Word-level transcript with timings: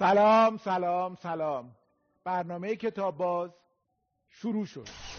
سلام 0.00 0.56
سلام 0.56 1.14
سلام. 1.14 1.76
برنامه 2.24 2.76
کتاب 2.76 3.16
باز 3.16 3.50
شروع 4.28 4.64
شد. 4.66 5.09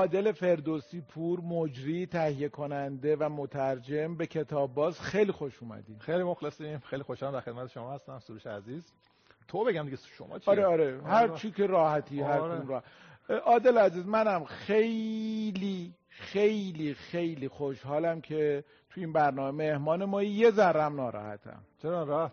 عادل 0.00 0.32
فردوسی 0.32 1.00
پور 1.00 1.40
مجری 1.40 2.06
تهیه 2.06 2.48
کننده 2.48 3.16
و 3.16 3.28
مترجم 3.28 4.16
به 4.16 4.26
کتاب 4.26 4.74
باز. 4.74 5.00
خیلی 5.00 5.32
خوش 5.32 5.62
اومدین. 5.62 5.98
خیلی 5.98 6.22
مخلصیم. 6.22 6.78
خیلی 6.78 7.02
خوشحالم 7.02 7.32
در 7.32 7.40
خدمت 7.40 7.70
شما 7.70 7.92
هستم 7.92 8.18
سروش 8.18 8.46
عزیز. 8.46 8.92
تو 9.48 9.64
بگم 9.64 9.84
دیگه 9.84 9.96
شما 9.96 10.38
چی 10.38 10.50
آره 10.50 10.66
آره. 10.66 11.02
هر 11.02 11.28
چی 11.28 11.50
که 11.50 11.66
راحتی 11.66 12.20
هر 12.20 12.30
آره. 12.30 12.56
کدوم 12.56 12.68
راه 12.68 12.82
عادل 13.44 13.78
عزیز 13.78 14.06
منم 14.06 14.44
خیلی 14.44 15.94
خیلی 16.08 16.94
خیلی 16.94 17.48
خوشحالم 17.48 18.20
که 18.20 18.64
تو 18.90 19.00
این 19.00 19.12
برنامه 19.12 19.50
مهمان 19.50 20.04
ما 20.04 20.22
یه 20.22 20.50
ذرم 20.50 20.96
ناراحتم. 20.96 21.62
چرا 21.82 22.02
راحت 22.04 22.32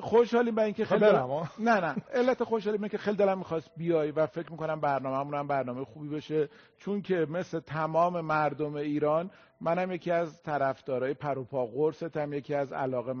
خوشحالیم 0.00 0.54
برای 0.54 0.66
اینکه 0.66 0.84
خیلی 0.84 1.00
دلم-؟ 1.00 1.48
نه 1.58 1.80
نه 1.80 1.96
علت 2.14 2.44
خوشحالی 2.44 2.76
اینه 2.76 2.88
که 2.88 2.98
خیلی 2.98 3.16
دلم 3.16 3.38
می‌خواست 3.38 3.70
بیای 3.76 4.10
و 4.10 4.26
فکر 4.26 4.50
می‌کنم 4.52 4.80
برنامه‌مون 4.80 5.34
هم 5.34 5.46
برنامه 5.48 5.84
خوبی 5.84 6.08
بشه 6.08 6.48
چون 6.78 7.02
که 7.02 7.26
مثل 7.30 7.60
تمام 7.60 8.20
مردم 8.20 8.74
ایران 8.74 9.30
منم 9.60 9.92
یکی 9.92 10.10
از 10.10 10.42
طرفدارای 10.42 11.14
پروپا 11.14 11.66
قرصتم 11.66 12.32
یکی 12.32 12.54
از 12.54 12.72
علاقه 12.72 13.12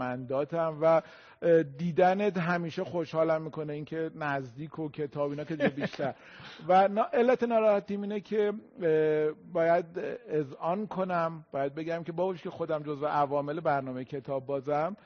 و 0.80 1.02
اه، 1.42 1.62
دیدنت 1.62 2.38
همیشه 2.38 2.84
خوشحالم 2.84 3.42
می‌کنه 3.42 3.72
اینکه 3.72 4.10
نزدیک 4.14 4.78
و 4.78 4.88
کتاب 4.88 5.30
اینا 5.30 5.44
که 5.44 5.56
بیشتر 5.56 6.14
و 6.68 6.88
نا- 6.88 7.08
علت 7.12 7.42
ناراحتیم 7.42 8.02
اینه 8.02 8.20
که 8.20 8.52
باید 9.52 9.86
اذعان 10.28 10.86
کنم 10.86 11.44
باید 11.52 11.74
بگم 11.74 12.04
که 12.04 12.12
باوش 12.12 12.42
که 12.42 12.50
خودم 12.50 12.82
جزو 12.82 13.06
عوامل 13.06 13.60
برنامه 13.60 14.04
کتاب 14.04 14.46
بازم 14.46 14.96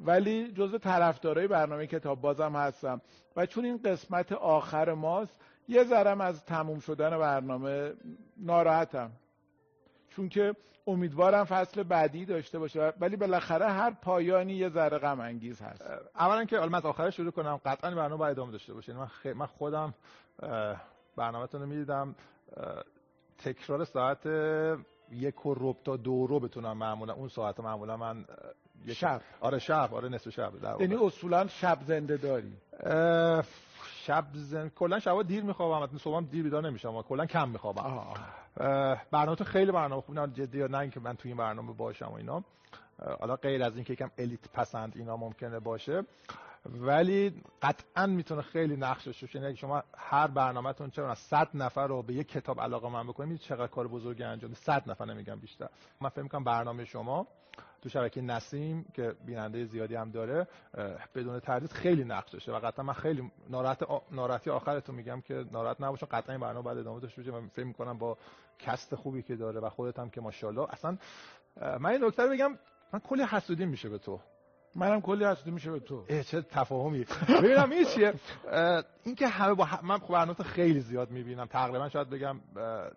ولی 0.00 0.52
جزو 0.52 0.78
طرفدارای 0.78 1.46
برنامه 1.46 1.86
کتاب 1.86 2.20
بازم 2.20 2.56
هستم. 2.56 3.00
و 3.36 3.46
چون 3.46 3.64
این 3.64 3.80
قسمت 3.84 4.32
آخر 4.32 4.92
ماست 4.94 5.40
یه 5.68 5.84
ذرم 5.84 6.20
از 6.20 6.44
تموم 6.44 6.80
شدن 6.80 7.18
برنامه 7.18 7.92
ناراحتم. 8.36 9.10
چون 10.08 10.28
که 10.28 10.54
امیدوارم 10.86 11.44
فصل 11.44 11.82
بعدی 11.82 12.24
داشته 12.24 12.58
باشه 12.58 12.92
ولی 13.00 13.16
بالاخره 13.16 13.66
هر 13.66 13.90
پایانی 13.90 14.52
یه 14.52 14.68
ذره 14.68 14.98
غم 14.98 15.20
انگیز 15.20 15.62
هست. 15.62 15.82
اولا 16.14 16.44
که 16.44 16.58
حالا 16.58 16.76
از 16.76 16.86
آخر 16.86 17.10
شروع 17.10 17.30
کنم 17.30 17.60
قطعا 17.64 17.90
برنامه 17.90 18.16
باید 18.16 18.30
ادامه 18.30 18.52
داشته 18.52 18.74
باشه. 18.74 18.88
یعنی 18.88 19.00
من, 19.00 19.06
خی... 19.06 19.32
من 19.32 19.46
خودم 19.46 19.94
برنامهتون 21.16 21.60
رو 21.60 21.66
می‌دیدم. 21.66 22.14
تکرار 23.38 23.84
ساعت 23.84 24.26
یک 25.10 25.46
و 25.46 25.54
ربع 25.54 25.82
تا 25.84 25.96
دو 25.96 26.26
رو 26.26 26.40
بتونم 26.40 26.76
معمولا 26.76 27.14
اون 27.14 27.28
ساعت 27.28 27.60
معمولا 27.60 27.96
من 27.96 28.24
شب. 28.92 29.20
آره 29.40 29.58
شب. 29.58 29.94
آره 29.94 30.08
نصف 30.08 30.30
شب. 30.30 30.60
در. 30.62 30.80
یعنی 30.80 30.94
اصولا 30.94 31.46
شب 31.46 31.78
زنده 31.86 32.16
داری. 32.16 32.52
شب 34.04 34.24
زن 34.34 34.68
کلا 34.68 35.00
شبا 35.00 35.22
دیر 35.22 35.42
میخوابم. 35.42 35.74
البته 35.74 35.98
صبحم 35.98 36.24
دیر 36.24 36.42
بیدار 36.42 36.62
نمیشم. 36.62 37.02
کلا 37.02 37.26
کم 37.26 37.48
میخوابم. 37.48 38.04
برنامه 39.10 39.36
تو 39.36 39.44
خیلی 39.44 39.72
برنامه 39.72 40.02
خوب. 40.02 40.18
نه 40.18 40.26
جدی 40.26 40.68
نه 40.68 40.78
اینکه 40.78 41.00
من 41.00 41.16
توی 41.16 41.30
این 41.30 41.38
برنامه 41.38 41.72
باشم 41.72 42.06
و 42.06 42.14
اینا. 42.14 42.44
حالا 43.20 43.36
غیر 43.36 43.64
از 43.64 43.74
اینکه 43.74 43.92
یکم 43.92 44.10
الیت 44.18 44.48
پسند 44.52 44.92
اینا 44.96 45.16
ممکنه 45.16 45.60
باشه. 45.60 46.04
ولی 46.66 47.42
قطعا 47.62 48.06
می‌تونه 48.06 48.42
خیلی 48.42 48.76
نقش 48.76 49.06
داشته 49.06 49.26
باشه 49.26 49.40
یعنی 49.40 49.56
شما 49.56 49.82
هر 49.96 50.26
برنامهتون 50.26 50.90
چه 50.90 51.02
از 51.02 51.18
100 51.18 51.48
نفر 51.54 51.86
رو 51.86 52.02
به 52.02 52.14
یک 52.14 52.28
کتاب 52.28 52.60
علاقه 52.60 52.88
من 52.88 53.06
بکنید 53.06 53.40
چقدر 53.40 53.66
کار 53.66 53.88
بزرگی 53.88 54.22
انجام 54.22 54.50
میده. 54.50 54.62
100 54.62 54.90
نفر 54.90 55.04
نمیگم 55.04 55.40
بیشتر. 55.40 55.68
من 56.00 56.08
فکر 56.08 56.22
می‌کنم 56.22 56.44
برنامه 56.44 56.84
شما 56.84 57.26
تو 57.82 57.88
شبکه 57.88 58.20
نسیم 58.20 58.84
که 58.94 59.14
بیننده 59.26 59.64
زیادی 59.64 59.94
هم 59.94 60.10
داره 60.10 60.46
بدون 61.14 61.40
تردید 61.40 61.72
خیلی 61.72 62.04
نقش 62.04 62.30
داشته 62.30 62.52
و 62.52 62.58
قطعا 62.58 62.84
من 62.84 62.92
خیلی 62.92 63.32
ناراحت 63.50 63.82
ناراحتی 64.10 64.50
آخرتون 64.50 64.94
میگم 64.94 65.20
که 65.20 65.44
ناراحت 65.52 65.80
نباشون 65.80 66.08
قطعا 66.12 66.34
این 66.34 66.40
برنامه 66.40 66.66
بعد 66.66 66.78
ادامه 66.78 67.00
داشته 67.00 67.22
باشه. 67.22 67.30
من 67.30 67.48
فکر 67.48 67.64
می‌کنم 67.64 67.98
با 67.98 68.18
کست 68.58 68.94
خوبی 68.94 69.22
که 69.22 69.36
داره 69.36 69.60
و 69.60 69.68
خودت 69.68 69.98
هم 69.98 70.10
که 70.10 70.20
ماشاءالله. 70.20 70.66
اصلا 70.70 70.98
من 71.60 71.86
این 71.86 72.04
نکته 72.04 72.22
رو 72.22 72.30
بگم. 72.30 72.58
من 72.92 73.00
کلی 73.00 73.22
حسودی 73.22 73.64
میشه 73.64 73.88
به 73.88 73.98
تو. 73.98 74.20
منم 74.76 75.00
کلی 75.00 75.24
حسودی 75.24 75.50
میشه 75.50 75.70
به 75.70 75.80
تو. 75.80 76.04
اه، 76.08 76.22
چه 76.22 76.42
تفاهمی. 76.42 77.06
ببینم 77.42 77.70
این 77.70 77.84
چیه؟ 77.84 78.14
اه، 78.52 78.84
این 79.04 79.14
که 79.14 79.28
همه 79.28 79.54
با 79.54 79.68
من 79.82 79.98
برنامه 79.98 80.34
خیلی 80.34 80.80
زیاد 80.80 81.10
می‌بینم. 81.10 81.46
تقریبا 81.46 81.88
شاید 81.88 82.10
بگم 82.10 82.40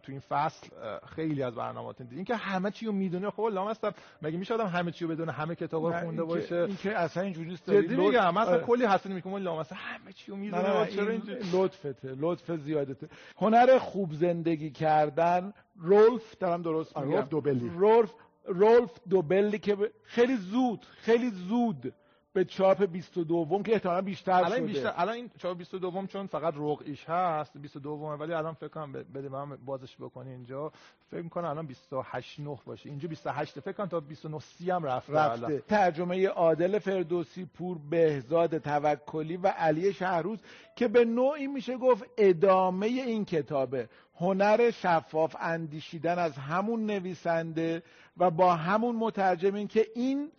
تو 0.04 0.12
این 0.12 0.20
فصل 0.20 0.68
خیلی 1.16 1.44
از 1.44 1.56
برنامه‌تون 1.56 2.08
این 2.12 2.24
که 2.24 2.36
همه 2.36 2.72
چی 2.72 2.86
رو 2.86 2.92
می‌دونه 2.92 3.30
خب 3.30 3.50
لامصب 3.54 3.94
مگه 4.22 4.38
میشه 4.38 4.54
آدم 4.54 4.68
همه 4.68 4.92
چی 4.92 5.06
رو 5.06 5.12
بدونه 5.12 5.32
همه 5.32 5.56
کتابا 5.56 5.90
رو 5.90 6.00
خونده 6.00 6.24
باشه؟ 6.24 6.56
این 6.56 6.76
که 6.76 6.98
اصلا 6.98 7.24
اینجوری 7.24 7.50
نیست. 7.50 7.70
جدی 7.70 7.96
میگم 7.96 8.30
مثلا 8.30 8.54
آره. 8.54 8.64
کلی 8.64 8.86
حسودی 8.86 9.16
می‌کنم 9.16 9.36
لامصب 9.36 9.76
همه 9.76 10.14
چی 10.14 10.32
رو 10.32 10.38
نه 10.38 10.44
می‌دونه 10.44 10.80
نه 10.80 10.88
چرا 10.88 11.04
این 11.04 11.12
اینجوری 11.12 11.50
لطفته 11.54 12.16
لطف 12.18 12.52
زیادته. 12.52 13.08
هنر 13.38 13.80
خوب 13.80 14.14
زندگی 14.14 14.72
کردن 14.72 15.54
رولف 15.76 16.36
دارم 16.40 16.62
درست 16.62 16.98
میگم. 16.98 17.12
رولف 17.12 17.30
دوبلی. 17.30 17.72
رولف 17.76 18.14
رولف 18.48 19.00
دوبلی 19.10 19.60
که 19.60 19.78
خیلی 20.04 20.38
زود 20.38 20.86
خیلی 20.86 21.30
زود 21.30 21.94
به 22.34 22.46
چاپ 22.46 22.84
22 22.86 23.62
که 23.64 23.74
احتمالاً 23.74 24.02
بیشتر 24.02 24.32
الان 24.32 24.52
شده. 24.52 24.62
بیشتر 24.62 24.94
الان 24.98 25.16
این 25.16 25.30
چاپ 25.38 25.58
22 25.58 26.08
چون 26.08 26.28
فقط 26.28 26.54
رقعیش 26.58 27.10
هست 27.10 27.58
22 27.58 27.90
ولی 27.96 28.34
الان 28.34 28.54
فکر 28.54 28.68
کنم 28.68 28.92
بده 28.92 29.30
من 29.30 29.58
بازش 29.66 29.96
بکنی 30.00 30.30
اینجا. 30.30 30.72
فکر 31.12 31.22
می‌کنم 31.22 31.50
الان 31.50 31.68
28 31.68 32.40
9 32.40 32.58
باشه. 32.66 32.90
اینجا 32.90 33.08
28 33.08 33.60
فکر 33.60 33.72
کنم 33.72 33.86
تا 33.86 34.00
29 34.00 34.40
30 34.40 34.72
هم 34.72 34.84
رفته 34.84 35.14
رفته. 35.14 35.46
الان. 35.46 35.62
ترجمه 35.68 36.28
عادل 36.28 36.80
فردوسی 36.80 37.46
پور 37.46 37.78
بهزاد 37.90 38.58
توکلی 38.58 39.38
و 39.38 39.48
علی 39.48 39.94
شهروز 39.94 40.40
که 40.76 40.88
به 40.88 41.06
نوعی 41.06 41.48
میشه 41.48 41.78
گفت 41.78 42.04
ادامه 42.18 42.88
این 42.88 43.26
کتابه. 43.26 43.90
هنر 44.20 44.72
شفاف 44.72 45.36
اندیشیدن 45.40 46.20
از 46.20 46.38
همون 46.38 46.86
نویسنده 46.86 47.84
و 48.20 48.30
با 48.32 48.56
همون 48.56 48.96
مترجمین 48.96 49.68
که 49.68 49.86
این 49.96 50.32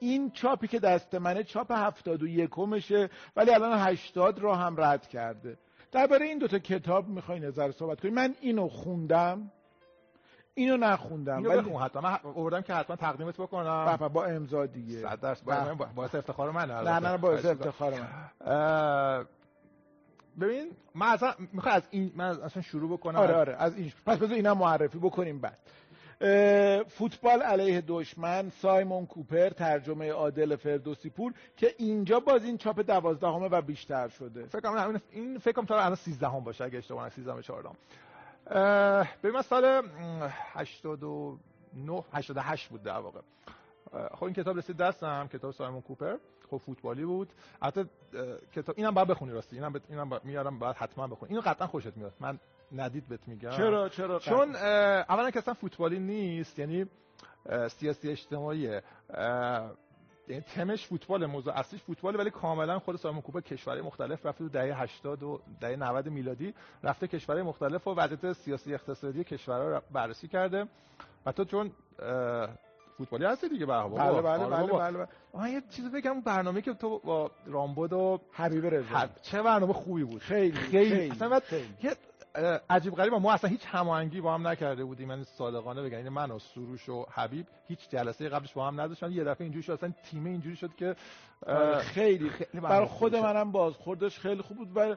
این 0.00 0.30
چاپی 0.30 0.68
که 0.68 0.78
دست 0.78 1.14
منه 1.14 1.44
چاپ 1.44 1.72
هفتاد 1.72 2.22
و 2.22 2.26
یکمشه 2.28 3.10
ولی 3.36 3.50
الان 3.50 3.78
هشتاد 3.78 4.38
رو 4.38 4.52
هم 4.54 4.74
رد 4.80 5.08
کرده. 5.08 5.58
درباره 5.92 6.26
این 6.26 6.38
دوتا 6.38 6.58
کتاب 6.58 7.08
می‌خوای 7.08 7.40
نظر 7.40 7.70
صحبت 7.72 8.00
کنی 8.00 8.10
من 8.10 8.34
اینو 8.40 8.68
خوندم 8.68 9.50
اینو 10.54 10.76
نخوندم 10.76 11.36
اینو 11.36 11.50
ولی 11.50 11.60
بخون 11.60 11.82
حتما. 11.82 12.02
من 12.02 12.18
آوردم 12.24 12.60
که 12.60 12.74
حتما 12.74 12.96
تقدیمت 12.96 13.36
بکنم. 13.36 13.84
بابا 13.86 14.08
با 14.08 14.24
امضا 14.24 14.66
دیگه. 14.66 15.00
100 15.00 15.20
درصد. 15.20 15.44
با- 15.44 15.86
باعث 15.94 16.14
افتخار 16.14 16.50
من 16.50 16.70
نه 16.70 16.90
نه 16.90 17.08
نه 17.08 17.16
باعث 17.16 17.44
افتخار 17.44 17.92
من 17.94 18.08
اه، 18.40 19.24
ببین 20.40 20.70
من 20.94 21.06
اصلا 21.06 21.34
می‌خوام 21.52 21.74
از 21.74 21.82
این 21.90 22.12
من 22.16 22.24
اصلا 22.42 22.62
شروع 22.62 22.92
بکنم. 22.92 23.18
آره 23.18 23.34
آره 23.34 23.56
از 23.58 23.76
این 23.76 23.92
پس 24.06 24.18
بذار 24.18 24.34
اینا 24.34 24.54
معرفی 24.54 24.98
بکنیم 24.98 25.38
بعد. 25.38 25.58
فوتبال 26.88 27.42
علیه 27.42 27.82
دشمن 27.86 28.50
سایمون 28.50 29.06
کوپر 29.06 29.48
ترجمه 29.48 30.10
عادل 30.12 30.56
فردوسی 30.56 31.10
پور 31.10 31.32
که 31.56 31.74
اینجا 31.78 32.20
باز 32.20 32.44
این 32.44 32.58
چاپ 32.58 32.80
دوازدهمه 32.80 33.48
و 33.48 33.60
بیشتر 33.62 34.08
شده. 34.08 34.46
فکر 34.46 34.60
کنم 34.60 35.00
این- 35.10 35.38
فکر 35.38 35.52
کنم 35.52 35.64
تا 35.66 35.80
الان 35.80 35.94
13 35.94 36.28
هم 36.28 36.40
باشه 36.44 36.64
اگه 36.64 36.78
اشتباه 36.78 37.06
نکنم 37.06 37.24
13 37.24 37.42
14 37.42 37.68
اه، 38.50 39.08
ببین 39.22 39.34
من 39.36 39.42
سال 39.42 39.80
م، 39.80 40.28
89 40.52 42.04
88 42.12 42.68
بود 42.68 42.82
در 42.82 42.98
واقع. 42.98 43.20
خب 44.14 44.24
این 44.24 44.34
کتاب 44.34 44.58
رسید 44.58 44.76
دستم 44.76 45.28
کتاب 45.32 45.50
سایمون 45.52 45.80
کوپر. 45.80 46.16
خب 46.50 46.56
فوتبالی 46.56 47.04
بود. 47.04 47.32
البته 47.62 47.86
کتاب 48.56 48.74
اینم 48.78 48.90
باید 48.90 49.08
بخونی 49.08 49.32
راستی. 49.32 49.56
اینم 49.56 49.72
بت- 49.72 49.82
اینم 49.90 50.08
با- 50.08 50.20
میارم 50.24 50.58
باید 50.58 50.76
حتما 50.76 51.06
بخونی. 51.06 51.30
اینو 51.30 51.40
قطعا 51.46 51.66
خوشت 51.66 51.96
میاد. 51.96 52.12
من 52.20 52.38
ندید 52.72 53.08
بهت 53.08 53.28
میگم. 53.28 53.50
چرا 53.50 53.88
چرا؟ 53.88 54.18
چون 54.18 54.56
اولا 54.56 55.30
که 55.30 55.38
اصلا 55.38 55.54
فوتبالی 55.54 55.98
نیست 55.98 56.58
یعنی 56.58 56.86
سیاسی 57.68 58.10
اجتماعیه. 58.10 58.82
اه، 59.14 59.70
یعنی 60.28 60.42
تمش 60.42 60.86
فوتبال 60.86 61.26
موضوع 61.26 61.58
اصلیش 61.58 61.82
فوتباله 61.82 62.18
ولی 62.18 62.30
کاملا 62.30 62.78
خود 62.78 62.96
سایمون 62.96 63.22
کوپر 63.22 63.40
کشورهای 63.40 63.82
مختلف 63.82 64.26
رفته 64.26 64.38
تو 64.44 64.48
دهه 64.48 64.82
80 64.82 65.22
و 65.22 65.40
دهه 65.60 65.76
90 65.76 66.08
میلادی 66.08 66.54
رفته 66.82 67.08
کشورهای 67.08 67.42
مختلف 67.42 67.86
و 67.86 67.94
وضعیت 67.94 68.32
سیاسی 68.32 68.74
اقتصادی 68.74 69.24
کشورها 69.24 69.68
رو 69.68 69.80
بررسی 69.92 70.28
کرده. 70.28 70.66
و 71.26 71.32
تو 71.32 71.44
چون 71.44 71.70
فوتبالی 72.98 73.24
هستی 73.24 73.48
دیگه 73.48 73.66
بله 73.66 73.88
بله 73.88 74.22
بله 74.22 74.46
بله, 74.46 74.72
بله, 74.72 75.06
بله. 75.34 75.50
یه 75.50 75.62
چیزی 75.70 75.88
بگم 75.88 76.20
برنامه 76.20 76.62
که 76.62 76.74
تو 76.74 76.98
با 76.98 77.30
رامبد 77.46 77.92
و 77.92 78.20
حبیب 78.32 78.66
رضا. 78.66 79.08
چه 79.22 79.42
برنامه 79.42 79.72
خوبی 79.72 80.04
بود. 80.04 80.22
خیلی 80.22 80.52
خیلی, 80.52 80.90
خیلی. 80.90 81.10
اصلا 81.10 81.40
خیلی. 81.40 81.74
عجیب 82.70 82.94
غریب 82.94 83.14
ما 83.14 83.32
اصلا 83.32 83.50
هیچ 83.50 83.66
هماهنگی 83.66 84.20
با 84.20 84.34
هم 84.34 84.48
نکرده 84.48 84.84
بودیم. 84.84 85.08
من 85.08 85.22
صادقانه 85.22 85.82
بگم 85.82 85.98
این 85.98 86.08
من 86.08 86.30
و 86.30 86.38
سروش 86.38 86.88
و 86.88 87.06
حبیب 87.14 87.46
هیچ 87.68 87.88
جلسه 87.88 88.28
قبلش 88.28 88.52
با 88.52 88.66
هم 88.66 88.80
نداشتن. 88.80 89.12
یه 89.12 89.24
دفعه 89.24 89.44
اینجوری 89.44 89.62
شد 89.62 89.72
اصلا 89.72 89.92
تیم 90.10 90.24
اینجوری 90.24 90.56
شد 90.56 90.74
که 90.76 90.96
آره، 91.46 91.78
خیلی 91.78 92.30
خیلی 92.30 92.60
برای 92.60 92.86
خود 92.86 93.16
منم 93.16 93.52
بازخوردش 93.52 94.18
خیلی 94.18 94.42
خوب 94.42 94.56
بود 94.56 94.76
و 94.76 94.96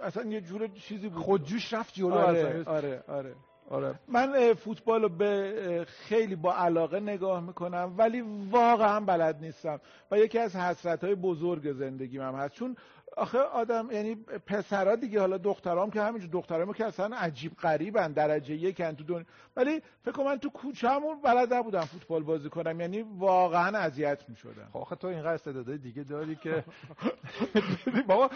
اصلا 0.00 0.24
یه 0.24 0.40
جور 0.40 0.68
چیزی 0.68 1.08
بود. 1.08 1.22
خودجوش 1.22 1.72
رفت 1.72 1.94
جلو 1.94 2.14
آره 2.14 2.64
آره 2.66 3.02
آره. 3.08 3.34
آره. 3.70 3.94
من 4.08 4.54
فوتبال 4.54 5.02
رو 5.02 5.08
به 5.08 5.86
خیلی 5.88 6.36
با 6.36 6.54
علاقه 6.54 7.00
نگاه 7.00 7.40
می‌کنم 7.40 7.94
ولی 7.98 8.20
واقعا 8.50 9.00
بلد 9.00 9.40
نیستم. 9.40 9.80
و 10.10 10.18
یکی 10.18 10.38
از 10.38 10.56
حسرت 10.56 11.04
های 11.04 11.14
بزرگ 11.14 11.72
زندگیم 11.72 12.22
هم 12.22 12.34
هست. 12.34 12.54
چون 12.54 12.76
آخه 13.18 13.38
آدم 13.38 13.88
یعنی 13.90 14.14
پسرا 14.46 14.96
دیگه 14.96 15.20
حالا 15.20 15.38
دخترام 15.38 15.90
که 15.90 16.02
همینجور 16.02 16.30
دخترام 16.30 16.72
که 16.72 16.84
اصلا 16.84 17.16
عجیب 17.16 17.52
غریبن 17.56 18.12
درجه 18.12 18.54
یکن 18.54 18.92
تو 18.92 19.04
دنیا. 19.04 19.24
ولی 19.56 19.82
فکر 20.02 20.12
کنم 20.12 20.26
من 20.26 20.38
تو 20.38 20.50
کوچه‌مون 20.50 21.20
بلد 21.20 21.54
نبودم 21.54 21.80
فوتبال 21.80 22.22
بازی 22.22 22.48
کنم 22.48 22.80
یعنی 22.80 23.02
واقعا 23.02 23.78
اذیت 23.78 24.28
می‌شدم. 24.28 24.68
خب 24.72 24.78
آخه 24.78 24.96
تو 24.96 25.06
اینقدر 25.06 25.34
استعدادهای 25.34 25.78
دیگه 25.78 26.02
داری 26.02 26.36
که 26.36 26.64
بابا 28.08 28.30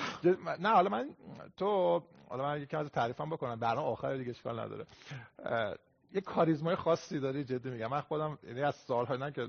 نه 0.60 0.68
حالا 0.68 0.90
من 0.90 1.08
تو 1.56 2.02
حالا 2.28 2.42
من 2.44 2.62
یکی 2.62 2.76
از 2.76 2.90
تعریفم 2.90 3.30
بکنم 3.30 3.56
برنامه 3.60 3.88
آخر 3.88 4.16
دیگه 4.16 4.30
اشکال 4.30 4.60
نداره. 4.60 4.86
یه 6.14 6.20
کاریزمای 6.20 6.76
خاصی 6.76 7.20
داری 7.20 7.44
جدی 7.44 7.70
میگم. 7.70 7.86
من 7.86 8.00
خودم 8.00 8.38
یعنی 8.44 8.62
از 8.62 8.74
سالها 8.74 9.16
نه 9.16 9.32
که 9.32 9.48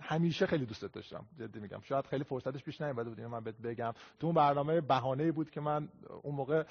همیشه 0.00 0.46
خیلی 0.46 0.66
دوستت 0.66 0.92
داشتم 0.92 1.24
جدی 1.38 1.60
میگم. 1.60 1.80
شاید 1.80 2.06
خیلی 2.06 2.24
فرصتش 2.24 2.64
پیش 2.64 2.80
نیومده 2.80 3.10
بود 3.10 3.20
من 3.20 3.44
بهت 3.44 3.58
بگم. 3.58 3.92
تو 4.20 4.26
اون 4.26 4.34
برنامه 4.36 4.80
بهانه‌ای 4.80 5.32
بود 5.32 5.50
که 5.50 5.60
من 5.60 5.88
اون 6.22 6.34
موقع 6.34 6.64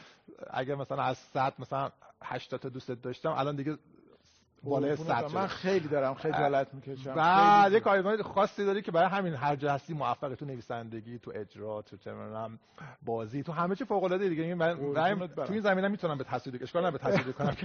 اگر 0.50 0.76
مثلا 0.76 1.04
از 1.04 1.18
100 1.18 1.54
مثلا 1.60 1.92
80 2.24 2.60
تا 2.60 2.70
دوستت 2.70 3.02
داشتم 3.02 3.32
الان 3.32 3.56
دیگه 3.56 3.78
بالای 4.64 4.96
100 4.96 5.32
من 5.36 5.48
خیلی 5.48 5.88
دارم 5.88 6.14
خجالت 6.14 6.74
می‌کشم. 6.74 7.16
بعد 7.16 7.72
یه 7.72 7.80
کاری 7.80 8.24
خاصی 8.24 8.66
داری 8.66 8.82
که 8.82 8.92
برای 8.92 9.10
همین 9.10 9.34
هر 9.34 9.56
جا 9.56 9.74
هستی 9.74 9.94
موفقی 9.94 10.36
تو 10.36 10.46
نویسندگی 10.46 11.20
تو 11.20 11.32
اجرا 11.36 11.82
تو 11.82 11.98
چه 11.98 12.12
بازی 13.06 13.44
تو 13.44 13.52
همه 13.52 13.76
چی 13.76 13.86
فوق 13.86 14.04
العاده 14.04 14.30
دیگه 14.30 14.56
من 14.56 14.78
تو 15.36 15.52
این 15.54 15.62
زمینه 15.62 15.88
می‌تونم 15.88 16.18
به 16.18 16.24
تصویر 16.24 16.60
اشکال 16.64 16.92
به 16.92 16.98
تصویر 16.98 17.32
کنم 17.40 17.56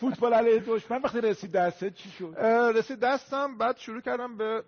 فوتبال 0.00 0.34
علیه 0.34 0.60
دشمن 0.66 1.00
وقتی 1.02 1.20
رسید 1.20 1.52
دستت 1.52 1.94
چی 1.94 2.10
شد؟ 2.10 2.34
رسید 2.76 3.00
دستم 3.00 3.58
بعد 3.58 3.76
شروع 3.76 4.00
کردم 4.00 4.36
به 4.36 4.62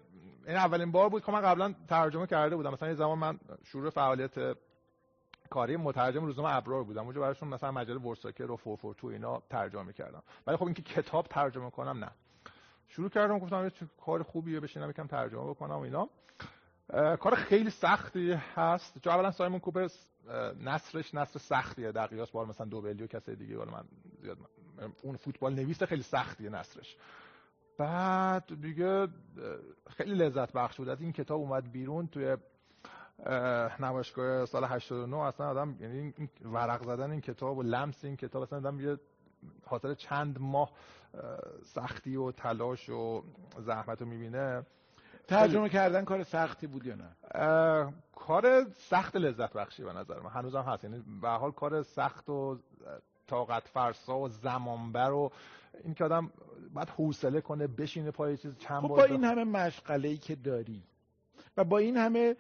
این 0.47 0.57
اولین 0.57 0.93
بار 0.93 1.09
بود 1.09 1.25
که 1.25 1.33
من 1.33 1.41
قبلا 1.41 1.75
ترجمه 1.89 2.27
کرده 2.27 2.57
بودم. 2.57 2.73
مثلا 2.73 2.89
یه 2.89 2.95
زمان 2.95 3.19
من 3.19 3.39
شروع 3.65 3.91
فعالیت 3.91 4.39
کاری 5.51 5.77
مترجم 5.77 6.25
روزنامه 6.25 6.57
ابرار 6.57 6.85
بودم. 6.85 7.05
اونجا 7.05 7.21
براشون 7.21 7.49
مثلا 7.49 7.73
مجله 7.73 7.99
ورساکر 7.99 8.51
و 8.51 8.95
تو 8.99 9.07
اینا 9.07 9.43
ترجمه 9.51 9.83
می‌کردم. 9.83 10.23
ولی 10.47 10.57
خب 10.57 10.65
اینکه 10.65 10.83
کتاب 10.83 11.27
ترجمه 11.27 11.71
کنم 11.71 12.05
نه. 12.05 12.11
شروع 12.89 13.09
کردم 13.09 13.39
گفتم 13.39 13.69
چه 13.69 13.87
کار 14.05 14.23
خوبیه 14.23 14.61
بشینم 14.61 14.91
یکم 14.91 15.07
ترجمه 15.07 15.51
بکنم 15.51 15.75
و 15.75 15.81
اینا. 15.81 16.09
کار 17.17 17.35
خیلی 17.35 17.71
سختی 17.71 18.33
هست. 18.33 18.99
چون 18.99 19.13
اولا 19.13 19.31
سایمون 19.31 19.61
کوپر 19.61 19.89
نصرش 20.61 21.15
نصر 21.15 21.39
سختیه. 21.39 21.93
در 21.93 22.07
قیاس 22.07 22.31
بار 22.31 22.47
مثلا 22.47 22.67
دوبلی 22.67 23.03
و 23.03 23.07
کسی 23.07 23.37
دیگه 23.37 23.59
ولی 23.59 23.71
من 23.71 23.85
زیاد 24.23 24.39
اون 25.03 25.17
فوتبال 25.17 25.55
نویس 25.55 25.83
خیلی 25.83 26.03
سختیه 26.03 26.51
نصرش 26.51 26.97
بعد 27.79 28.61
دیگه 28.61 29.09
خیلی 29.97 30.15
لذت 30.15 30.53
بخش 30.53 30.77
بود. 30.77 30.89
از 30.89 31.01
این 31.01 31.13
کتاب 31.13 31.41
اومد 31.41 31.73
بیرون 31.73 32.07
توی 32.07 32.37
نمایشگاه 33.81 34.47
سال 34.47 34.65
89 34.65 35.17
اصلا 35.17 35.51
آدم 35.51 35.77
یعنی 35.81 36.15
ورق 36.45 36.85
زدن 36.85 37.11
این 37.11 37.21
کتاب 37.21 37.59
و 37.59 37.63
لمس 37.63 38.05
این 38.05 38.17
کتاب 38.17 38.43
اصلا 38.43 38.59
آدم 38.59 38.81
یه 38.81 38.99
حاصل 39.67 39.95
چند 39.95 40.37
ماه 40.41 40.71
سختی 41.65 42.17
و 42.17 42.33
تلاش 42.33 42.89
و 42.89 43.23
زحمت 43.59 44.01
رو 44.01 44.09
می‌بینه. 44.09 44.67
ترجمه 45.29 45.69
کردن 45.69 46.05
کار 46.05 46.23
سختی 46.23 46.67
بود 46.67 46.87
یا 46.87 46.95
نه؟ 46.95 47.93
کار 48.17 48.65
سخت 48.75 49.17
لذت 49.17 49.53
بخشی 49.53 49.85
به 49.85 49.93
نظر 49.93 50.21
من. 50.21 50.31
هنوزم 50.31 50.63
هست. 50.63 50.85
یعنی 50.85 51.05
به 51.23 51.29
حال 51.29 51.53
کار 51.53 51.83
سخت 51.83 52.29
و 52.29 52.59
طاقت 53.27 53.69
فرسا 53.69 54.19
و 54.19 54.29
زمانبر 54.29 55.11
و 55.11 55.31
این 55.85 55.95
که 55.95 56.05
آدم 56.05 56.31
باید 56.75 56.89
حوصله 56.89 57.41
کنه 57.41 57.67
بشینه 57.67 58.11
پای 58.11 58.37
چیز 58.37 58.59
چند 58.59 58.83
خب 58.83 58.89
با 58.89 59.05
این 59.05 59.25
همه 59.25 59.45
مشغله 59.45 60.09
ای 60.09 60.17
که 60.17 60.35
داری 60.37 60.83
و 61.57 61.65
با 61.65 61.79
این 61.79 61.97
همه 61.97 62.37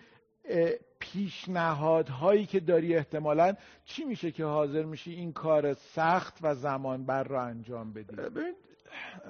پیشنهادهایی 1.00 2.46
که 2.46 2.60
داری 2.60 2.96
احتمالا 2.96 3.54
چی 3.84 4.04
میشه 4.04 4.32
که 4.32 4.44
حاضر 4.44 4.82
میشی 4.82 5.12
این 5.12 5.32
کار 5.32 5.72
سخت 5.72 6.38
و 6.42 6.54
زمان 6.54 7.06
بر 7.06 7.22
رو 7.22 7.40
انجام 7.40 7.92
بدی؟ 7.92 8.16
ببین 8.16 8.54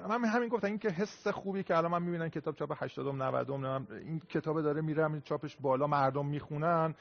من 0.09 0.25
همین 0.25 0.49
گفتم 0.49 0.67
این 0.67 0.77
که 0.77 0.89
حس 0.89 1.27
خوبی 1.27 1.63
که 1.63 1.77
الان 1.77 1.91
من 1.91 2.03
می‌بینم 2.03 2.29
کتاب 2.29 2.55
چاپ 2.55 2.83
80 2.83 3.15
90 3.15 3.51
این 3.91 4.19
کتاب 4.19 4.61
داره 4.61 4.81
میره 4.81 5.21
چاپش 5.21 5.57
بالا 5.61 5.87
مردم 5.87 6.25
می‌خونن. 6.25 6.95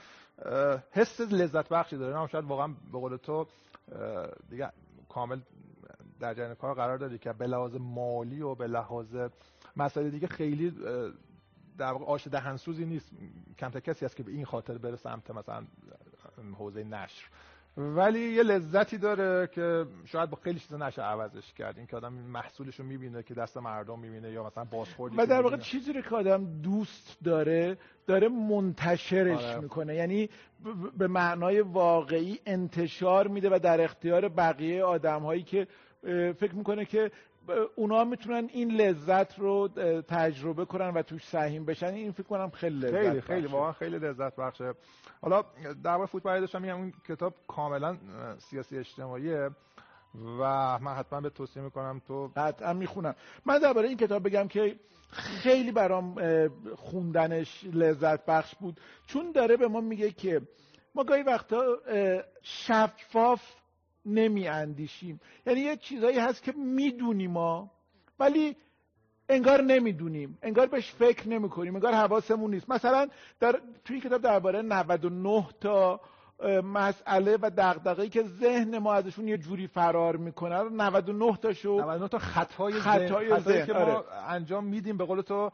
حس 0.90 1.20
لذت 1.20 1.68
بخشی 1.68 1.96
داره. 1.96 2.20
نه 2.20 2.26
شاید 2.26 2.44
واقعا 2.44 2.68
به 2.92 2.98
قول 2.98 3.16
تو 3.16 3.46
دیگه 4.50 4.72
کامل 5.08 5.40
در 6.20 6.34
جریان 6.34 6.54
کار 6.54 6.74
قرار 6.74 6.98
دادی 6.98 7.18
که 7.18 7.32
به 7.32 7.46
لحاظ 7.46 7.76
مالی 7.80 8.42
و 8.42 8.54
به 8.54 8.66
لحاظ 8.66 9.16
مسائل 9.76 10.10
دیگه 10.10 10.26
خیلی 10.26 10.72
در 11.78 11.92
واقع 11.92 12.04
آش 12.04 12.26
دهنسوزی 12.26 12.84
نیست. 12.84 13.10
کمتر 13.58 13.80
کسی 13.80 14.04
هست 14.04 14.16
که 14.16 14.22
به 14.22 14.32
این 14.32 14.44
خاطر 14.44 14.78
بره 14.78 14.96
سمت 14.96 15.30
مثلا 15.30 15.64
حوزه 16.58 16.84
نشر. 16.84 17.26
ولی 17.76 18.20
یه 18.20 18.42
لذتی 18.42 18.98
داره 18.98 19.46
که 19.46 19.86
شاید 20.04 20.30
با 20.30 20.38
خیلی 20.44 20.58
چیزا 20.60 20.76
نشه 20.76 21.02
عوضش 21.02 21.52
کرد. 21.52 21.78
این 21.78 21.86
که 21.86 21.96
آدم 21.96 22.12
محصولش 22.12 22.80
رو 22.80 22.86
می‌بینه 22.86 23.22
که 23.22 23.34
دست 23.34 23.56
مردم 23.56 23.98
می‌بینه 23.98 24.30
یا 24.30 24.46
مثلا 24.46 24.64
بازخوردی 24.64 25.16
و 25.16 25.26
در 25.26 25.42
واقع 25.42 25.56
چیزی 25.56 25.92
رو 25.92 26.00
که 26.00 26.14
آدم 26.14 26.60
دوست 26.62 27.18
داره 27.24 27.78
داره 28.06 28.28
منتشرش 28.28 29.44
آره. 29.44 29.60
می‌کنه. 29.60 29.94
یعنی 29.94 30.30
به 30.98 31.06
معنای 31.06 31.60
واقعی 31.60 32.38
انتشار 32.46 33.28
میده 33.28 33.48
و 33.52 33.58
در 33.58 33.80
اختیار 33.80 34.28
بقیه 34.28 34.84
آدم 34.84 35.22
هایی 35.22 35.42
که 35.42 35.66
فکر 36.32 36.54
می‌کنه 36.54 36.84
که 36.84 37.10
اونا 37.76 38.04
می‌تونن 38.04 38.48
این 38.52 38.70
لذت 38.70 39.38
رو 39.38 39.68
تجربه 40.08 40.64
کنن 40.64 40.88
و 40.88 41.02
توش 41.02 41.24
سهیم 41.24 41.64
بشن. 41.64 41.86
این 41.86 42.12
فکر 42.12 42.26
کنم 42.26 42.50
خیلی 42.50 42.76
لذت 42.76 43.02
خیلی 43.02 43.20
خیلی 43.20 43.46
واقعا 43.46 43.72
خیلی 43.72 43.98
لذت 43.98 44.36
بخشه. 44.36 44.74
حالا 45.22 45.44
در 45.84 45.90
واقع 45.90 46.06
فوتبال 46.06 46.40
داشتم 46.40 46.62
میگم 46.62 46.76
این 46.76 46.92
کتاب 47.08 47.34
کاملا 47.48 47.96
سیاسی 48.38 48.78
اجتماعیه 48.78 49.50
و 50.14 50.78
من 50.78 50.94
حتما 50.94 51.20
به 51.20 51.30
توصیه 51.30 51.62
می‌کنم 51.62 52.02
تو 52.06 52.30
قطعا 52.36 52.72
می‌خونم. 52.72 53.14
من 53.46 53.58
درباره 53.58 53.88
این 53.88 53.96
کتاب 53.96 54.22
بگم 54.22 54.48
که 54.48 54.76
خیلی 55.12 55.72
برام 55.72 56.14
خوندنش 56.76 57.64
لذت 57.72 58.26
بخش 58.26 58.54
بود. 58.54 58.80
چون 59.06 59.32
داره 59.32 59.56
به 59.56 59.68
ما 59.68 59.80
میگه 59.80 60.10
که 60.10 60.40
ما 60.94 61.04
گاهی 61.04 61.22
وقتا 61.22 61.62
شفاف 62.42 63.59
نمی 64.06 64.48
اندیشیم 64.48 65.20
یعنی 65.46 65.60
یه 65.60 65.76
چیزایی 65.76 66.18
هست 66.18 66.42
که 66.42 66.52
می‌دونیم 66.52 67.30
ما 67.30 67.70
ولی 68.18 68.56
انگار 69.28 69.62
نمی‌دونیم. 69.62 70.38
انگار 70.42 70.66
بهش 70.66 70.90
فکر 70.90 71.28
نمی 71.28 71.48
کنیم 71.48 71.74
انگار 71.74 71.92
حواسمون 71.94 72.50
نیست. 72.50 72.70
مثلا 72.70 73.08
در 73.40 73.60
توی 73.84 74.00
کتاب 74.00 74.22
درباره 74.22 74.62
99 74.62 75.46
تا 75.60 76.00
مسئله 76.64 77.38
و 77.42 77.50
دغدغه‌ای 77.56 78.08
که 78.08 78.22
ذهن 78.22 78.78
ما 78.78 78.94
ازشون 78.94 79.28
یه 79.28 79.38
جوری 79.38 79.66
فرار 79.66 80.16
می‌کنه 80.16 80.62
99 80.62 81.36
تاشو 81.36 81.80
99 81.80 82.08
تا 82.08 82.18
خطای, 82.18 82.72
خطای 82.72 83.40
ذهن, 83.40 83.66
که 83.66 83.72
ما 83.72 83.78
آره. 83.78 84.04
انجام 84.28 84.64
میدیم 84.64 84.96
به 84.96 85.04
قول 85.04 85.20
تو 85.20 85.50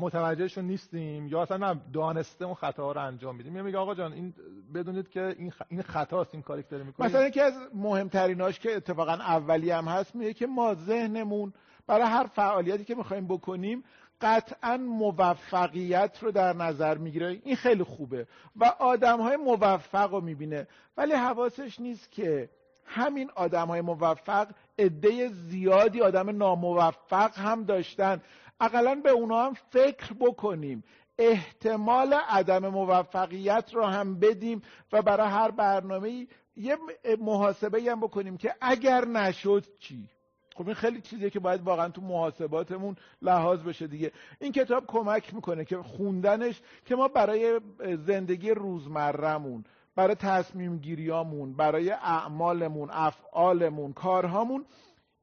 متوجهشون 0.00 0.64
نیستیم 0.64 1.28
یا 1.28 1.42
اصلا 1.42 1.56
نه 1.56 1.80
دانسته 1.92 2.44
اون 2.44 2.54
خطاها 2.54 2.92
رو 2.92 3.00
انجام 3.00 3.36
میدیم 3.36 3.64
میگه 3.64 3.78
آقا 3.78 3.94
جان 3.94 4.12
این 4.12 4.34
بدونید 4.74 5.08
که 5.08 5.34
این 5.38 5.50
خ... 5.50 5.62
این 5.68 5.82
خطاست 5.82 6.34
این 6.34 6.42
کاری 6.42 6.62
که 6.62 6.68
داره 6.68 6.84
می‌کنه 6.84 7.06
مثلا 7.06 7.26
یکی 7.26 7.40
از 7.40 7.54
مهمتریناش 7.74 8.58
که 8.58 8.76
اتفاقا 8.76 9.12
اولی 9.12 9.70
هم 9.70 9.84
هست 9.84 10.14
میگه 10.14 10.34
که 10.34 10.46
ما 10.46 10.74
ذهنمون 10.74 11.52
برای 11.86 12.02
هر 12.02 12.26
فعالیتی 12.26 12.84
که 12.84 12.94
می‌خوایم 12.94 13.26
بکنیم 13.26 13.84
قطعا 14.22 14.76
موفقیت 14.76 16.18
رو 16.22 16.30
در 16.30 16.52
نظر 16.52 16.98
می‌گیره. 16.98 17.40
این 17.44 17.56
خیلی 17.56 17.82
خوبه. 17.82 18.26
و 18.56 18.64
آدم 18.64 19.20
های 19.20 19.36
موفق 19.36 20.10
رو 20.10 20.20
می‌بینه. 20.20 20.66
ولی 20.96 21.12
حواسش 21.12 21.80
نیست 21.80 22.12
که 22.12 22.50
همین 22.84 23.30
آدم 23.34 23.66
های 23.66 23.80
موفق 23.80 24.48
عده 24.78 25.28
زیادی 25.28 26.00
آدم 26.00 26.36
ناموفق 26.36 27.38
هم 27.38 27.64
داشتن. 27.64 28.22
اقلا 28.60 28.94
به 28.94 29.10
اونا 29.10 29.44
هم 29.44 29.54
فکر 29.54 30.14
بکنیم. 30.20 30.84
احتمال 31.18 32.14
عدم 32.14 32.68
موفقیت 32.68 33.70
رو 33.74 33.84
هم 33.84 34.18
بدیم 34.20 34.62
و 34.92 35.02
برای 35.02 35.28
هر 35.28 35.50
برنامه 35.50 36.26
یه 36.56 36.78
محاسبه 37.18 37.82
هم 37.82 38.00
بکنیم 38.00 38.36
که 38.36 38.54
اگر 38.60 39.04
نشد 39.04 39.64
چی؟ 39.78 40.08
خب 40.56 40.66
این 40.66 40.74
خیلی 40.74 41.00
چیزیه 41.00 41.30
که 41.30 41.40
باید 41.40 41.60
واقعا 41.60 41.88
تو 41.88 42.02
محاسباتمون 42.02 42.96
لحاظ 43.22 43.60
بشه 43.60 43.86
دیگه. 43.86 44.12
این 44.40 44.52
کتاب 44.52 44.84
کمک 44.86 45.34
می‌کنه 45.34 45.64
که 45.64 45.76
خوندنش 45.76 46.60
که 46.84 46.96
ما 46.96 47.08
برای 47.08 47.60
زندگی 48.06 48.50
روزمرهمون 48.50 49.64
برای 49.96 50.14
تصمیم 50.14 50.78
گیریامون 50.78 51.52
برای 51.56 51.90
اعمالمون 51.90 52.88
افعالمون 52.92 53.92
کارهامون 53.92 54.64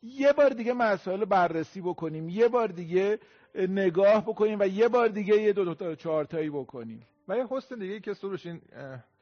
یه 0.04 0.34
بار 0.34 0.50
دیگه 0.50 0.74
مسائل 0.74 1.26
بررسی 1.26 1.82
بکنیم 1.82 2.30
یه 2.30 2.48
بار 2.48 2.68
دیگه 2.68 3.20
نگاه 3.56 4.22
بکنیم 4.22 4.60
و 4.60 4.68
یه 4.68 4.88
بار 4.88 5.08
دیگه 5.08 5.42
یه 5.42 5.54
دو, 5.54 5.76
تا 5.76 5.96
چهار 5.96 6.26
تایی 6.26 6.50
بکنیم. 6.50 7.08
و 7.28 7.38
یه 7.38 7.48
حسن 7.50 7.80
دیگه 7.80 8.00
که 8.00 8.14
سروش 8.14 8.46
این 8.46 8.62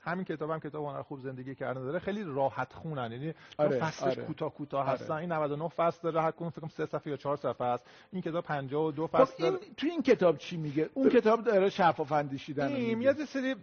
همین 0.07 0.25
کتاب 0.25 0.49
هم 0.49 0.59
کتاب 0.59 0.85
هنر 0.85 1.01
خوب 1.01 1.19
زندگی 1.19 1.55
کردن 1.55 1.83
داره 1.83 1.99
خیلی 1.99 2.23
راحت 2.23 2.73
خونن. 2.73 3.11
یعنی 3.11 3.33
آره، 3.57 3.79
فصلش 3.79 4.17
آره. 4.17 4.23
کوتاه 4.23 4.53
کوتاه 4.53 4.81
آره. 4.81 4.89
هستن. 4.89 5.13
این 5.13 5.31
99 5.31 5.67
فصل 5.67 5.99
داره 6.03 6.21
هر 6.21 6.31
کدوم 6.31 6.49
فکر 6.49 6.61
کنم 6.61 6.69
3 6.69 6.85
صفحه 6.85 7.11
یا 7.11 7.17
4 7.17 7.35
صفحه 7.37 7.67
است. 7.67 7.85
این 8.11 8.21
کتاب 8.21 8.43
52 8.43 9.07
فصل 9.07 9.25
خب 9.25 9.43
این 9.43 9.57
تو 9.77 9.87
این 9.87 10.01
کتاب 10.01 10.37
چی 10.37 10.57
میگه؟ 10.57 10.89
اون 10.93 11.09
کتاب 11.09 11.43
داره 11.43 11.69
شفاف 11.69 12.11
اندیشیدن 12.11 12.67
این 12.67 13.01
یه 13.01 13.13
سری 13.13 13.55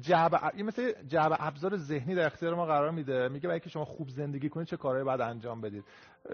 جعب 0.00 0.52
این 0.54 0.66
مثل 0.66 0.92
جعب 1.08 1.36
ابزار 1.38 1.76
ذهنی 1.76 2.14
در 2.14 2.26
اختیار 2.26 2.54
ما 2.54 2.66
قرار 2.66 2.90
میده. 2.90 3.28
میگه 3.28 3.48
برای 3.48 3.60
که 3.60 3.70
شما 3.70 3.84
خوب 3.84 4.08
زندگی 4.08 4.48
کنید 4.48 4.66
چه 4.66 4.76
کارهایی 4.76 5.04
باید 5.04 5.20
انجام 5.20 5.60
بدید. 5.60 5.84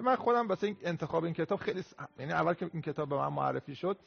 من 0.02 0.16
خودم 0.16 0.48
واسه 0.48 0.76
انتخاب 0.82 1.24
این 1.24 1.34
کتاب 1.34 1.58
خیلی 1.58 1.84
یعنی 2.18 2.32
اول 2.32 2.54
که 2.54 2.70
این 2.72 2.82
کتاب 2.82 3.08
به 3.08 3.16
من 3.16 3.28
معرفی 3.28 3.74
شد 3.74 3.98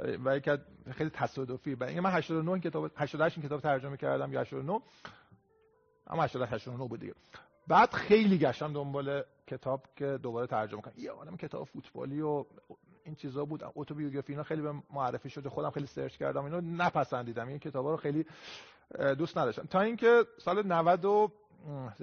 و 0.00 0.36
یک 0.36 0.50
خیلی 0.90 1.10
تصادفی. 1.10 1.74
و 1.74 2.00
من 2.02 2.10
89 2.10 2.50
این 2.50 2.60
کتاب 2.60 2.90
88 2.96 3.38
این 3.38 3.46
کتاب 3.46 3.60
ترجمه 3.60 3.96
کردم 3.96 4.32
یا 4.32 4.40
89 4.40 4.80
اما 6.06 6.22
89 6.22 6.88
بود 6.88 7.00
دیگه. 7.00 7.14
بعد 7.68 7.92
خیلی 7.92 8.38
گشتم 8.38 8.72
دنبال 8.72 9.22
کتاب 9.46 9.82
که 9.96 10.18
دوباره 10.22 10.46
ترجمه 10.46 10.80
کنم. 10.80 10.94
یه 10.96 11.10
عالم 11.10 11.36
کتاب 11.36 11.64
فوتبالی 11.64 12.20
و 12.20 12.44
این 13.04 13.14
چیزا 13.14 13.44
بود. 13.44 13.62
اتوبیوگرافی 13.74 14.32
اینا 14.32 14.42
خیلی 14.42 14.62
به 14.62 14.74
معرفی 14.92 15.30
شده. 15.30 15.48
خودم 15.48 15.70
خیلی 15.70 15.86
سرچ 15.86 16.16
کردم. 16.16 16.44
اینو 16.44 16.60
نپسندیدم. 16.60 17.48
این 17.48 17.58
کتابا 17.58 17.90
رو 17.90 17.96
خیلی 17.96 18.26
دوست 19.18 19.38
نداشتم. 19.38 19.62
تا 19.62 19.80
اینکه 19.80 20.24
سال 20.38 20.66
90 20.66 21.04
و 21.04 21.30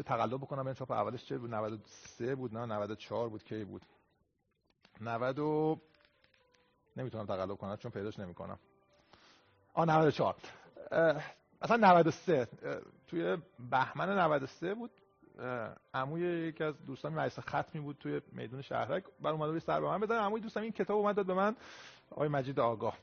تقلب 0.05 0.37
بکنم. 0.37 0.65
این 0.65 0.75
چاپ 0.75 0.91
اولش 0.91 1.25
چه 1.25 1.37
بود. 1.37 1.55
93 1.55 2.35
بود 2.35 2.57
نه؟ 2.57 2.65
94 2.65 3.29
بود. 3.29 3.43
کی 3.43 3.63
بود؟ 3.63 3.85
90 5.01 5.39
و 5.39 5.81
نمی‌تونم 6.97 7.25
تقلب 7.25 7.55
کنم 7.55 7.75
چون 7.75 7.91
پیداش 7.91 8.19
نمی‌کنم. 8.19 8.59
آ 9.73 9.85
94 9.85 10.35
اصلا 11.61 11.77
93 11.77 12.47
توی 13.07 13.37
بهمن 13.71 14.19
93 14.19 14.73
بود. 14.73 14.91
عموی 15.93 16.21
یکی 16.21 16.63
از 16.63 16.85
دوستان 16.85 17.15
رئیس 17.15 17.39
ختمی 17.39 17.81
بود 17.81 17.97
توی 17.99 18.21
میدون 18.31 18.61
شهرک. 18.61 19.03
بر 19.21 19.31
اومده 19.31 19.59
سر 19.59 19.81
به 19.81 19.87
من 19.87 19.99
بزنه. 19.99 20.17
عموی 20.17 20.41
دوستم 20.41 20.61
این 20.61 20.71
کتاب 20.71 20.97
اومد 20.97 21.15
داد 21.15 21.25
به 21.25 21.33
من 21.33 21.55
آقای 22.11 22.27
مجید 22.27 22.59
آگاه. 22.59 22.97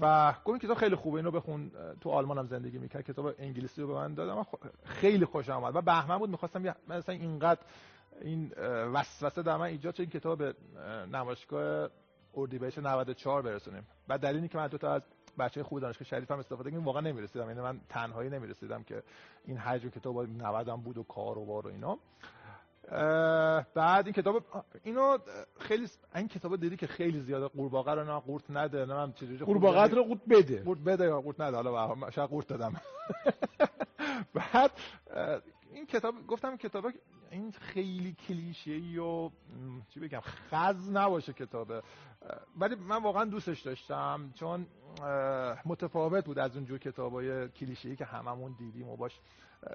و 0.00 0.32
گفت 0.32 0.48
این 0.48 0.58
کتاب 0.58 0.76
خیلی 0.76 0.94
خوبه 0.94 1.16
اینو 1.16 1.30
بخون. 1.30 1.70
تو 2.00 2.10
آلمان 2.10 2.38
هم 2.38 2.46
زندگی 2.46 2.78
می‌کرد. 2.78 3.04
کتاب 3.04 3.34
انگلیسی 3.38 3.82
رو 3.82 3.88
به 3.88 3.94
من 3.94 4.14
دادم 4.14 4.46
خیلی 4.84 5.24
خوشم 5.24 5.52
آمد 5.52 5.76
و 5.76 5.80
بهمن 5.80 6.18
بود 6.18 6.30
می‌خواستم 6.30 6.74
مثلا 6.88 7.14
اینقدر 7.14 7.60
این 8.20 8.52
وسوسه 8.94 9.42
در 9.42 9.56
من 9.56 9.66
ایجاد 9.66 9.94
این 9.98 10.10
کتاب 10.10 10.42
نمایشگاه 11.12 11.90
اردیبهشت 12.36 12.78
94 12.78 13.42
برسونیم. 13.42 13.86
و 14.08 14.18
دلیلی 14.18 14.48
که 14.48 14.58
من 14.58 14.66
دو 14.66 14.78
تا 14.78 14.92
از 14.92 15.02
بچه 15.38 15.62
خوب 15.62 15.80
دانشگاه 15.80 16.08
شریف 16.08 16.30
هم 16.30 16.38
استفاده 16.38 16.70
کردم 16.70 16.84
واقعا 16.84 17.00
نمی‌رسیدم. 17.00 17.48
یعنی 17.48 17.60
من 17.60 17.80
تنهایی 17.88 18.30
نمی‌رسیدم 18.30 18.82
که 18.82 19.02
این 19.44 19.56
حجم 19.56 19.88
کتاب 19.88 20.20
90 20.20 20.68
هم 20.68 20.80
بود 20.80 20.98
و 20.98 21.02
کار 21.02 21.38
و 21.38 21.44
بار 21.44 21.66
و 21.66 21.70
اینا. 21.70 21.98
بعد 23.74 24.06
این 24.06 24.12
کتاب 24.12 24.44
اینو 24.84 25.18
خیلی 25.58 25.88
این 26.14 26.28
کتاب 26.28 26.56
دیدی 26.56 26.76
که 26.76 26.86
خیلی 26.86 27.20
زیاده. 27.20 27.46
قورباغه 27.48 27.94
رو 27.94 28.04
نه 28.04 28.20
قورت 28.20 28.44
نده 28.50 28.86
نه 28.86 28.94
من 28.94 29.12
چجوری 29.12 29.38
قورباغه 29.44 29.86
رو 29.86 30.04
قورت 30.04 30.20
بده. 30.30 30.62
قورت 30.62 30.78
بده 30.80 31.04
یا 31.04 31.20
قورت 31.20 31.40
نده. 31.40 31.56
حالا 31.56 32.10
شاید 32.10 32.30
قورت 32.30 32.46
دادم. 32.46 32.80
بعد 34.34 34.70
این 35.72 35.86
کتاب 35.86 36.14
گفتم 36.28 36.56
کتاب 36.56 36.86
این 37.30 37.52
خیلی 37.52 38.12
کلیشه 38.12 39.00
و 39.00 39.30
چی 39.88 40.00
بگم 40.00 40.20
خز 40.20 40.90
نباشه 40.90 41.32
کتابه. 41.32 41.82
ولی 42.56 42.74
من 42.74 43.02
واقعا 43.02 43.24
دوستش 43.24 43.60
داشتم 43.60 44.32
چون 44.34 44.66
متفاوت 45.64 46.24
بود 46.24 46.38
از 46.38 46.56
اونجور 46.56 46.78
کتابای 46.78 47.48
کلیشه 47.48 47.88
ای 47.88 47.96
که 47.96 48.04
هممون 48.04 48.54
دیدیم 48.58 48.88
و 48.88 48.96
باش 48.96 49.20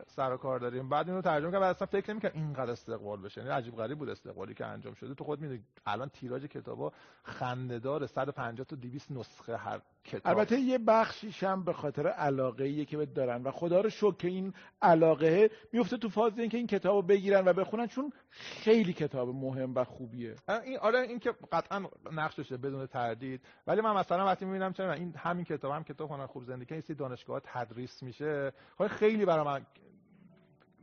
سر 0.07 0.34
و 0.34 0.38
کار 0.38 0.60
داریم. 0.60 0.89
بعد 0.89 1.10
اینو 1.10 1.22
ترجمه 1.22 1.51
کردم 1.51 1.65
اصلا 1.65 1.88
فکر 1.88 2.12
نمی‌کردم 2.12 2.39
اینقدر 2.39 2.72
استقبال 2.72 3.22
بشه. 3.22 3.41
یعنی 3.41 3.53
عجیب 3.53 3.75
غریب 3.75 3.98
بود 3.98 4.10
استقبالی 4.10 4.53
که 4.53 4.65
انجام 4.65 4.93
شده. 4.93 5.13
تو 5.13 5.24
خود 5.24 5.41
می‌دونی 5.41 5.63
الان 5.86 6.10
تیراژ 6.10 6.45
کتابا 6.45 6.93
خنده‌دار 7.24 8.05
150 8.05 8.65
تا 8.65 8.75
200 8.75 9.12
نسخه 9.12 9.57
هر 9.57 9.81
کتاب. 10.03 10.38
البته 10.38 10.60
یه 10.60 10.77
بخشیش 10.77 11.43
هم 11.43 11.63
به 11.63 11.74
خاطر 11.74 12.07
علاقه 12.07 12.86
که 12.86 13.05
دارن 13.05 13.43
و 13.43 13.51
خدا 13.51 13.81
رو 13.81 13.89
شکر 13.89 14.15
که 14.15 14.27
این 14.27 14.53
علاقه 14.81 15.50
میفته 15.74 15.98
تو 15.98 16.10
فاز 16.10 16.39
اینکه 16.39 16.57
این 16.57 16.67
کتابو 16.67 17.01
بگیرن 17.01 17.48
و 17.48 17.53
بخونن 17.53 17.88
چون 17.88 18.12
خیلی 18.29 18.93
کتاب 18.93 19.29
مهم 19.29 19.75
و 19.75 19.84
خوبیه. 19.84 20.36
این 20.63 20.77
آره 20.77 21.00
این 21.00 21.19
که 21.19 21.34
قطعا 21.51 21.86
نقش 22.12 22.36
داشته 22.36 22.57
بدون 22.57 22.86
تردید. 22.86 23.41
ولی 23.67 23.81
من 23.81 23.95
مثلا 23.95 24.25
وقتی 24.25 24.45
می‌بینم 24.45 24.74
چرا 24.74 24.93
این 24.93 25.04
همین 25.17 25.45
کتاب 25.45 25.71
هم 25.71 25.83
کتاب 25.83 26.12
هنر 26.12 26.25
خوب 26.25 26.43
زندگی 26.43 26.81
که 26.81 26.93
دانشگاه 26.93 27.41
تدریس 27.43 28.03
میشه. 28.03 28.53
خب 28.77 28.88
خیلی 28.88 29.25
برای 29.25 29.45
من 29.45 29.65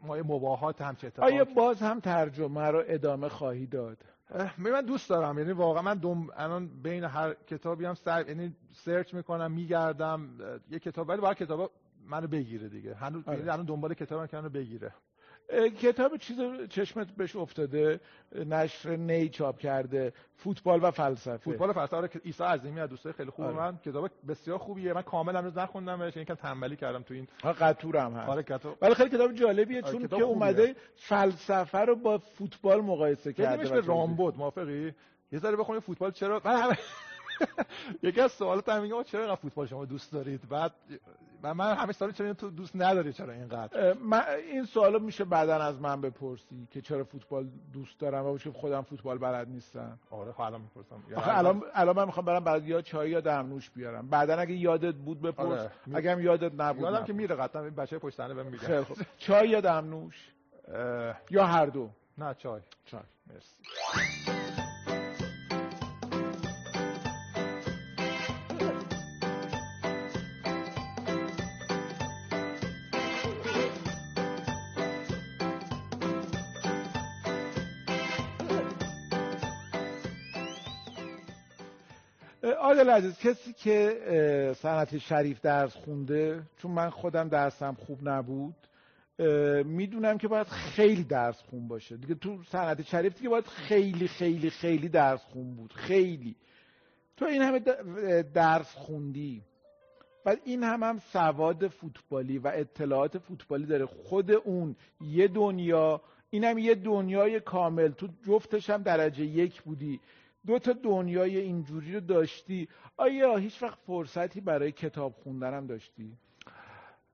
ما 0.03 0.17
مباهات 0.17 0.83
هم 0.83 0.95
چه 0.95 1.13
آیا 1.19 1.45
باز 1.45 1.83
هم 1.83 2.01
ترجمه 2.01 2.67
رو 2.67 2.83
ادامه 2.87 3.29
خواهی 3.29 3.67
داد؟ 3.67 3.99
من 4.59 4.81
دوست 4.81 5.09
دارم 5.09 5.39
یعنی 5.39 5.53
واقعا 5.53 5.83
من 5.83 5.95
دوم 5.95 6.29
الان 6.37 6.83
بین 6.83 7.05
هر 7.05 7.35
کتابی 7.35 7.85
هم 7.85 7.95
سر 7.95 8.29
یعنی 8.29 8.57
سرچ 8.73 9.15
می‌کنم 9.15 9.53
میگردم 9.53 10.29
یه 10.71 10.79
کتاب 10.79 11.09
ولی 11.09 11.21
باید 11.21 11.37
کتاب 11.37 11.71
منو 12.07 12.27
بگیره 12.27 12.69
دیگه. 12.69 12.95
هنوز 12.95 13.29
آره. 13.29 13.39
یعنی 13.39 13.51
الان 13.51 13.67
دنبال 13.67 13.95
کتابم 13.95 14.27
که 14.27 14.37
منو 14.37 14.49
بگیره. 14.49 14.95
کتاب 15.81 16.17
چیز 16.17 16.37
چشمت 16.69 17.07
بهش 17.11 17.37
افتاده 17.37 18.01
نشر 18.35 18.97
نی 18.97 19.29
چاپ 19.29 19.59
کرده 19.59 20.13
فوتبال 20.37 20.85
و 20.85 20.91
فلسفه. 20.91 21.37
فوتبال 21.37 21.71
و 21.71 21.73
فلسفه 21.73 21.97
آره 21.97 22.11
عیسی 22.25 22.45
عظیمی 22.45 22.81
از 22.81 22.91
دوستای 22.91 23.13
خیلی 23.13 23.31
خوب 23.31 23.45
آره. 23.45 23.57
من. 23.57 23.79
کتاب 23.79 24.11
بسیار 24.29 24.59
خوبیه. 24.59 24.93
من 24.93 25.03
کامل 25.03 25.37
هنوز 25.37 25.59
نخوندم 25.59 25.99
بهش 25.99 26.17
یعنی 26.17 26.27
تنبلی 26.27 26.77
کردم 26.77 27.03
تو 27.03 27.15
این. 27.15 27.27
قطورم 27.61 28.15
هست. 28.15 28.29
آره 28.29 28.43
قطور 28.43 28.77
ولی 28.83 28.95
خیلی 28.95 29.11
کتاب 29.11 29.33
جالبیه 29.33 29.83
آره، 29.83 29.93
چون 29.93 30.09
که 30.09 30.23
اومده 30.25 30.77
فلسفه 30.97 31.79
رو 31.79 31.97
با 31.97 32.19
فوتبال 32.19 32.81
مقایسه 32.81 33.33
کرده 33.33 33.71
به 33.71 33.81
رامبد 33.81 34.37
موافقی؟ 34.37 34.95
یه 35.33 35.39
ذره 35.39 35.57
بخونید 35.57 35.83
فوتبال 35.83 36.11
چرا؟ 36.11 36.43
یکی 38.03 38.21
از 38.21 38.33
سوالات 38.33 38.69
هم 38.69 38.83
میگه 38.83 39.05
چرا 39.05 39.37
فوتبال 39.37 39.67
شما 39.67 39.85
دوست 39.85 40.13
دارید؟ 40.13 40.49
بعد 40.49 40.73
و 41.43 41.55
من 41.55 41.75
همه 41.75 41.93
سال 41.93 42.13
چرا 42.13 42.35
تو 42.35 42.51
دوست 42.51 42.77
نداری؟ 42.77 43.13
چرا 43.13 43.33
اینقدر؟ 43.33 43.93
من 43.93 44.23
این 44.53 44.65
سوالو 44.65 44.99
میشه 44.99 45.25
بعدا 45.25 45.57
از 45.57 45.81
من 45.81 46.01
بپرسی 46.01 46.69
که 46.71 46.81
چرا 46.81 47.05
فوتبال 47.05 47.49
دوست 47.73 48.01
دارم 48.01 48.27
و 48.27 48.39
چون 48.39 48.53
خودم 48.53 48.83
فوتبال 48.83 49.19
بلد 49.19 49.49
نیستم. 49.49 49.99
آره 50.11 50.33
خب 50.33 50.41
الان 50.41 50.61
می‌پرسم. 50.61 51.03
الان 51.17 51.63
الان 51.75 51.97
من 51.97 52.05
می‌خوام 52.05 52.27
برم 52.27 52.45
بعد 52.45 52.69
یا 52.69 52.83
چای 52.83 53.11
یا 53.11 53.21
دمنوش 53.21 53.71
بیارم. 53.71 54.09
بعدا 54.09 54.37
اگه 54.37 54.55
یادت 54.55 54.95
بود 54.95 55.23
بپرس. 55.23 55.61
آره. 55.61 55.71
اگه 55.95 56.13
هم 56.13 56.21
یادت 56.21 56.53
نبود 56.61 56.83
یادم 56.83 57.05
که 57.05 57.13
میره 57.13 57.37
قطعا 57.37 57.63
این 57.63 57.75
بچه 57.75 57.99
پشت 57.99 58.21
بهم 58.21 58.47
میگه. 58.47 58.85
خوب. 58.85 58.97
چای 59.19 59.49
یا 59.49 59.61
دمنوش 59.61 60.33
یا 61.31 61.47
هر 61.47 61.67
دو؟ 61.67 61.91
نه 62.19 62.35
چای. 62.35 62.61
چای 62.85 63.01
مرسی. 63.27 64.42
عادل 82.43 82.91
عزیز 82.91 83.19
کسی 83.19 83.53
که 83.53 84.53
صنعت 84.57 84.99
شریف 84.99 85.41
درس 85.41 85.77
خونده 85.77 86.43
چون 86.57 86.71
من 86.71 86.91
خودم 86.91 87.29
درسم 87.29 87.75
خوب 87.75 88.09
نبود 88.09 88.55
می‌دونم 89.65 90.19
که 90.19 90.29
باید 90.29 90.47
خیلی 90.47 91.05
درس 91.05 91.43
خون 91.43 91.69
باشه. 91.69 91.97
دیگه 91.97 92.15
تو 92.15 92.43
صنعت 92.43 92.83
شریف 92.83 93.17
دیگه 93.17 93.29
باید 93.29 93.47
خیلی 93.47 94.09
خیلی 94.09 94.51
خیلی 94.51 94.89
درس 94.89 95.21
خون 95.21 95.55
بود. 95.55 95.73
خیلی. 95.73 96.37
تو 97.17 97.25
این 97.25 97.43
همه 97.43 97.61
درس 98.23 98.75
خوندی. 98.75 99.43
و 100.27 100.37
این 100.45 100.63
هم 100.63 100.83
هم 100.83 100.99
سواد 100.99 101.69
فوتبالی 101.69 102.39
و 102.39 102.49
اطلاعات 102.55 103.19
فوتبالی 103.19 103.67
داره. 103.67 103.87
خود 103.87 104.31
اون 104.31 104.77
یه 105.01 105.29
دنیا 105.29 106.01
این 106.31 106.45
هم 106.45 106.59
یه 106.59 106.75
دنیای 106.75 107.41
کامل. 107.41 107.89
تو 107.89 108.09
جفتش 108.27 108.71
هم 108.71 108.83
درجه 108.83 109.25
یک 109.25 109.63
بودی. 109.63 110.01
دو 110.47 110.59
تا 110.59 110.73
دنیای 110.73 111.37
اینجوری 111.39 111.95
رو 111.95 112.01
داشتی؟ 112.01 112.69
آیا 112.97 113.37
هیچ 113.37 113.63
وقت 113.63 113.79
فرصتی 113.87 114.41
برای 114.41 114.73
کتاب 114.73 115.13
خوندنم 115.23 115.67
داشتی؟ 115.67 116.17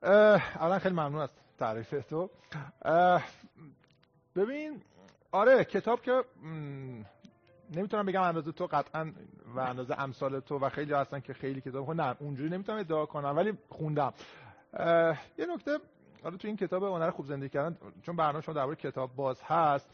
اولا 0.02 0.78
خیلی 0.78 0.94
ممنون 0.94 1.20
از 1.20 1.30
تعریف 1.58 1.94
تو. 2.06 2.30
ببین 4.36 4.82
آره 5.32 5.64
کتاب 5.64 6.02
که 6.02 6.24
نمی‌تونم 7.76 8.06
بگم 8.06 8.22
اندازه 8.22 8.52
تو 8.52 8.66
قطعا 8.66 9.12
و 9.54 9.60
اندازه 9.60 9.94
امثال 10.00 10.40
تو 10.40 10.58
و 10.58 10.68
خیلی 10.68 10.92
هستن 10.92 11.20
که 11.20 11.32
خیلی 11.34 11.60
کتاب 11.60 11.90
نه 11.90 12.16
اونجوری 12.20 12.50
نمی‌تونم 12.50 12.78
ادعا 12.78 13.06
کنم 13.06 13.36
ولی 13.36 13.52
خوندم. 13.68 14.12
یه 15.38 15.46
نکته 15.54 15.78
حالا 16.22 16.36
تو 16.36 16.48
این 16.48 16.56
کتاب 16.56 16.82
هنر 16.84 17.10
خوب 17.10 17.26
زندگی 17.26 17.48
کردن 17.48 17.76
چون 18.02 18.16
برنامه 18.16 18.40
شما 18.40 18.54
درباره 18.54 18.76
کتاب 18.76 19.16
باز 19.16 19.42
هست 19.42 19.90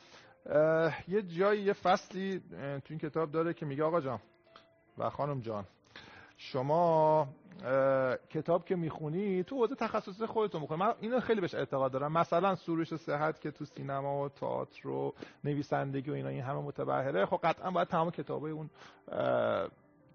یه 1.09 1.23
جایی 1.23 1.63
یه 1.63 1.73
فصلی 1.73 2.43
تو 2.61 2.87
این 2.91 2.99
کتاب 2.99 3.31
داره 3.31 3.55
که 3.55 3.67
میگه 3.67 3.85
آقا 3.85 4.01
جان 4.01 4.21
و 4.99 5.11
خانم 5.11 5.41
جان 5.41 5.65
شما 6.37 7.29
کتاب 8.31 8.65
که 8.65 8.77
می‌خونی 8.77 9.45
تو 9.45 9.57
حوزه 9.57 9.75
تخصصی 9.75 10.27
خودتون 10.27 10.61
می‌خونی. 10.61 10.81
من 10.81 10.95
اینو 11.01 11.21
خیلی 11.21 11.41
بهش 11.41 11.55
اعتقاد 11.55 11.93
دارم. 11.93 12.13
مثلا 12.13 12.55
سروش 12.55 12.97
صحت 12.97 13.41
که 13.41 13.51
تو 13.51 13.65
سینما 13.65 14.25
و 14.25 14.29
تئاتر 14.29 14.89
و 14.89 15.15
نویسندگی 15.45 16.11
و 16.11 16.15
اینا 16.15 16.29
این 16.29 16.43
همه 16.43 16.61
متبهره. 16.61 17.27
خب 17.27 17.41
قطعا 17.43 17.71
باید 17.71 17.89
تمام 17.89 18.11
کتابای 18.11 18.53
اون 18.53 18.71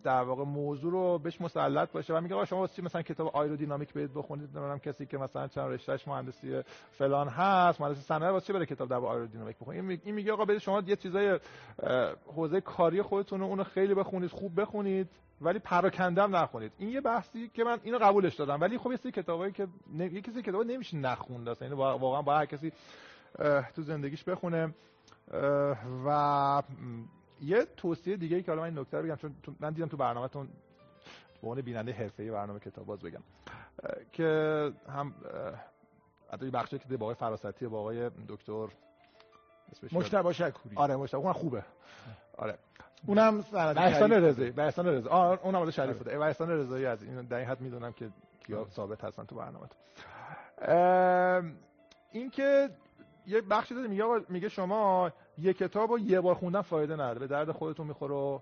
در 0.03 0.21
واقع 0.21 0.43
موضوع 0.43 0.91
رو 0.91 1.19
بهش 1.19 1.41
مسلط 1.41 1.91
باشه 1.91 2.13
و 2.13 2.21
میگه 2.21 2.35
آقا 2.35 2.45
شما 2.45 2.59
واسه 2.59 2.81
مثلا 2.83 3.01
کتاب 3.01 3.27
آیرودینامیک 3.35 3.93
برید 3.93 4.13
بخونید؟ 4.13 4.49
نمی‌دونم 4.57 4.79
کسی 4.79 5.05
که 5.05 5.17
مثلا 5.17 5.47
چند 5.47 5.71
رشتهش 5.71 6.07
مهندسی 6.07 6.61
فلان 6.91 7.27
هست 7.27 7.81
مهندسی 7.81 8.01
صنایع 8.01 8.31
واسه 8.31 8.53
بره 8.53 8.65
کتاب 8.65 8.89
در 8.89 8.95
آیرودینامیک 8.95 9.57
بخونید 9.57 10.01
این 10.05 10.15
میگه 10.15 10.33
آقا 10.33 10.45
برید 10.45 10.59
شما 10.59 10.83
یه 10.87 10.95
چیزای 10.95 11.39
حوزه 12.35 12.61
کاری 12.61 13.01
خودتون 13.01 13.39
رو 13.39 13.45
اونو 13.45 13.63
خیلی 13.63 13.93
بخونید 13.93 14.31
خوب 14.31 14.61
بخونید 14.61 15.09
ولی 15.41 15.59
پراکنده 15.59 16.23
هم 16.23 16.35
نخونید. 16.35 16.71
این 16.77 16.89
یه 16.89 17.01
بحثی 17.01 17.49
که 17.49 17.63
من 17.63 17.79
اینو 17.83 17.97
قبولش 17.97 18.35
دادم. 18.35 18.61
ولی 18.61 18.77
خب 18.77 18.91
یه 18.91 18.97
سری 18.97 19.11
کتابایی 19.11 19.51
که 19.53 19.67
یه 19.97 20.21
کسی 20.21 20.41
کتابا 20.41 20.63
نمیشه 20.63 20.97
نخوند 20.97 21.49
اصلا. 21.49 21.67
یعنی 21.67 21.79
واقعا 21.79 22.21
با 22.21 22.37
هر 22.37 22.45
کسی 22.45 22.71
تو 23.75 23.81
زندگیش 23.81 24.23
بخونه. 24.23 24.73
و 26.05 26.61
یه 27.41 27.65
توصیه 27.77 28.17
دیگه 28.17 28.35
ای 28.35 28.43
که 28.43 28.51
حالا 28.51 28.61
من 28.61 28.67
این 28.67 28.79
نکته 28.79 29.01
بگم 29.01 29.15
چون 29.15 29.35
من 29.59 29.73
دیدم 29.73 29.87
تو 29.87 29.97
برنامهتون 29.97 30.47
به 31.41 31.47
عنوان 31.47 31.61
بیننده 31.61 31.91
حرفه‌ای 31.91 32.31
برنامه 32.31 32.59
کتاب 32.59 32.85
باز 32.85 32.99
بگم 32.99 33.21
که 34.11 34.71
هم 34.89 35.13
حتی 36.33 36.49
بخشی 36.49 36.79
که 36.79 36.97
با 36.97 37.05
آقای 37.05 37.15
فراستی 37.15 37.67
با 37.67 37.79
آقای 37.79 38.09
دکتر 38.27 38.67
مشتبه 39.91 40.33
شکوری. 40.33 40.75
آره 40.75 40.95
مشتبه. 40.95 41.17
اون 41.19 41.33
خوبه. 41.33 41.63
آره. 42.37 42.57
اونم 43.05 43.43
احسان 43.53 44.11
رضایی 44.11 44.53
احسان 44.57 44.87
رضایی. 44.87 45.07
آه 45.15 45.39
اونم 45.43 45.59
مال 45.59 45.71
شریف 45.71 45.97
بوده. 45.97 46.19
احسان 46.19 46.49
رضایی 46.49 46.85
از 46.85 47.03
این 47.03 47.21
در 47.21 47.37
این 47.37 47.47
حد 47.47 47.61
می‌دونم 47.61 47.93
که 47.93 48.09
کیا 48.39 48.67
ثابت 48.69 49.03
هستن 49.03 49.23
تو 49.25 49.35
برنامه 49.35 49.67
این 52.11 52.29
که 52.29 52.69
یه 53.27 53.41
بخشی 53.41 53.75
داره 53.75 53.87
میگه 53.87 54.03
میگه 54.29 54.49
شما 54.49 55.11
یه 55.41 55.53
کتاب 55.53 55.91
رو 55.91 55.99
یه 55.99 56.21
بار 56.21 56.35
خوندن 56.35 56.61
فایده 56.61 56.93
نداره. 56.93 57.19
به 57.19 57.27
درد 57.27 57.51
خودتون 57.51 57.87
می‌خوره 57.87 58.39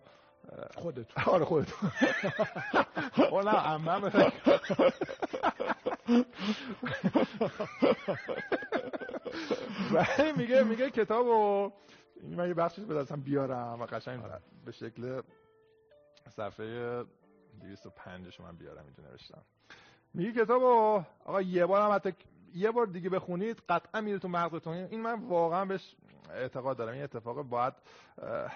خودتون. 0.76 1.24
آره 1.26 1.46
خودتون. 1.46 1.92
نه 3.46 3.50
عمم 3.50 4.12
ولی 9.92 10.32
میگه 10.38 10.64
میگه 10.64 10.90
کتابو 10.90 11.72
من 12.24 12.48
یه 12.48 12.54
بخشش 12.54 12.80
دستم 12.80 13.22
بیارم 13.22 13.82
و 13.82 13.86
قشنگ 13.86 14.22
به 14.66 14.72
شکل 14.72 15.22
صفحه 16.30 17.04
205 17.62 18.42
من 18.42 18.56
بیارم 18.56 18.86
اینجا 18.86 19.04
نوشتم. 19.12 19.42
میگه 20.14 20.44
کتابو 20.44 21.04
آقا 21.26 21.42
یه 21.42 21.66
بار 21.66 21.82
هم 21.82 21.96
حتی 21.96 22.14
یه 22.54 22.72
بار 22.72 22.86
دیگه 22.86 23.10
بخونید 23.10 23.62
قطعا 23.70 24.02
میره 24.02 24.20
تو 24.20 24.28
مغزتون. 24.28 24.74
این 24.74 25.02
من 25.02 25.20
واقعا 25.28 25.66
بهش 25.66 25.96
اعتقاد 26.30 26.78
دارم. 26.78 26.94
این 26.94 27.04
اتفاق 27.04 27.42
باید 27.42 27.74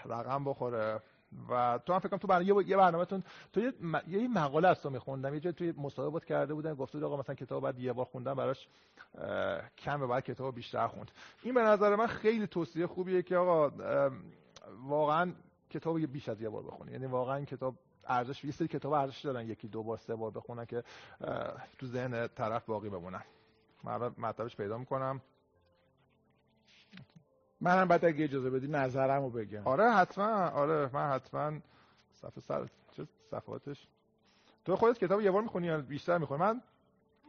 رقم 0.06 0.44
بخوره. 0.44 1.02
و 1.50 1.80
تو 1.86 1.94
هم 1.94 2.00
فکر 2.00 2.10
کنم 2.10 2.20
تو 2.20 2.28
برنامه 2.28 2.70
یه 2.70 2.78
برنامهتون 2.78 3.24
تو 3.54 3.60
یه, 3.60 3.74
م... 3.82 4.00
یه 4.08 4.28
مقاله 4.28 4.68
از 4.68 4.82
تو 4.82 4.90
میخوندم. 4.90 5.34
یه 5.34 5.40
جای 5.40 5.54
توی 5.54 5.74
مصاحبه 5.78 6.20
کرده 6.20 6.54
بودن 6.54 6.74
گفته 6.74 6.98
بود 6.98 7.04
آقا 7.04 7.18
مثلا 7.18 7.36
کتاب 7.36 7.64
بعد 7.64 7.80
یه 7.80 7.94
بار 7.94 8.06
خوندن 8.06 8.34
براش 8.34 8.68
کمه 9.78 10.08
بعد 10.08 10.24
کتاب 10.24 10.56
بیشتر 10.56 10.88
خوند. 10.88 11.12
این 11.44 11.54
به 11.54 11.62
نظر 11.62 11.96
من 11.96 12.08
خیلی 12.08 12.48
توصیه 12.48 12.88
خوبیه 12.88 13.22
که 13.22 13.38
آقا 13.38 13.72
واقعا 14.88 15.32
کتاب 15.70 16.00
بیش 16.00 16.30
از 16.30 16.42
یه 16.42 16.50
بار 16.50 16.64
بخونی. 16.64 16.92
یعنی 16.92 17.06
واقعا 17.06 17.46
کتاب 17.46 17.76
ارزش 18.08 18.44
یه 18.44 18.52
سری 18.52 18.68
کتاب 18.68 18.94
ارزش 18.94 19.22
دارن. 19.26 19.48
یکی 19.48 19.68
دو 19.68 19.84
بار 19.84 19.98
سه 19.98 20.16
بار 20.16 20.32
بخونن 20.32 20.66
که 20.66 20.84
تو 21.78 21.86
ذهن 21.86 22.28
طرف 22.28 22.66
باقی 22.66 22.90
بمونن. 22.90 23.24
مطلبش 24.18 24.56
پیدا 24.56 24.78
می‌کنم. 24.78 25.22
منم 27.62 27.88
بعد 27.88 28.06
اگه 28.06 28.24
اجازه 28.24 28.50
بدی 28.50 28.68
نظرمو 28.68 29.30
بگم. 29.30 29.62
آره 29.66 29.92
حتما. 29.92 30.50
آره 30.50 30.90
من 30.94 31.10
حتما 31.10 31.52
صفحه 32.14 32.42
سر 32.48 32.68
چه 32.98 33.08
صفحاتش؟ 33.32 33.88
تو 34.66 34.76
خودت 34.76 34.98
کتاب 34.98 35.22
یه 35.22 35.32
بار 35.32 35.42
می‌خونی 35.42 35.68
یا 35.68 35.78
بیشتر 35.78 36.18
می‌خونی؟ 36.18 36.40
من 36.40 36.62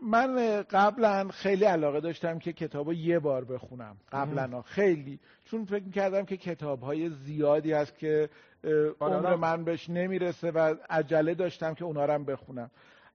من 0.02 0.62
قبلا 0.70 1.28
خیلی 1.28 1.64
علاقه 1.64 2.00
داشتم 2.00 2.38
که 2.38 2.52
کتاب 2.52 2.92
یه 2.92 3.18
بار 3.18 3.44
بخونم. 3.44 3.96
قبلا. 4.12 4.62
خیلی. 4.62 5.18
چون 5.44 5.64
فکر 5.64 5.90
کردم 5.90 6.24
که 6.24 6.36
کتاب 6.36 6.80
های 6.80 7.10
زیادی 7.10 7.72
هست 7.72 7.98
که 7.98 8.28
عمر 9.00 9.26
آره. 9.26 9.36
من 9.36 9.64
بهش 9.64 9.90
نمی‌رسه 9.90 10.50
و 10.50 10.74
عجله 10.90 11.34
داشتم 11.34 11.74
که 11.74 11.84
اونا 11.84 12.04
رو 12.04 12.24
بخونم. 12.24 12.70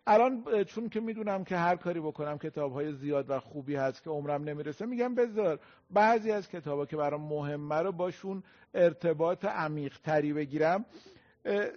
الان 0.07 0.63
چون 0.63 0.89
که 0.89 0.99
می‌دونم 0.99 1.43
که 1.43 1.57
هر 1.57 1.75
کاری 1.75 1.99
بکنم 1.99 2.37
کتاب 2.37 2.73
های 2.73 2.93
زیاد 2.93 3.29
و 3.29 3.39
خوبی 3.39 3.75
هست 3.75 4.03
که 4.03 4.09
عمرم 4.09 4.43
نمی‌رسه 4.43 4.85
میگم 4.85 5.15
بذار 5.15 5.59
بعضی 5.89 6.31
از 6.31 6.49
کتاب 6.49 6.79
ها 6.79 6.85
که 6.85 6.97
برام 6.97 7.21
مهمه 7.21 7.75
رو 7.75 7.91
باشون 7.91 8.43
ارتباط 8.73 9.45
عمیق 9.45 9.97
تری 9.97 10.33
بگیرم 10.33 10.85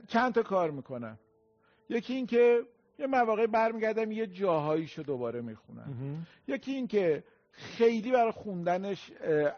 چند 0.09 0.35
تا 0.35 0.43
کار 0.43 0.71
می‌کنم. 0.71 1.19
یکی 1.89 2.15
این 2.15 2.27
که 2.27 2.61
یه 2.99 3.07
مواقع 3.07 3.47
برمیگردم 3.47 4.13
یه 4.13 4.27
جاهاییشو 4.27 5.03
دوباره 5.03 5.41
می‌خونم. 5.41 6.27
یکی 6.49 6.73
این 6.73 6.87
که 6.87 7.25
خیلی 7.51 8.13
برای 8.13 8.33
خوندنش 8.33 9.13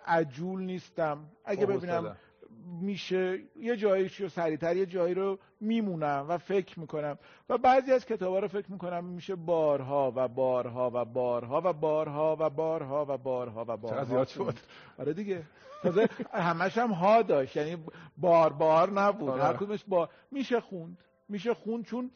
عجول 0.07 0.63
نیستم. 0.63 1.19
اگه 1.45 1.67
ببینم 1.67 2.17
میشه. 2.81 3.39
یه 3.57 3.77
جاییش 3.77 4.21
رو 4.21 4.29
سریعتر 4.29 4.77
یه 4.77 4.87
جایی 4.87 5.15
رو 5.15 5.39
میمونم 5.61 6.27
و 6.29 6.39
فکر 6.39 6.81
می‌کنم. 6.81 7.19
و 7.49 7.59
بعضی 7.59 7.93
از 7.93 8.07
کتابا 8.07 8.39
رو 8.39 8.49
فکر 8.49 8.73
می‌کنم 8.73 9.05
میشه 9.05 9.35
بارها 9.35 10.13
و 10.17 10.29
بارها 10.29 10.91
و 10.95 11.05
بارها 11.05 11.63
و 11.65 11.73
بارها 11.73 12.37
و 12.41 12.51
بارها 12.51 13.07
و 13.09 13.19
بارها 13.19 13.65
و 13.69 13.77
بارها. 13.77 14.05
زیاد 14.05 14.29
شد. 14.29 14.55
آره 14.99 15.13
دیگه. 15.13 15.43
تازه 15.83 16.09
همش 16.33 16.79
هم 16.79 16.91
ها 16.91 17.23
داشت. 17.23 17.57
یعنی 17.57 17.85
بار 18.17 18.53
بار 18.53 18.91
نبود. 18.91 19.31
آره. 19.31 19.43
هر 19.43 19.53
کدومش 19.53 19.85
با 19.89 20.09
میشه 20.31 20.61
خوند. 20.61 20.99
میشه 21.29 21.55
خوند 21.55 21.85
چون 21.85 22.11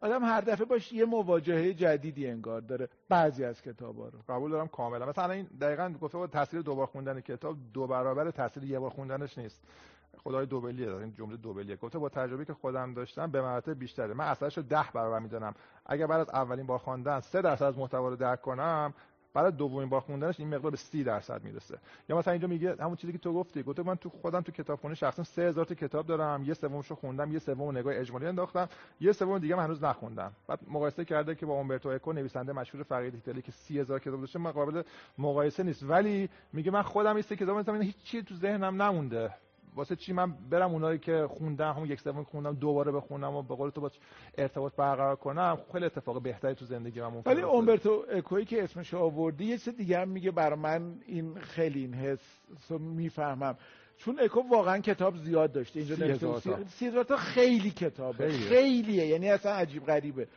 آدم 0.00 0.24
هر 0.24 0.40
دفعه 0.40 0.64
باش 0.64 0.92
یه 0.92 1.04
مواجهه 1.04 1.74
جدیدی 1.74 2.26
انگار 2.26 2.60
داره. 2.60 2.88
بعضی 3.08 3.44
از 3.44 3.62
کتابا 3.62 4.08
رو. 4.08 4.18
قبول 4.28 4.50
دارم 4.50 4.68
کاملا. 4.68 5.06
مثلا 5.06 5.32
این 5.32 5.46
دقیقا 5.60 5.94
گفته 6.00 6.18
بود 6.18 6.30
تاثیر 6.30 6.60
دوبار 6.60 6.86
خوندن 6.86 7.20
کتاب 7.20 7.56
دو 7.74 7.86
برابر 7.86 8.30
تاثیر 8.30 8.64
یه 8.64 8.78
بار 8.78 8.90
خوندنش 8.90 9.38
نیست. 9.38 9.62
خدای 10.24 10.46
دوبلیه 10.46 10.94
این 10.94 11.14
جمله 11.14 11.36
دوبلیه. 11.36 11.76
گفته 11.76 11.98
با 11.98 12.08
تجربه 12.08 12.44
که 12.44 12.54
خودم 12.54 12.94
داشتم 12.94 13.30
به 13.30 13.42
مراتب 13.42 13.78
بیشتره. 13.78 14.14
من 14.14 14.24
اصلاش 14.24 14.56
رو 14.56 14.62
ده 14.62 14.84
برابر 14.94 15.18
می‌دونم. 15.18 15.54
اگر 15.86 16.06
بعد 16.06 16.20
از 16.20 16.30
اولین 16.30 16.66
بار 16.66 16.78
خواندن 16.78 17.20
سه 17.20 17.42
درصد 17.42 17.64
از 17.64 17.78
محتوا 17.78 18.08
رو 18.08 18.16
درک 18.16 18.42
کنم 18.42 18.94
برای 19.34 19.52
دومین 19.52 19.88
بار 19.88 20.00
خوندنش 20.00 20.40
این 20.40 20.54
مقدار 20.54 20.70
به 20.70 20.76
30 20.76 21.04
درصد 21.04 21.44
می‌رسه. 21.44 21.78
یا 22.08 22.18
مثلا 22.18 22.32
اینجا 22.32 22.48
میگه 22.48 22.76
همون 22.80 22.96
چیزی 22.96 23.12
که 23.12 23.18
تو 23.18 23.32
گفتی 23.32 23.62
گفته 23.62 23.82
من 23.82 23.96
تو 23.96 24.08
خودم 24.08 24.40
تو 24.40 24.52
کتابخونه 24.52 24.94
شخصا 24.94 25.24
3000 25.24 25.64
تا 25.64 25.74
کتاب 25.74 26.06
دارم 26.06 26.44
یه 26.44 26.54
سومشو 26.54 26.94
خوندم 26.94 27.32
یه 27.32 27.38
سوم 27.38 27.76
نگاه 27.76 27.94
اجمالی 27.96 28.26
انداختم 28.26 28.68
یه 29.00 29.12
سوم 29.12 29.38
دیگه 29.38 29.54
من 29.54 29.64
هنوز 29.64 29.84
نخوندم. 29.84 30.32
بعد 30.46 30.58
مقایسه 30.68 31.04
کرده 31.04 31.34
که 31.34 31.46
با 31.46 31.54
اومبرتو 31.54 31.88
اکو 31.88 32.12
نویسنده 32.12 32.52
مشهور 32.52 32.84
فقید 32.84 33.14
ایتالی 33.14 33.42
که 33.42 33.52
30000 33.52 33.98
کتاب 33.98 34.20
داشته 34.20 34.38
من 34.38 34.50
قابل 34.50 34.82
مقایسه 35.18 35.62
نیست. 35.62 35.82
ولی 35.82 36.28
میگه 36.52 36.70
من 36.70 36.82
خودم 36.82 37.14
این 37.14 37.22
سه 37.22 37.36
کتاب 37.36 37.58
مثلا 37.58 37.80
هیچ 37.80 37.96
چیزی 38.02 38.24
تو 38.24 38.34
ذهنم 38.34 38.82
نمونده. 38.82 39.34
واسه 39.76 39.96
چی 39.96 40.12
من 40.12 40.32
برم 40.50 40.72
اونایی 40.72 40.98
که 40.98 41.26
خوندم 41.30 41.72
هم 41.72 41.84
یک 41.84 42.00
سوم 42.00 42.24
خوندم 42.24 42.54
دوباره 42.54 42.92
بخونم 42.92 43.34
و 43.34 43.42
به 43.42 43.54
قول 43.54 43.70
تو 43.70 43.80
با 43.80 43.90
ارتباط 44.38 44.74
برقرار 44.76 45.16
کنم 45.16 45.58
خیلی 45.72 45.84
اتفاق 45.84 46.22
بهتری 46.22 46.54
تو 46.54 46.64
زندگی 46.64 47.00
من 47.00 47.22
ولی 47.26 47.42
اومبرتو 47.42 48.04
اکوی 48.10 48.44
که 48.44 48.62
اسمش 48.62 48.94
آوردی 48.94 49.44
یه 49.44 49.58
چیز 49.58 49.76
دیگه 49.76 49.98
هم 49.98 50.08
میگه 50.08 50.30
برای 50.30 50.58
من 50.58 50.94
این 51.06 51.34
خیلی 51.34 51.80
این 51.80 51.94
حس 51.94 52.40
می‌فهمم. 52.70 53.56
چون 53.96 54.20
اکو 54.20 54.40
واقعا 54.50 54.78
کتاب 54.78 55.16
زیاد 55.16 55.52
داشته 55.52 55.80
اینجا 55.80 56.16
سی 56.78 56.90
تا. 56.90 57.16
خیلی 57.16 57.70
کتابه. 57.70 58.32
خیلیه. 58.32 59.06
یعنی 59.06 59.30
اصلا 59.30 59.52
عجیب 59.52 59.86
غریبه. 59.86 60.28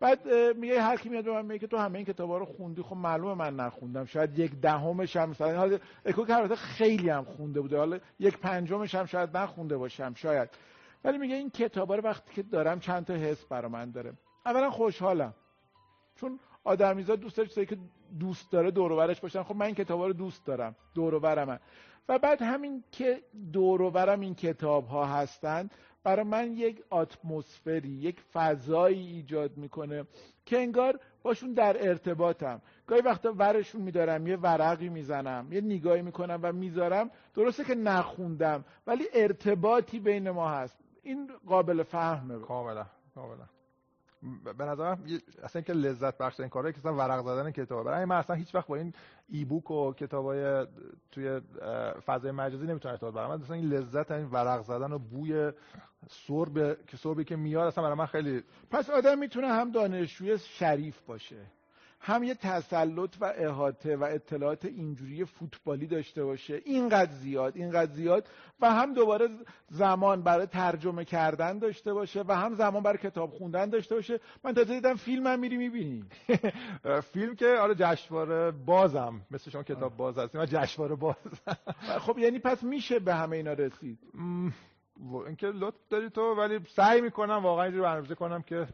بعد 0.00 0.28
میگه 0.56 0.82
هر 0.82 0.96
کی 0.96 1.08
میاد 1.08 1.24
به 1.24 1.32
من 1.32 1.46
میگه 1.46 1.66
تو 1.66 1.76
همه 1.76 1.98
این 1.98 2.06
کتابا 2.06 2.38
رو 2.38 2.44
خوندی. 2.44 2.82
خب 2.82 2.96
معلومه 2.96 3.34
من 3.34 3.56
نخوندم. 3.56 4.04
شاید 4.04 4.38
یک 4.38 4.60
دهمش 4.60 5.16
هم 5.16 5.30
مثلا 5.30 5.58
حالا 5.58 5.78
اکو 6.04 6.26
که 6.26 6.54
خیلی 6.54 7.08
هم 7.08 7.24
خونده 7.24 7.60
بوده. 7.60 7.78
حالا 7.78 7.98
یک 8.18 8.38
پنجمش 8.38 8.94
هم 8.94 9.06
شاید 9.06 9.36
نخونده 9.36 9.76
باشم 9.76 10.14
شاید. 10.14 10.48
ولی 11.04 11.18
میگه 11.18 11.34
این 11.34 11.50
کتابا 11.50 11.94
رو 11.94 12.02
وقتی 12.02 12.34
که 12.34 12.42
دارم 12.42 12.80
چند 12.80 13.04
تا 13.04 13.14
حس 13.14 13.44
برا 13.44 13.68
من 13.68 13.90
داره. 13.90 14.12
اولا 14.46 14.70
خوشحالم. 14.70 15.34
چون 16.16 16.40
آدمیزاد 16.64 17.20
دوست 17.20 17.36
داره 17.36 17.66
که 17.66 17.78
دوست 18.20 18.52
داره 18.52 18.70
دور 18.70 19.14
باشن. 19.14 19.42
خب 19.42 19.56
من 19.56 19.66
این 19.66 19.74
کتابا 19.74 20.06
رو 20.06 20.12
دوست 20.12 20.46
دارم. 20.46 20.76
دور 20.94 21.14
و 21.14 21.58
و 22.08 22.18
بعد 22.18 22.42
همین 22.42 22.84
که 22.92 23.22
دور 23.52 23.82
و 23.82 24.10
این 24.20 24.34
کتاب 24.34 24.86
ها 24.86 25.04
هستند 25.04 25.70
برای 26.02 26.24
من 26.24 26.52
یک 26.52 26.84
اتمسفری 26.92 27.88
یک 27.88 28.20
فضایی 28.32 29.06
ایجاد 29.06 29.56
می‌کنه 29.56 30.04
که 30.46 30.58
انگار 30.58 31.00
باشون 31.22 31.52
در 31.52 31.88
ارتباطم. 31.88 32.62
گاهی 32.86 33.02
وقتا 33.02 33.34
ورشون 33.38 33.82
میدارم 33.82 34.26
یه 34.26 34.36
ورقی 34.36 34.88
می‌زنم 34.88 35.52
یه 35.52 35.60
نگاهی 35.60 36.02
می‌کنم 36.02 36.40
و 36.42 36.52
می‌ذارم. 36.52 37.10
درسته 37.34 37.64
که 37.64 37.74
نخوندم 37.74 38.64
ولی 38.86 39.04
ارتباطی 39.14 40.00
بین 40.00 40.30
ما 40.30 40.48
هست. 40.50 40.78
این 41.02 41.30
قابل 41.46 41.82
فهمه. 41.82 42.38
کاملا 42.38 42.86
کاملا. 43.14 43.59
به 44.58 44.64
نظرم 44.64 45.04
اصلا 45.42 45.62
که 45.62 45.72
لذت 45.72 46.18
بخش 46.18 46.40
این 46.40 46.48
کاره 46.48 46.72
که 46.72 46.78
اصلا 46.78 46.94
ورق 46.94 47.24
زدن 47.24 47.50
کتاب 47.50 47.84
برای 47.86 48.04
من 48.04 48.16
اصلا 48.16 48.36
هیچ 48.36 48.54
وقت 48.54 48.66
با 48.66 48.76
این 48.76 48.92
ای 49.28 49.44
بوک 49.44 49.70
و 49.70 49.92
کتابای 49.92 50.66
توی 51.12 51.40
فضای 52.06 52.30
مجازی 52.30 52.66
نمی‌تونم 52.66 52.92
ارتباط 52.92 53.14
برقرار 53.14 53.42
اصلا 53.42 53.56
این 53.56 53.68
لذت 53.68 54.10
این 54.10 54.26
ورق 54.26 54.62
زدن 54.62 54.92
و 54.92 54.98
بوی 54.98 55.52
سرب 56.08 56.86
که 56.86 56.96
سربی 56.96 57.24
که 57.24 57.36
میاد 57.36 57.66
اصلا 57.66 57.84
برای 57.84 57.96
من 57.98 58.06
خیلی 58.06 58.42
پس 58.70 58.90
آدم 58.90 59.18
می‌تونه 59.18 59.46
هم 59.46 59.70
دانشجوی 59.70 60.38
شریف 60.38 61.00
باشه. 61.06 61.46
هم 62.02 62.22
یه 62.22 62.34
تسلط 62.34 63.16
و 63.20 63.32
احاطه 63.36 63.96
و 63.96 64.04
اطلاعات 64.04 64.64
اینجوری 64.64 65.24
فوتبالی 65.24 65.86
داشته 65.86 66.24
باشه. 66.24 66.62
اینقدر 66.64 67.12
زیاد 67.12 67.56
اینقدر 67.56 67.92
زیاد 67.92 68.28
و 68.60 68.70
هم 68.70 68.94
دوباره 68.94 69.28
زمان 69.68 70.22
برای 70.22 70.46
ترجمه 70.46 71.04
کردن 71.04 71.58
داشته 71.58 71.92
باشه 71.92 72.24
و 72.28 72.36
هم 72.36 72.54
زمان 72.54 72.82
برای 72.82 72.98
کتاب 72.98 73.30
خوندن 73.30 73.70
داشته 73.70 73.94
باشه. 73.94 74.20
من 74.44 74.54
تازه 74.54 74.74
دیدم 74.74 74.94
فیلم 74.94 75.26
هم 75.26 75.38
میری 75.38 75.56
می‌بینی. 75.56 76.04
فیلم 77.12 77.34
که 77.34 77.46
آره 77.46 77.74
جشنواره 77.74 78.50
بازم. 78.50 79.20
مثل 79.30 79.50
شما 79.50 79.62
کتاب 79.62 79.96
باز 79.96 80.18
هستیم 80.18 80.40
و 80.40 80.46
جشنواره 80.46 80.94
باز. 80.94 81.16
خب 82.06 82.18
یعنی 82.18 82.38
پس 82.38 82.62
میشه 82.62 82.98
به 82.98 83.14
همه 83.14 83.36
اینا 83.36 83.52
رسید؟ 83.52 83.98
اینکه 85.26 85.46
لطف 85.46 85.88
داری 85.90 86.10
تو 86.10 86.34
ولی 86.34 86.60
سعی 86.68 87.00
می‌کنم 87.00 87.40
واقعا 87.42 87.64
اینجوری 87.64 87.82
برنامه‌ریزی 87.82 88.14
کنم 88.14 88.42
که 88.42 88.66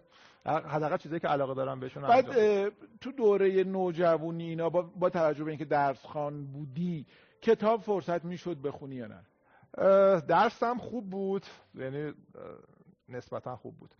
حداقل 0.46 0.96
چیزایی 0.96 1.20
که 1.20 1.28
علاقه 1.28 1.54
دارم 1.54 1.80
بهشون 1.80 2.02
بعد 2.02 2.68
تو 3.00 3.12
دوره 3.12 3.64
نوجوانی 3.64 4.48
اینا 4.48 4.70
با, 4.70 4.82
با 4.82 5.10
توجه 5.10 5.44
به 5.44 5.50
اینکه 5.50 5.64
درس 5.64 6.06
خان 6.06 6.46
بودی 6.46 7.06
کتاب 7.42 7.80
فرصت 7.80 8.24
می‌شد 8.24 8.62
بخونی 8.62 8.94
یا 8.94 9.06
نه؟ 9.06 9.20
درسم 10.20 10.78
خوب 10.78 11.10
بود. 11.10 11.46
یعنی 11.74 12.12
نسبتا 13.08 13.56
خوب 13.56 13.76
بود. 13.76 13.94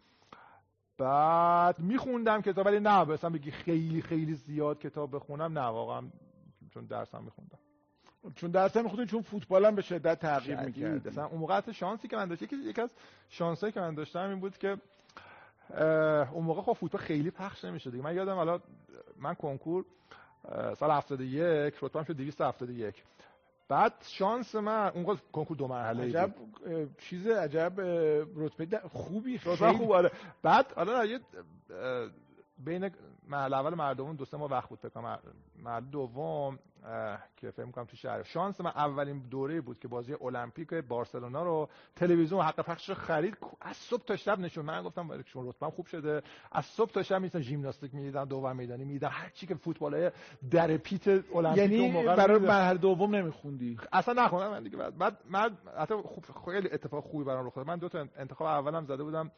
بعد 0.99 1.79
میخوندم 1.79 2.43
کتاب 2.43 2.67
ولی 2.67 2.81
نه 2.81 3.05
مثلا 3.05 3.31
بگی 3.31 3.51
خیلی 3.51 4.03
خیلی 4.03 4.35
زیاد 4.35 4.79
کتاب 4.79 5.15
بخونم 5.15 5.59
نه 5.59 5.65
واقعا 5.65 6.03
چون 6.71 6.85
درسم 6.85 7.25
میخوندم. 7.25 7.59
چون 8.35 8.51
درسم 8.51 8.83
میخوندم 8.83 9.05
چون 9.05 9.23
فوتبالم 9.23 9.75
به 9.75 9.83
شدت 9.83 10.19
تغییر 10.19 10.61
می‌کرد. 10.61 11.09
مثلا 11.09 11.27
اون 11.27 11.41
موقع 11.41 11.73
شانسی 11.73 12.09
که 12.09 12.17
من 12.17 12.29
داشتم 12.29 12.45
یکی 12.45 12.81
از 12.81 12.91
شانسایی 13.29 13.73
که 13.73 13.81
من 13.81 13.95
داشتم 13.95 14.29
این 14.29 14.41
بود 14.41 14.59
که 14.59 14.77
اون 16.33 16.45
موقع 16.45 16.63
خب 16.63 16.73
فوتبال 16.73 17.01
خیلی 17.01 17.31
پخش 17.31 17.65
نمیشه 17.65 17.91
دیگه. 17.91 18.03
من 18.05 18.15
یادم 18.15 18.35
حالا 18.35 18.61
من 19.21 19.35
کنکور 19.35 19.85
سال 20.79 20.91
71 20.91 21.75
رتبه‌ام 21.83 22.05
شد 22.05 22.17
271 22.17 22.95
بعد 23.69 23.93
شانس 24.03 24.55
من 24.55 24.89
اون 24.95 25.19
کنکور 25.33 25.57
دو 25.57 25.69
مرحله 25.69 26.03
عجب 26.05 26.35
چیز 26.99 27.27
عجب 27.27 27.73
رتبه 28.37 28.79
خوبی 28.89 29.39
خیلی. 29.39 29.57
خوب 29.57 29.93
آره. 29.93 30.11
بعد 30.43 30.73
حالا 30.73 31.05
یه 31.05 31.21
بین 32.59 32.91
مرحله 33.29 33.57
اول 33.57 33.75
مردمون 33.75 34.17
دو 34.17 34.25
سه 34.25 34.37
ماه 34.37 34.51
وقت 34.51 34.69
بود 34.69 34.79
فکر 34.79 35.01
مرحله 35.63 35.87
دوم 35.91 36.59
که 37.37 37.51
فکر 37.51 37.71
کنم 37.71 37.85
تو 37.85 37.97
شهر. 37.97 38.23
شانس 38.23 38.61
من 38.61 38.71
اولین 38.71 39.19
دوره 39.31 39.61
بود 39.61 39.79
که 39.79 39.89
بازی 39.89 40.15
المپیک 40.15 40.75
بارسلونا 40.75 41.43
رو 41.43 41.69
تلویزیون 41.97 42.43
حق 42.45 42.61
پخش 42.61 42.91
خرید 42.91 43.37
از 43.61 43.77
صبح 43.77 44.05
تا 44.05 44.17
شب 44.17 44.39
نشون 44.39 44.65
من 44.65 44.83
گفتم 44.83 45.23
چون 45.23 45.49
رتبم 45.49 45.71
خوب 45.71 45.87
شده. 45.87 46.23
از 46.53 46.65
صبح 46.65 46.91
تا 46.91 47.03
شب 47.03 47.21
می‌تونم 47.21 47.45
ژیمناستیک 47.45 47.95
می‌دیدم 47.95 48.25
دوم 48.25 48.57
میدانی 48.57 48.85
می‌دیدم 48.85 49.11
هر 49.13 49.31
چی 49.31 49.47
که 49.47 49.55
فوتبال 49.55 50.11
در 50.51 50.77
پیت 50.77 51.09
المپیک 51.09 51.59
یعنی 51.59 52.05
برای 52.05 52.39
مرحله 52.39 52.79
دوم 52.79 53.15
نمیخوندی؟ 53.15 53.79
اصلا 53.93 54.25
نخوندم 54.25 54.51
من 54.51 54.63
دیگه. 54.63 54.77
بعد 54.77 55.19
من 55.31 55.57
حتی 55.79 55.95
خوب 55.95 56.25
خیلی 56.45 56.69
اتفاق 56.73 57.05
خوبی 57.05 57.25
برام 57.25 57.47
رخ 57.47 57.55
داد. 57.55 57.67
من 57.67 57.77
دو 57.79 57.89
تا 57.89 58.07
انتخاب 58.17 58.47
اولم 58.47 58.85
زده 58.85 59.03
بودم. 59.03 59.31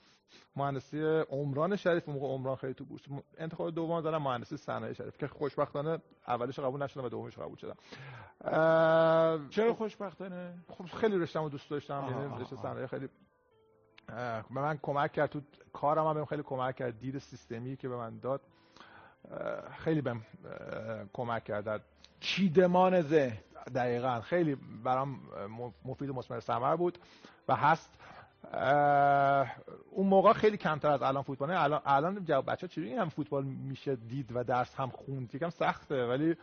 مهندسی 0.57 1.03
عمران 1.31 1.77
شریف 1.77 2.09
موقع 2.09 2.27
عمران 2.27 2.57
خیلی 2.57 2.75
تو 2.75 2.85
بورس. 2.85 3.03
انتخاب 3.39 3.71
دوم 3.71 4.01
زدم 4.01 4.23
مهندسی 4.23 4.57
صنایع 4.57 4.93
شریف 4.93 5.19
که 5.19 5.27
خوشبختانه 5.27 5.99
اولش 6.29 6.59
قبول 6.59 6.83
نشدم 6.83 7.05
و 7.05 7.09
دومش 7.09 7.39
قبول 7.39 7.57
شدم. 7.57 7.75
چرا 9.51 9.75
خوشبختانه؟ 9.75 10.55
خب 10.69 10.85
خیلی 10.85 11.19
رشتم 11.19 11.49
دوست 11.49 11.71
داشتم 11.71 12.07
یعنی 12.11 12.43
رشته 12.43 12.57
صنایع 12.57 12.87
خیلی 12.87 13.09
به 14.51 14.61
من 14.61 14.79
کمک 14.83 15.13
کرد 15.13 15.31
تو 15.31 15.41
کارم 15.73 16.19
هم 16.19 16.25
خیلی 16.25 16.43
کمک 16.43 16.77
کرد 16.77 17.01
دید 17.01 17.19
سیستمی 17.19 17.77
که 17.77 17.89
به 17.89 17.97
من 17.97 18.19
داد 18.19 18.41
خیلی 19.79 20.01
بهم 20.01 20.23
کمک 21.13 21.45
کرد. 21.45 21.85
چیدمان 22.21 23.03
ذهن 23.03 23.39
دقیقا 23.75 24.21
خیلی 24.21 24.57
برام 24.85 25.21
مفید 25.85 26.11
و 26.11 26.15
مثمر 26.15 26.41
ثمر 26.41 26.77
بود 26.77 26.99
و 27.49 27.57
هست. 27.57 27.99
اون 29.91 30.07
موقع 30.07 30.33
خیلی 30.33 30.57
کمتر 30.57 30.91
از 30.91 31.03
الان 31.03 31.23
فوتبال 31.23 31.51
الان 31.51 31.81
الان 31.85 32.25
جواب 32.25 32.51
بچه 32.51 32.69
چجوری 32.69 32.95
هم 32.95 33.09
فوتبال 33.09 33.45
میشه 33.45 33.97
دید 33.97 34.37
و 34.37 34.45
درس 34.45 34.75
هم 34.75 34.91
خوند 34.91 35.35
یکم 35.35 35.51
سخته 35.51 36.07
ولی 36.07 36.37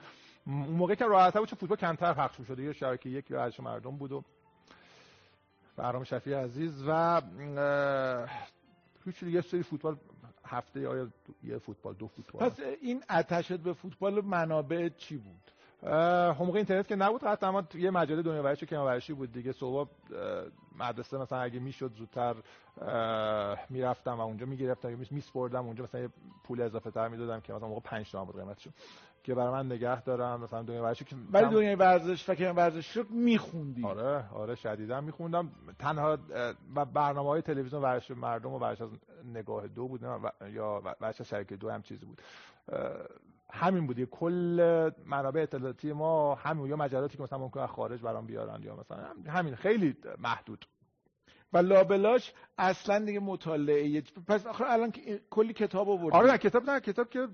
اون 0.47 0.55
موقع 0.55 0.95
که 0.95 1.05
راحت 1.05 1.38
بود 1.38 1.49
چون 1.49 1.58
فوتبال 1.60 1.77
کمتر 1.77 2.13
پخش 2.13 2.41
شده 2.47 2.63
یه 2.63 2.73
شبکه 2.73 3.10
یک 3.10 3.31
یا 3.31 3.60
مردم 3.60 3.97
بود 3.97 4.12
و 4.12 4.23
برام 5.77 6.03
شفیع 6.03 6.38
عزیز 6.38 6.84
و 6.88 7.21
هیچ 9.05 9.23
یه 9.23 9.41
سری 9.41 9.63
فوتبال 9.63 9.97
هفته 10.45 10.79
یا 10.79 11.08
یه 11.43 11.58
فوتبال 11.58 11.93
دو 11.93 12.08
فوتبال. 12.08 12.49
پس 12.49 12.60
این 12.81 13.03
اتشت 13.10 13.53
به 13.53 13.73
فوتبال 13.73 14.25
منابع 14.25 14.89
چی 14.89 15.17
بود؟ 15.17 15.51
موقع 16.39 16.56
اینترنت 16.56 16.88
که 16.88 16.95
نبود 16.95 17.24
حتی 17.24 17.45
اما 17.45 17.63
یه 17.76 17.91
مجله 17.91 18.21
دنیا 18.21 18.43
ورزشی 18.43 18.65
که 18.65 18.78
ورزشی 18.78 19.13
بود 19.13 19.32
دیگه. 19.32 19.52
صبح 19.52 19.89
مدرسه 20.80 21.17
مثلا 21.17 21.39
اگه 21.39 21.60
می‌شد 21.60 21.93
زودتر 21.93 22.36
می‌رفتم 23.69 24.17
و 24.17 24.21
اونجا 24.21 24.45
می‌گرفتم 24.45 24.89
یا 24.89 24.98
میسپردم 25.12 25.65
اونجا. 25.65 25.84
مثلا 25.84 26.02
یه 26.02 26.10
پول 26.43 26.62
اضافه 26.62 26.91
تر 26.91 27.08
می‌دادم 27.08 27.39
که 27.39 27.54
مثلا 27.54 27.67
موقع 27.67 27.82
5 27.82 28.12
تومن 28.12 28.26
بود 28.26 28.36
قیمتش 28.36 28.67
که 29.24 29.36
برای 29.36 29.52
من 29.52 29.65
نگه 29.65 30.02
دارم 30.02 30.41
مثلا 30.41 30.63
دنیا 30.63 30.84
ورزشی 30.84 31.06
که 31.06 31.15
ولی 31.32 31.50
دنیا 31.50 31.76
ورزش 31.76 32.24
فکر 32.24 32.52
ورزش 32.52 32.98
رو 32.98 33.04
میخوندی. 33.10 33.86
آره 33.86 34.30
آره 34.34 34.56
شدیدا 34.56 35.02
میخوندم. 35.02 35.52
تنها 35.80 36.17
و 36.76 36.86
برنامه 36.86 37.30
های 37.30 37.41
تلویزیون 37.41 37.82
ورزش 37.82 38.12
مردم 38.12 38.54
و 38.54 38.60
ورزش 38.60 38.82
از 38.82 38.89
نگاه 39.34 39.67
دو 39.67 39.88
بود 39.88 40.02
یا 40.52 40.82
ورزش 41.02 41.30
شرکت 41.30 41.54
دو 41.54 41.69
هم 41.69 41.82
چیزی 41.82 42.06
بود. 42.06 42.21
همین 43.56 43.88
بود. 43.88 44.04
کل 44.04 44.89
منابع 45.06 45.41
اطلاعاتی 45.41 45.94
ما 45.94 46.36
همین 46.36 46.65
یا 46.65 46.76
مجلاتی 46.76 47.18
که 47.18 47.24
مثلا 47.24 47.39
ممکن 47.39 47.60
از 47.60 47.70
خارج 47.70 48.02
برام 48.02 48.26
بیارن 48.26 48.63
یا 48.63 48.76
مثلا 48.76 49.08
همین 49.28 49.56
خیلی 49.56 49.96
محدود. 50.20 50.65
و 51.54 51.58
لابلاش 51.58 52.34
اصلا 52.58 53.06
دیگه 53.06 53.20
مطالعه 53.20 54.02
پس 54.28 54.46
آخر 54.46 54.65
الان 54.68 54.94
کلی 55.30 55.54
کتاب 55.54 55.89
آوردی. 55.89 56.18
آره 56.18 56.38
کتاب 56.38 56.70
نه 56.70 56.80
کتاب 56.80 57.10
که 57.10 57.28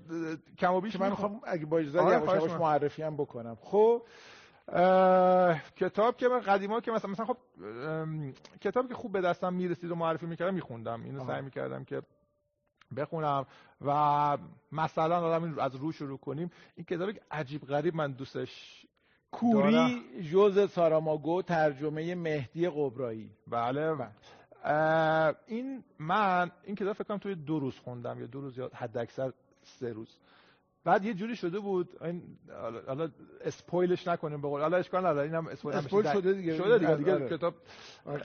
کم 0.58 0.74
و 0.74 0.80
بیش 0.80 1.00
من 1.00 1.10
می‌خوام. 1.10 1.40
اگه 1.44 1.66
با 1.66 1.78
اجازه 1.78 2.00
آره 2.00 2.58
معرفی 2.58 3.02
هم 3.02 3.16
بکنم. 3.16 3.56
خب 3.60 4.02
کتاب 5.76 6.16
که 6.16 6.28
من 6.28 6.40
قدیما 6.40 6.80
که 6.80 6.90
مثلا 6.90 7.10
مثلا 7.10 7.26
خب 7.26 7.36
کتاب 8.60 8.88
که 8.88 8.94
خوب 8.94 9.12
به 9.12 9.20
دستم 9.20 9.54
می‌رسید 9.54 9.90
و 9.90 9.94
معرفی 9.94 10.26
می‌کردم 10.26 10.54
میخوندم. 10.54 11.02
اینو 11.04 11.26
سعی 11.26 11.42
می‌کردم 11.42 11.84
که 11.84 12.02
بخونم 12.94 13.46
و 13.80 14.38
مثلا 14.72 15.20
آدم 15.20 15.58
از 15.58 15.74
رو 15.74 15.92
شروع 15.92 16.18
کنیم. 16.18 16.50
این 16.76 16.84
کتاب 16.84 17.10
عجیب 17.30 17.66
غریب 17.66 17.94
من 17.94 18.12
دوستش 18.12 18.82
کوری 19.32 20.02
جوز 20.22 20.70
ساراماگو 20.70 21.42
ترجمه 21.42 22.14
مهدی 22.14 22.68
قبرایی. 22.68 23.30
بله, 23.46 23.94
بله. 23.94 24.08
این 25.46 25.84
من 25.98 26.50
این 26.64 26.76
کتاب 26.76 26.92
فکر 26.92 27.04
کنم 27.04 27.18
توی 27.18 27.34
دو 27.34 27.58
روز 27.58 27.78
خوندم 27.78 28.20
یا 28.20 28.26
دو 28.26 28.40
روز 28.40 28.58
یا 28.58 28.70
حد 28.74 28.98
اکثر 28.98 29.32
سه 29.62 29.92
روز. 29.92 30.16
بعد 30.84 31.04
یه 31.04 31.14
جوری 31.14 31.36
شده 31.36 31.60
بود 31.60 31.88
این 32.02 32.22
حالا 32.86 33.10
اسپویلش 33.40 34.08
نکنیم 34.08 34.40
به 34.40 34.48
قول 34.48 34.60
حالا 34.60 34.76
اشکال 34.76 35.06
نداره 35.06 35.26
اینم 35.26 35.46
اسپویل, 35.46 35.76
اسپویل 35.76 36.12
شده 36.12 36.32
دیگه. 36.32 36.56
شده 36.56 36.78
دیگه, 36.78 36.96
دیگه 36.96 37.14
آره. 37.14 37.28
کتاب 37.28 37.54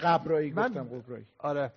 قبرایی 0.01 0.51
گفتم 0.51 0.83
قبرایی. 0.83 1.25
آره. 1.37 1.71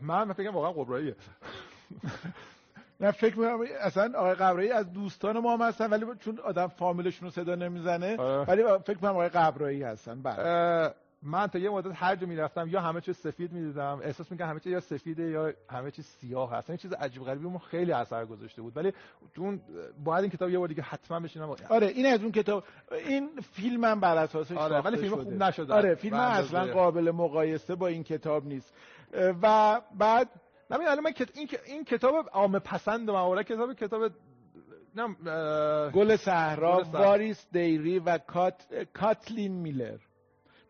من 0.00 0.32
فکر 0.32 0.50
واقعا 0.50 0.72
قبراییه 0.72 1.16
نه 3.00 3.10
فکر 3.10 3.38
می‌کنم 3.38 3.60
اصلا 3.80 4.18
آقای 4.18 4.34
قبرایی 4.34 4.70
از 4.70 4.92
دوستان 4.92 5.38
ما 5.38 5.56
هم 5.56 5.62
هستن 5.62 5.90
ولی 5.90 6.06
چون 6.20 6.38
آدم 6.38 6.66
فامیلشون 6.66 7.28
رو 7.28 7.30
صدا 7.30 7.54
نمی‌زنه 7.54 8.16
آره. 8.16 8.44
ولی 8.44 8.62
فکر 8.62 8.94
می‌کنم 8.94 9.10
آقای 9.10 9.28
قبرایی 9.28 9.82
هستن. 9.82 10.22
بله. 10.22 10.94
من 11.22 11.46
تا 11.46 11.58
یه 11.58 11.70
مدت 11.70 11.90
هر 11.94 12.16
جا 12.16 12.26
می‌رفتم 12.26 12.68
یا 12.68 12.80
همه 12.80 13.00
چیز 13.00 13.16
سفید 13.16 13.52
می‌دیدم 13.52 14.00
احساس 14.04 14.32
می‌کنم 14.32 14.48
همه 14.48 14.60
چیز 14.60 14.72
یا 14.72 14.80
سفیده 14.80 15.22
یا 15.22 15.52
همه 15.70 15.90
چیز 15.90 16.06
سیاه 16.06 16.52
هست. 16.52 16.70
این 16.70 16.76
چیز 16.76 16.92
عجیب 16.92 17.24
غریبی 17.24 17.44
اون 17.44 17.58
خیلی 17.58 17.92
اثر 17.92 18.24
گذاشته 18.24 18.62
بود. 18.62 18.76
ولی 18.76 18.92
اون 19.36 19.60
باید 20.04 20.22
این 20.22 20.30
کتاب 20.30 20.50
یه 20.50 20.58
بار 20.58 20.68
دیگه 20.68 20.82
حتما 20.82 21.20
بشینم. 21.20 21.56
آره 21.68 21.86
این 21.86 22.06
از 22.06 22.22
اون 22.22 22.32
کتاب 22.32 22.64
این 23.08 23.30
فیلم 23.52 23.84
هم 23.84 24.00
بر 24.00 24.16
اساسش 24.16 24.56
آره 24.56 24.80
ولی 24.80 24.96
فیلم 24.96 25.16
خوب 25.16 25.42
نشده. 25.42 25.74
آره 25.74 25.94
فیلم 25.94 26.16
اصلا 26.16 26.72
قابل 26.72 27.10
مقایسه 27.10 27.74
با 27.74 27.86
این 27.86 28.04
کتاب 28.04 28.46
نیست. 28.46 28.74
و 29.12 29.80
بعد 29.98 30.28
نمی 30.70 30.84
الان 30.84 31.00
من 31.00 31.12
این 31.34 31.48
این 31.66 31.84
کتاب 31.84 32.28
عام 32.32 32.58
پسند 32.58 33.10
من 33.10 33.42
کتاب 33.42 33.74
کتاب 33.74 34.12
گل 35.92 36.16
صحرا 36.16 36.82
واریس 36.92 37.46
دیری 37.52 37.98
و 37.98 38.18
کات... 38.18 38.74
کاتلین 38.94 39.52
میلر. 39.52 39.98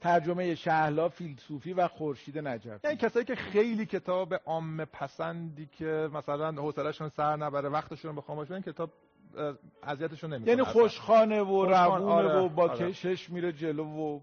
ترجمه 0.01 0.55
شهلا 0.55 1.09
فیلسوفی 1.09 1.73
و 1.73 1.89
خورشید 1.89 2.39
نجف 2.39 2.85
یعنی 2.85 2.97
کسایی 2.97 3.25
که 3.25 3.35
خیلی 3.35 3.87
کتاب 3.87 4.35
عام 4.35 4.85
پسندی 4.85 5.67
که 5.67 6.09
مثلا 6.13 6.53
حوصله‌شون 6.53 7.09
سر 7.09 7.37
نبره 7.37 7.69
وقتشون 7.69 8.21
خاموش 8.21 8.51
این 8.51 8.63
کتاب 8.63 8.91
اذیتشون 9.83 10.33
نمی‌کنه 10.33 10.51
یعنی 10.51 10.63
خوشخانه 10.63 11.43
و 11.43 11.65
روونه 11.65 12.05
آره، 12.05 12.39
و 12.39 12.49
با 12.49 12.63
آره. 12.63 12.91
کشش 12.91 13.31
میره 13.31 13.53
جلو 13.53 13.85
و 13.85 14.21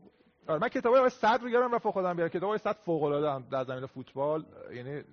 آره 0.47 0.59
من 0.59 0.69
کتابای 0.69 1.09
صد 1.09 1.39
رو 1.41 1.49
گرم 1.49 1.73
و 1.73 1.79
خودم 1.79 2.13
بیارم 2.13 2.29
کتابای 2.29 2.57
صد 2.57 2.75
فوق 2.75 3.03
العاده 3.03 3.49
در 3.49 3.63
زمین 3.63 3.85
فوتبال 3.85 4.45
یعنی 4.73 5.03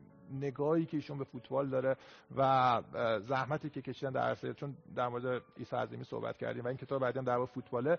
نگاهی 0.41 0.87
که 0.87 0.97
ایشون 0.97 1.19
به 1.19 1.25
فوتبال 1.25 1.69
داره 1.69 1.97
و 2.37 2.83
زحمتی 3.29 3.71
که 3.71 3.83
کشیدن 3.83 4.11
در 4.11 4.21
عرصه 4.21 4.55
چون 4.55 4.77
در 4.97 5.09
مورد 5.09 5.43
عیسی 5.59 5.77
عظیمی 5.77 6.05
صحبت 6.05 6.39
کردیم 6.39 6.65
و 6.65 6.69
این 6.69 6.77
کتاب 6.77 7.03
بعدی 7.03 7.19
هم 7.19 7.25
در 7.25 7.37
مورد 7.37 7.49
فوتباله. 7.49 7.99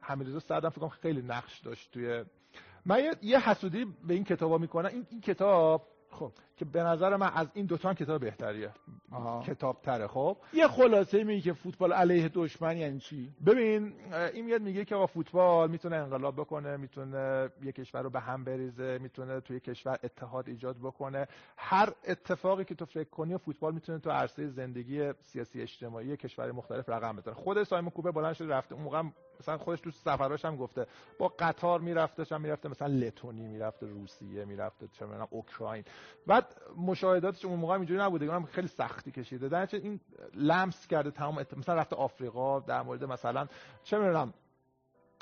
حمیدرضا 0.00 0.38
سعدم 0.38 0.68
فکر 0.68 0.88
خیلی 0.88 1.22
نقش 1.22 1.60
داشت 1.60 1.90
توی 1.92 2.24
من 2.86 3.02
یه 3.22 3.40
حسودی 3.50 3.84
به 3.84 4.14
این 4.14 4.24
کتابا 4.24 4.58
می‌کنم. 4.58 4.88
این, 4.92 5.06
این 5.10 5.20
کتاب 5.20 5.86
خب. 6.12 6.32
که 6.56 6.64
به 6.64 6.82
نظر 6.82 7.16
من 7.16 7.30
از 7.34 7.46
این 7.54 7.66
دوتا 7.66 7.94
کتاب 7.94 8.20
بهتریه. 8.20 8.70
کتاب 9.46 9.82
تره 9.82 10.06
خب. 10.06 10.36
یه 10.52 10.68
خلاصه 10.68 11.24
میگه 11.24 11.40
که 11.40 11.52
فوتبال 11.52 11.92
علیه 11.92 12.28
دشمن 12.28 12.76
یعنی 12.76 12.98
چی؟ 12.98 13.32
ببین 13.46 13.92
این 14.34 14.44
میاد 14.44 14.62
میگه 14.62 14.84
که 14.84 15.06
فوتبال 15.06 15.70
می‌تونه 15.70 15.96
انقلاب 15.96 16.34
بکنه 16.34 16.76
می‌تونه 16.76 17.50
یه 17.62 17.72
کشور 17.72 18.02
رو 18.02 18.10
به 18.10 18.20
هم 18.20 18.44
بریزه 18.44 18.98
می‌تونه 18.98 19.40
توی 19.40 19.60
کشور 19.60 19.98
اتحاد 20.04 20.48
ایجاد 20.48 20.76
بکنه. 20.76 21.28
هر 21.56 21.92
اتفاقی 22.08 22.64
که 22.64 22.74
تو 22.74 22.84
فکر 22.84 23.10
کنی 23.10 23.38
فوتبال 23.38 23.74
می‌تونه 23.74 23.98
تو 23.98 24.10
عرصه 24.10 24.48
زندگی 24.48 25.12
سیاسی 25.12 25.62
اجتماعی 25.62 26.16
کشور 26.16 26.52
مختلف 26.52 26.88
رقم 26.88 27.16
بزنه. 27.16 27.34
خود 27.34 27.62
سایمون 27.62 27.90
کوبه 27.90 28.10
بلند 28.10 28.32
شده 28.32 28.48
رفته. 28.54 28.74
اون 28.74 28.84
موقع 28.84 29.02
مثلا 29.40 29.58
خودش 29.58 29.80
تو 29.80 29.90
سفراش 29.90 30.44
هم 30.44 30.56
گفته 30.56 30.86
با 31.18 31.28
قطار 31.38 31.80
می‌رفته 31.80 32.34
هم 32.34 32.40
می‌رفته 32.40 32.68
مثلا 32.68 32.88
لتونی 32.88 33.46
می‌رفته 33.46 33.86
روسیه 33.86 34.44
می‌رفته 34.44 34.88
چه 34.88 35.06
می‌دونم 35.06 35.28
اوکراین. 35.30 35.84
بعد 36.26 36.46
مشاهداتش 36.76 37.44
اون 37.44 37.58
موقع 37.58 37.74
اینجوری 37.74 38.00
نبوده 38.00 38.26
اونم 38.26 38.44
خیلی 38.44 38.68
سختی 38.68 39.10
کشیده. 39.10 39.48
در 39.48 39.68
این 39.72 40.00
لمس 40.34 40.86
کرده 40.86 41.10
تمام 41.10 41.46
مثلا 41.56 41.74
رفته 41.74 41.96
آفریقا 41.96 42.60
در 42.60 42.82
مورد 42.82 43.04
مثلا 43.04 43.46
چه 43.82 43.98
می‌دونم 43.98 44.34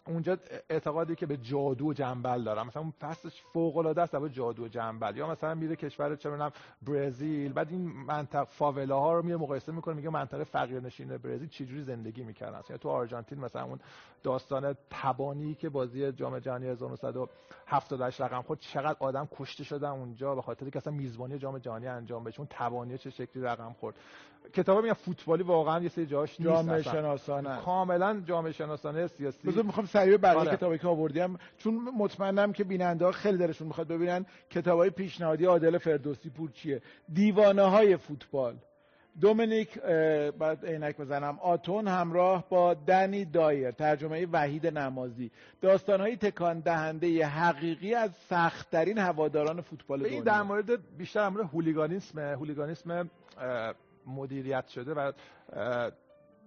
اونجا 0.08 0.36
اعتقادی 0.70 1.14
که 1.14 1.26
به 1.26 1.36
جادو 1.36 1.86
و 1.86 1.92
جنبل 1.92 2.42
دارم. 2.44 2.66
مثلا 2.66 2.82
اون 2.82 2.92
فصلش 3.00 3.42
فوق 3.52 3.76
العاده 3.76 4.02
است 4.02 4.16
به 4.16 4.28
جادو 4.28 4.64
و 4.64 4.68
جنبل. 4.68 5.16
یا 5.16 5.30
مثلا 5.30 5.54
میره 5.54 5.76
کشور 5.76 6.16
چه 6.16 6.30
می‌دونم 6.30 6.52
برزیل 6.82 7.52
بعد 7.52 7.70
این 7.70 7.80
منطقه 7.82 8.44
فاولا 8.44 9.00
ها 9.00 9.12
رو 9.12 9.22
میره 9.22 9.36
مقایسه 9.36 9.72
می‌کنه 9.72 9.94
میگه 9.94 10.10
منطقه 10.10 10.44
فقیر 10.44 10.80
نشین 10.80 11.16
برزیل 11.16 11.48
چجوری 11.48 11.82
زندگی 11.82 12.22
می‌کردن 12.24 12.60
یعنی 12.68 12.78
تو 12.78 12.88
آرژانتین 12.88 13.40
مثلا 13.40 13.64
اون 13.64 13.78
داستان 14.22 14.76
تبانی 14.90 15.54
که 15.54 15.68
بازی 15.68 16.12
جام 16.12 16.38
جهانی 16.38 16.66
1978 16.66 18.20
رقم 18.20 18.42
خود 18.42 18.58
چقدر 18.60 18.96
آدم 19.00 19.28
کشته 19.36 19.64
شدن 19.64 19.88
اونجا 19.88 20.34
به 20.34 20.42
خاطر 20.42 20.70
که 20.70 20.76
اصلا 20.76 20.92
میزبانی 20.92 21.38
جام 21.38 21.58
جهانی 21.58 21.86
انجام 21.86 22.24
بشه 22.24 22.40
اون 22.40 22.48
تبانی 22.50 22.98
چه 22.98 23.10
شکلی 23.10 23.42
رقم 23.42 23.72
خورد. 23.80 23.96
کتاب 24.52 24.82
میگم 24.82 24.94
فوتبالی 24.94 25.42
واقعا 25.42 25.82
یه 25.82 25.88
سری 25.88 26.06
جاش 26.06 26.40
نیست 26.40 26.52
جامعه 26.52 26.82
شناسانه. 26.82 27.56
کاملا 27.64 28.22
جامعه 28.26 28.52
شناسانه 28.52 29.06
سیاسی. 29.06 29.48
بذار 29.48 29.62
می‌خوام 29.62 29.86
سریع 29.86 30.16
برای 30.16 30.40
آره. 30.40 30.56
کتابی 30.56 30.78
که 30.78 30.88
آوردیم 30.88 31.38
چون 31.58 31.74
مطمئنم 31.98 32.52
که 32.52 32.64
بیننده 32.64 33.04
ها 33.04 33.12
خیلی 33.12 33.38
درشون 33.38 33.66
می‌خواد 33.66 33.88
ببینن 33.88 34.26
کتابای 34.50 34.90
پیشنهادی 34.90 35.44
عادل 35.44 35.78
فردوسی 35.78 36.30
پور 36.30 36.50
چیه. 36.50 36.82
دیوانه 37.12 37.62
های 37.62 37.96
فوتبال. 37.96 38.56
دومینیک 39.20 39.78
بعد 40.38 40.66
عینک 40.66 40.96
بزنم. 40.96 41.38
آتون 41.42 41.88
همراه 41.88 42.44
با 42.48 42.74
دنی 42.74 43.24
دایر 43.24 43.70
ترجمه 43.70 44.26
وحید 44.32 44.66
نمازی. 44.66 45.30
های 45.88 46.16
تکان 46.16 46.60
دهنده 46.60 47.26
حقیقی 47.26 47.94
از 47.94 48.10
سختترین 48.28 48.98
هواداران 48.98 49.60
فوتبال 49.60 50.02
دنیا. 50.02 50.20
در 50.20 50.42
مورد 50.42 50.96
بیشتر 50.96 51.20
در 51.20 51.28
مورد 51.28 51.44
هولیگانیسم 51.44 52.18
هولیگانیسم 52.18 53.10
مدیریت 54.08 54.68
شده 54.68 54.94
و 54.94 55.12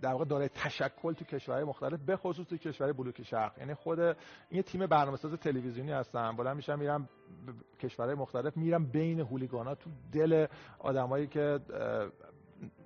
در 0.02 0.12
واقع 0.12 0.26
داره 0.26 0.50
تشکل 0.50 1.14
تو 1.14 1.26
کشورهای 1.26 1.64
مختلف 1.64 2.00
به 2.06 2.18
خصوص 2.18 2.48
تو 2.48 2.58
کشورهای 2.58 2.94
بلوک 2.94 3.24
شرق. 3.24 3.58
یعنی 3.58 3.74
خود 3.74 4.00
این 4.50 4.62
تیم 4.62 4.86
برنامه‌ساز 4.86 5.34
تلویزیونی 5.34 5.92
هستن. 5.92 6.36
بلند 6.36 6.56
میشم 6.56 6.80
میرم 6.80 7.10
کشورهای 7.80 8.16
مختلف 8.16 8.58
میرم 8.58 8.86
بین 8.86 9.20
هولیگانا 9.20 9.76
تو 9.76 9.90
دل 10.12 10.48
آدمایی 10.80 11.28
که 11.28 11.60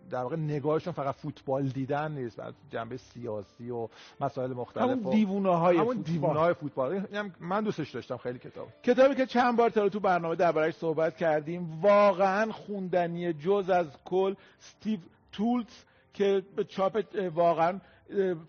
در 0.09 0.21
واقع 0.21 0.35
نگاهشون 0.35 0.93
فقط 0.93 1.15
فوتبال 1.15 1.63
دیدن 1.63 2.11
نیست 2.11 2.41
جنبه 2.69 2.97
سیاسی 2.97 3.69
و 3.69 3.87
مسائل 4.21 4.53
مختلف 4.53 4.89
همون 4.89 5.13
دیوونه 5.13 5.55
های 5.55 5.77
همون 5.77 5.97
دیوونه 5.97 6.39
های 6.39 6.53
فوتبال. 6.53 7.07
من 7.39 7.63
دوستش 7.63 7.91
داشتم 7.91 8.17
خیلی 8.17 8.39
کتاب 8.39 8.67
کتابی 8.83 9.15
که 9.15 9.25
چند 9.25 9.57
بار 9.57 9.69
تو 9.69 9.99
برنامه 9.99 10.35
دربارش 10.35 10.75
صحبت 10.75 11.17
کردیم 11.17 11.81
واقعا 11.81 12.51
خوندنی 12.51 13.33
جز 13.33 13.69
از 13.69 13.87
کل 14.05 14.35
استیو 14.59 14.99
تولز 15.31 15.65
که 16.13 16.43
به 16.55 16.63
چاپ 16.63 17.03
واقعا 17.33 17.79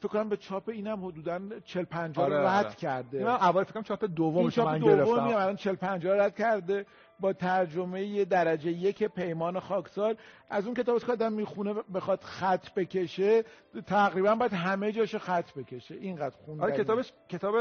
فکر 0.01 0.09
کنم 0.09 0.29
به 0.29 0.37
چاپ 0.37 0.69
اینم 0.69 1.05
حدودا 1.05 1.41
40 1.65 1.85
50 1.85 2.25
آره 2.25 2.39
رد 2.39 2.65
آره. 2.67 2.75
کرده. 2.75 3.25
من 3.25 3.31
اول 3.31 3.65
فکر 3.65 3.73
کنم 3.73 3.83
چاپ 3.83 4.05
دومش 4.05 4.59
من 4.59 4.79
گرفتم. 4.79 5.05
دومی 5.05 5.33
الان 5.33 5.57
40 5.57 5.75
50 5.75 6.17
رد 6.17 6.37
کرده. 6.37 6.87
با 7.21 7.33
ترجمه 7.33 8.25
درجه 8.25 8.71
یک 8.71 9.05
پیمان 9.05 9.61
خاکسار. 9.61 10.17
از 10.51 10.67
اون 10.67 10.75
کتاب 10.75 10.99
که 10.99 11.13
آدم 11.13 11.33
می‌خونه 11.33 11.75
بخواد 11.95 12.21
خط 12.23 12.75
بکشه 12.75 13.45
تقریبا 13.87 14.35
باید 14.35 14.53
همه 14.53 14.93
جاشو 14.93 15.19
خط 15.19 15.53
بکشه. 15.53 15.95
اینقدر 15.95 16.35
خونده 16.45 16.63
آره 16.63 16.73
کتابش 16.85 17.13
کتاب 17.29 17.55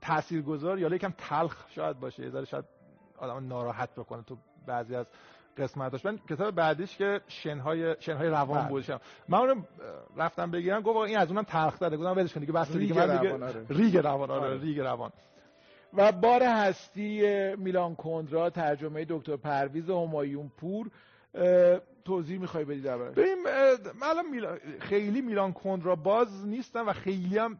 تاثیرگذار 0.00 0.78
یا 0.78 0.94
یکم 0.94 1.14
تلخ 1.18 1.64
شاید 1.68 2.00
باشه. 2.00 2.22
یه 2.22 2.44
شاید 2.44 2.64
آدم 3.18 3.48
ناراحت 3.48 3.94
بکنه 3.94 4.22
تو 4.22 4.36
بعضی 4.66 4.94
از 4.94 5.06
قسمتاش. 5.58 6.04
من 6.04 6.18
کتاب 6.30 6.54
بعدیش 6.54 6.96
که 6.96 7.20
شنهای 7.28 7.96
شنهای 8.00 8.28
روان 8.28 8.60
بله. 8.60 8.68
بود 8.68 9.00
من 9.28 9.38
اونم 9.38 9.64
رفتم 10.16 10.50
بگیرم 10.50 10.80
گفت 10.80 11.08
این 11.08 11.18
از 11.18 11.28
اونم 11.28 11.42
تلخ 11.42 11.78
داره 11.78 11.96
گفتم 11.96 12.16
ولش 12.16 12.34
کن 12.34 12.40
دیگه 12.40 12.52
بس 12.52 12.72
دیگه 12.72 12.94
من 12.94 13.18
دیگه 13.18 13.44
آره. 13.44 13.66
ریگ 13.68 13.96
روان 13.96 14.30
آره, 14.30 14.42
آره. 14.42 14.60
ریگ 14.60 14.80
روان. 14.80 15.10
و 15.94 16.12
بار 16.12 16.42
هستی 16.42 17.22
میلان 17.56 17.94
کندرا 17.94 18.50
ترجمه 18.50 19.06
دکتر 19.08 19.36
پرویز 19.36 19.90
همایون 19.90 20.50
پور 20.56 20.90
توضیح 22.04 22.38
می‌خوای 22.38 22.64
بدی 22.64 22.80
دربارش 22.80 23.14
ببین 23.14 23.36
خیلی 24.80 25.20
میلان 25.20 25.52
کندرا 25.52 25.96
باز 25.96 26.46
نیستم 26.46 26.88
و 26.88 26.92
خیلی 26.92 27.38
هم 27.38 27.58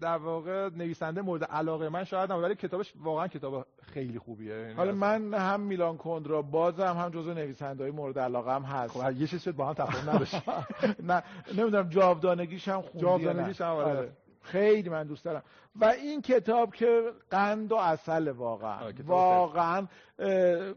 در 0.00 0.16
واقع 0.16 0.68
نویسنده 0.76 1.22
مورد 1.22 1.44
علاقه 1.44 1.88
من 1.88 2.04
شاید 2.04 2.30
هم 2.30 2.42
ولی 2.42 2.54
کتابش 2.54 2.92
واقعا 3.00 3.28
کتاب 3.28 3.66
خیلی 3.82 4.18
خوبیه. 4.18 4.54
یعنی 4.54 4.72
حالا 4.72 4.92
من 4.92 5.34
هم 5.34 5.60
میلان 5.60 5.96
کندرا 5.96 6.42
بازم 6.42 6.96
هم 6.98 7.10
جزو 7.10 7.34
نویسنده 7.34 7.82
های 7.82 7.90
مورد 7.90 8.18
علاقه 8.18 8.54
هم 8.54 8.62
هست. 8.62 8.92
خب 8.92 9.20
یه 9.20 9.26
چیز 9.26 9.48
با 9.48 9.66
هم 9.66 9.72
تفاهم 9.72 10.10
نداشت 10.10 10.42
نه 11.08 11.22
نمی‌دونم 11.54 11.88
جاودانگیش 11.88 12.68
هم 12.68 12.82
خوندی 12.82 13.00
جاودانگیش 13.00 13.60
هم 13.60 13.66
آره. 13.66 13.98
آره. 13.98 14.12
خیلی 14.44 14.88
من 14.88 15.06
دوست 15.06 15.24
دارم. 15.24 15.42
و 15.76 15.84
این 15.84 16.22
کتاب 16.22 16.74
که 16.74 17.02
قند 17.30 17.72
و 17.72 17.76
اصل 17.76 18.28
واقعا. 18.28 18.92
واقعا 19.06 19.86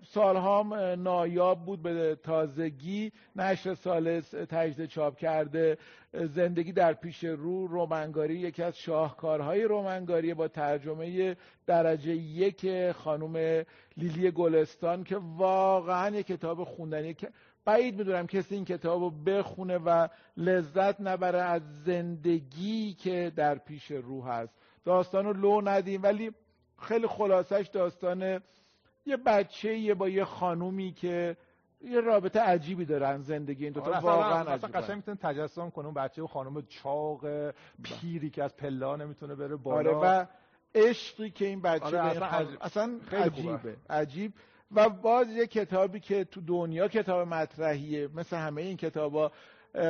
سالها 0.07 0.95
نایاب 0.95 1.65
بود 1.65 1.81
به 1.81 2.17
تازگی. 2.23 3.11
نشر 3.35 3.73
سال 3.75 4.19
تجده 4.21 4.87
چاپ 4.87 5.17
کرده. 5.17 5.77
زندگی 6.13 6.71
در 6.71 6.93
پیش 6.93 7.23
رو 7.23 7.67
رومنگاری 7.67 8.35
یکی 8.35 8.63
از 8.63 8.77
شاهکارهای 8.77 9.63
رومنگاری 9.63 10.33
با 10.33 10.47
ترجمه 10.47 11.35
درجه 11.65 12.15
یک 12.15 12.91
خانم 12.91 13.65
لیلی 13.97 14.31
گلستان 14.31 15.03
که 15.03 15.17
واقعا 15.37 16.15
یک 16.15 16.27
کتاب 16.27 16.63
خوندنی 16.63 17.13
بعید 17.67 17.97
می‌دونم 17.97 18.27
کسی 18.27 18.55
این 18.55 18.65
کتاب 18.65 19.01
رو 19.01 19.09
بخونه 19.09 19.77
و 19.77 20.07
لذت 20.37 21.01
نبره 21.01 21.41
از 21.41 21.61
زندگی 21.83 22.93
که 22.93 23.31
در 23.35 23.55
پیش 23.55 23.91
رو 23.91 24.23
هست 24.23 24.53
داستان 24.85 25.25
رو 25.25 25.33
لو 25.33 25.61
ندیم 25.61 26.03
ولی 26.03 26.31
خیلی 26.81 27.07
خلاصش 27.07 27.69
داستان 27.73 28.41
یه 29.05 29.17
بچه 29.17 29.93
با 29.93 30.09
یه 30.09 30.25
خانومی 30.25 30.91
که 30.91 31.37
یه 31.81 32.01
رابطه 32.01 32.39
عجیبی 32.39 32.85
دارن 32.85 33.21
زندگی 33.21 33.63
این 33.63 33.73
دوتا 33.73 33.87
آره، 33.87 33.99
واقعا 33.99 34.53
اصلا 34.53 34.69
قشنگ 34.69 34.95
می‌تونه 34.95 35.17
تجسم 35.17 35.69
کنه 35.69 35.85
اون 35.85 35.93
بچه 35.93 36.21
و 36.21 36.27
خانم 36.27 36.61
چاق 36.61 37.25
پیری 37.83 38.29
که 38.29 38.43
از 38.43 38.55
پلا 38.55 38.95
نمی‌تونه 38.95 39.35
بره 39.35 39.55
بالا 39.55 39.97
آره 39.97 40.21
و 40.21 40.25
عشقی 40.75 41.29
که 41.29 41.45
این 41.45 41.61
بچه 41.61 41.85
آره، 41.85 41.99
اصلا 41.99 42.25
عجیب. 42.27 42.57
اصلا 42.61 42.99
خیلی 43.09 43.29
خوبه. 43.29 43.53
عجیبه 43.53 43.77
عجیب 43.89 44.33
و 44.71 44.89
باز 44.89 45.29
یه 45.31 45.47
کتابی 45.47 45.99
که 45.99 46.23
تو 46.23 46.41
دنیا 46.41 46.87
کتاب 46.87 47.27
مطرحیه 47.27 48.09
مثل 48.15 48.37
همه 48.37 48.61
این 48.61 48.77
کتابا 48.77 49.31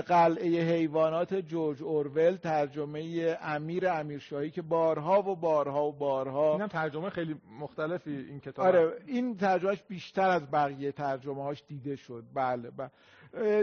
قلعه 0.07 0.73
حیوانات 0.73 1.33
جورج 1.33 1.83
اورول 1.83 2.35
ترجمه 2.35 3.37
امیر 3.41 3.89
امیرشاهی 3.89 4.51
که 4.51 4.61
بارها 4.61 5.21
و 5.21 5.35
بارها 5.35 5.87
و 5.87 5.91
بارها 5.91 6.53
اینم 6.53 6.67
ترجمه 6.67 7.09
خیلی 7.09 7.35
مختلفی 7.59 8.17
این 8.17 8.39
کتاب. 8.39 8.65
آره 8.65 8.93
این 9.05 9.37
ترجمهش 9.37 9.83
بیشتر 9.87 10.29
از 10.29 10.51
بقیه 10.51 10.91
ترجمه 10.91 11.43
هاش 11.43 11.63
دیده 11.67 11.95
شد. 11.95 12.23
بله 12.33 12.71
بله. 12.71 12.91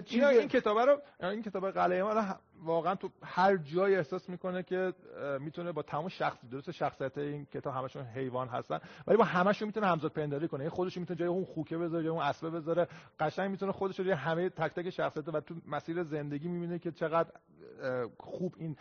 اینا 0.07 0.29
این 0.29 0.49
کتابه 0.49 0.85
رو 0.85 0.99
این 1.21 1.43
کتاب 1.43 1.71
قلعه 1.71 2.03
ما 2.03 2.37
واقعا 2.65 2.95
تو 2.95 3.09
هر 3.23 3.57
جایی 3.57 3.97
احساس 3.97 4.29
می‌کنه 4.29 4.63
که 4.63 4.93
می‌تونه 5.41 5.73
با 5.73 5.83
تمام 5.83 6.09
شخص 6.09 6.39
درست 6.51 6.71
شخصیت 6.71 7.19
این 7.19 7.45
کتاب 7.45 7.75
همشون 7.75 8.03
حیوان 8.05 8.49
هستن. 8.49 8.81
ولی 9.07 9.17
با 9.17 9.25
همشون 9.25 9.67
می‌تونه 9.67 9.87
همزاد 9.87 10.13
پنداری 10.13 10.49
کنه. 10.49 10.69
خودش 10.69 10.97
می‌تونه 10.97 11.21
جای 11.21 11.29
اون 11.29 11.45
خوکه 11.45 11.79
بذاره 11.79 12.03
جای 12.03 12.13
اون 12.13 12.23
اسبه 12.23 12.51
بذاره. 12.51 12.89
قشنگ 13.21 13.51
می‌تونه 13.51 13.73
خودش 13.73 14.01
رو 14.01 14.15
همه 14.15 14.49
تک 14.49 14.75
تک 14.75 14.91
شخصیت 14.91 15.29
و 15.29 15.41
تو 15.41 15.55
مسیر 15.67 16.03
زندگی 16.03 16.49
می‌بینه 16.49 16.79
که 16.79 16.91
چقدر 16.91 17.31
خوب 18.19 18.55
این 18.59 18.77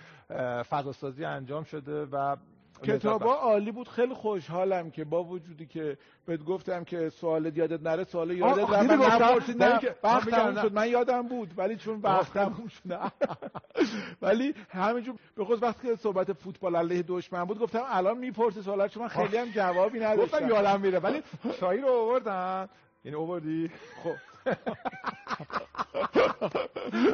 فضاسازی 0.64 1.26
انجام 1.26 1.64
شده 1.64 2.06
و 2.06 2.36
کتابا 2.84 3.34
عالی 3.34 3.72
بود. 3.72 3.88
خیلی 3.88 4.14
خوشحالم 4.14 4.92
که 4.92 5.04
با 5.04 5.24
وجودی 5.24 5.66
که 5.66 5.98
بهت 6.26 6.44
گفتم 6.44 6.84
که 6.84 7.10
سوال 7.10 7.58
یادت 7.58 7.82
نره 7.82 8.04
سوال 8.04 8.32
یادت 8.32 8.80
دیدی 8.80 8.96
من 8.96 9.00
وقت. 9.00 10.62
شد. 10.62 10.74
من 10.74 10.90
یادم 10.90 11.22
بود 11.28 11.54
ولی 11.58 11.76
چون 11.76 12.00
وقت 12.02 12.34
تموم 12.34 12.68
شد. 12.68 12.82
ولی 14.22 14.54
همینجور 14.70 15.16
به 15.36 15.46
خصوص 15.46 15.64
وقتی 15.64 15.88
که 15.88 15.96
صحبت 15.96 16.34
فوتبال 16.34 16.76
علیه 16.76 17.04
دشمن 17.08 17.44
بود 17.44 17.60
گفتم 17.60 17.84
الان 17.88 18.18
می‌پرسی 18.18 18.62
سوالات 18.62 18.92
چون 18.92 19.04
من 19.04 19.10
خیلی 19.10 19.38
هم 19.38 19.50
جوابی 19.52 20.00
نداشتم. 20.06 20.40
گفتم 20.40 20.50
یادم 20.50 20.82
میره 20.82 21.00
ولی 21.00 21.24
شاهی 21.60 21.82
رو 21.82 21.88
آوردن 21.90 22.70
یعنی 23.06 23.18
آوردی؟ 23.18 23.72
خب. 24.04 24.33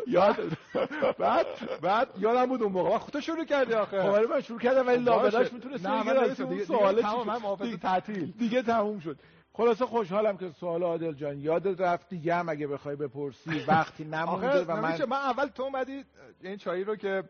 یاد 0.07 0.35
بعد 1.17 1.45
بعد 1.81 2.07
یادم 2.17 2.45
بود 2.45 2.63
اون 2.63 2.71
موقع. 2.71 2.97
خودت 2.97 3.19
شروع 3.19 3.45
کردی 3.45 3.73
آخه. 3.73 4.03
خب 4.03 4.09
ولی 4.13 4.25
من 4.27 4.41
شروع 4.41 4.59
کردم 4.59 4.87
ولی 4.87 5.03
لابلاش 5.03 5.53
می‌تونست. 5.53 5.85
اون 5.85 6.33
دیگه 6.49 6.65
سوال 6.65 6.95
دیگه 6.95 7.07
چی 7.57 7.63
دیگه- 7.63 7.77
تعطیل. 7.77 8.31
دیگه 8.31 8.61
تموم 8.61 8.99
شد. 8.99 9.19
خلاصه 9.53 9.85
خوشحالم 9.85 10.37
که 10.37 10.49
سوال 10.59 10.83
عادل 10.83 11.13
جان. 11.13 11.39
یادت 11.39 11.81
رفت 11.81 12.09
دیگه 12.09 12.35
هم 12.35 12.49
اگه 12.49 12.67
بخوای 12.67 12.95
بپرسی 12.95 13.63
وقتی 13.67 14.03
نمونده 14.03 14.63
و 14.65 14.75
من 14.75 14.89
نمیشه. 14.89 15.05
من 15.05 15.17
اول 15.17 15.47
تو 15.47 15.63
اومدی 15.63 16.05
این 16.41 16.57
چایی 16.57 16.83
رو 16.83 16.95
که 16.95 17.23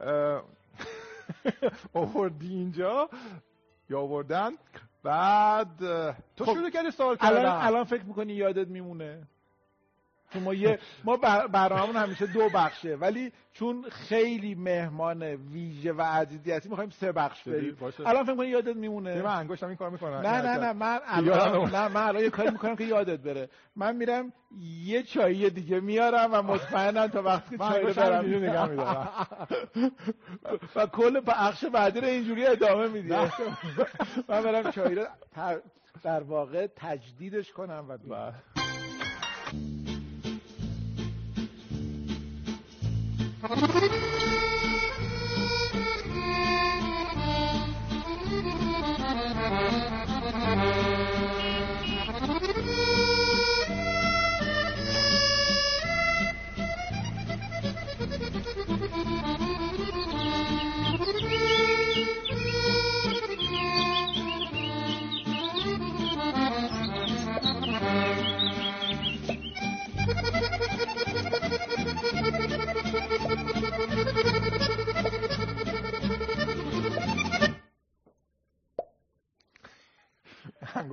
آوردی 1.94 2.48
اینجا 2.54 3.08
یا 3.90 4.00
آوردن 4.00 4.50
بعد 5.04 5.76
تو 6.36 6.44
خب، 6.44 6.54
شروع 6.54 6.70
کردی 6.70 6.90
سوال 6.90 7.16
الان 7.20 7.42
کردن. 7.42 7.66
الان 7.66 7.84
فکر 7.84 8.04
می‌کنی 8.04 8.32
یادت 8.32 8.68
میمونه؟ 8.68 9.22
چون 10.34 10.42
ما 10.42 10.54
یه 10.54 10.78
ما 11.04 11.16
بر- 11.16 11.46
برنامه‌مون 11.46 11.96
همیشه 11.96 12.26
دو 12.26 12.48
بخشه. 12.54 12.96
ولی 12.96 13.32
چون 13.52 13.84
خیلی 13.90 14.54
مهمان 14.54 15.22
ویژه 15.22 15.92
و 15.92 16.02
عزیزی 16.02 16.52
هستی 16.52 16.68
می‌خوایم 16.68 16.90
سه 16.90 17.12
بخش؟ 17.12 17.48
بریم. 17.48 17.76
الان 18.06 18.22
فکر 18.24 18.32
می‌کنی 18.32 18.48
یادت 18.48 18.76
میمونه؟ 18.76 19.22
من 19.22 19.36
انگشتم 19.36 19.66
این 19.66 19.76
کار 19.76 19.90
می‌کنم. 19.90 20.14
نه 20.14 20.42
نه 20.42 20.56
نه 20.58 20.72
من 20.72 20.98
الان. 21.06 21.70
نه 21.70 21.88
من 21.88 22.02
الان 22.02 22.22
یه 22.22 22.30
کاری 22.30 22.50
می‌کنم 22.50 22.76
که 22.76 22.84
یادت 22.84 23.20
بره. 23.20 23.48
من 23.76 23.96
میرم 23.96 24.32
یه 24.84 25.02
چایی 25.02 25.50
دیگه 25.50 25.80
میارم 25.80 26.28
و 26.32 26.42
مطمئنم 26.42 27.06
تا 27.06 27.22
وقتی 27.22 27.58
چای 27.58 27.82
رو 27.82 27.94
برم. 27.94 28.24
نگه 28.26 28.38
می‌دارم. 28.38 29.08
و 30.76 30.86
کل 30.86 31.20
بخش 31.26 31.64
بعدی 31.64 32.00
رو 32.00 32.06
اینجوری 32.06 32.46
ادامه 32.46 32.88
میدی. 32.88 33.08
من 34.28 34.42
برم 34.42 34.70
چای 34.70 34.94
رو 34.94 35.04
در 36.02 36.22
واقع 36.22 36.66
تجدیدش 36.76 37.52
کنم 37.52 37.84
و 37.88 38.32
Thank 43.46 43.92
you. 43.92 44.13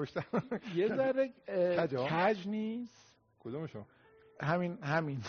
انگشتم 0.01 0.23
یه 0.79 0.87
ذره؟ 0.87 1.33
کج 2.09 2.47
نیست؟ 2.47 3.13
کدومشون 3.39 3.85
همین 4.41 4.77
همین. 4.83 5.19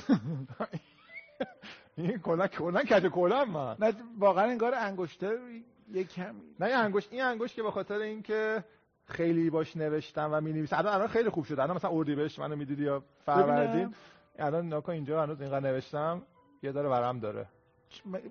این 1.97 2.19
کلا 2.19 2.47
کلا 2.47 2.83
کج 2.83 3.07
کلا 3.07 3.45
من 3.45 3.77
نه 3.81 3.93
واقعا 4.19 4.45
انگار 4.45 4.75
انگشتر 4.75 5.35
یه 5.93 6.05
کمی. 6.05 6.43
نه 6.61 6.67
انگشت 6.67 7.13
این 7.13 7.23
انگشت 7.23 7.55
که 7.55 7.63
به 7.63 7.71
خاطر 7.71 7.99
اینکه 7.99 8.65
خیلی 9.05 9.51
باش 9.51 9.77
نوشتم 9.77 10.31
و 10.33 10.41
می 10.41 10.53
نویسم 10.53 10.77
الان 10.77 10.95
الان 10.95 11.09
خیلی 11.09 11.31
خوب 11.31 11.45
شد. 11.45 11.61
الان 11.61 11.77
مثلا 11.77 11.91
اردیبهشت 11.91 12.39
منو 12.39 12.57
می‌دیدی 12.57 12.85
یا 12.85 13.05
فروردین. 13.25 13.95
الان 14.39 14.75
نکن 14.75 14.93
اینجا 14.93 15.23
هنوز 15.23 15.41
اینقدر 15.41 15.71
نوشتم. 15.71 16.23
یه 16.63 16.73
داره. 16.73 16.89
ورم 16.89 17.19
داره 17.19 17.47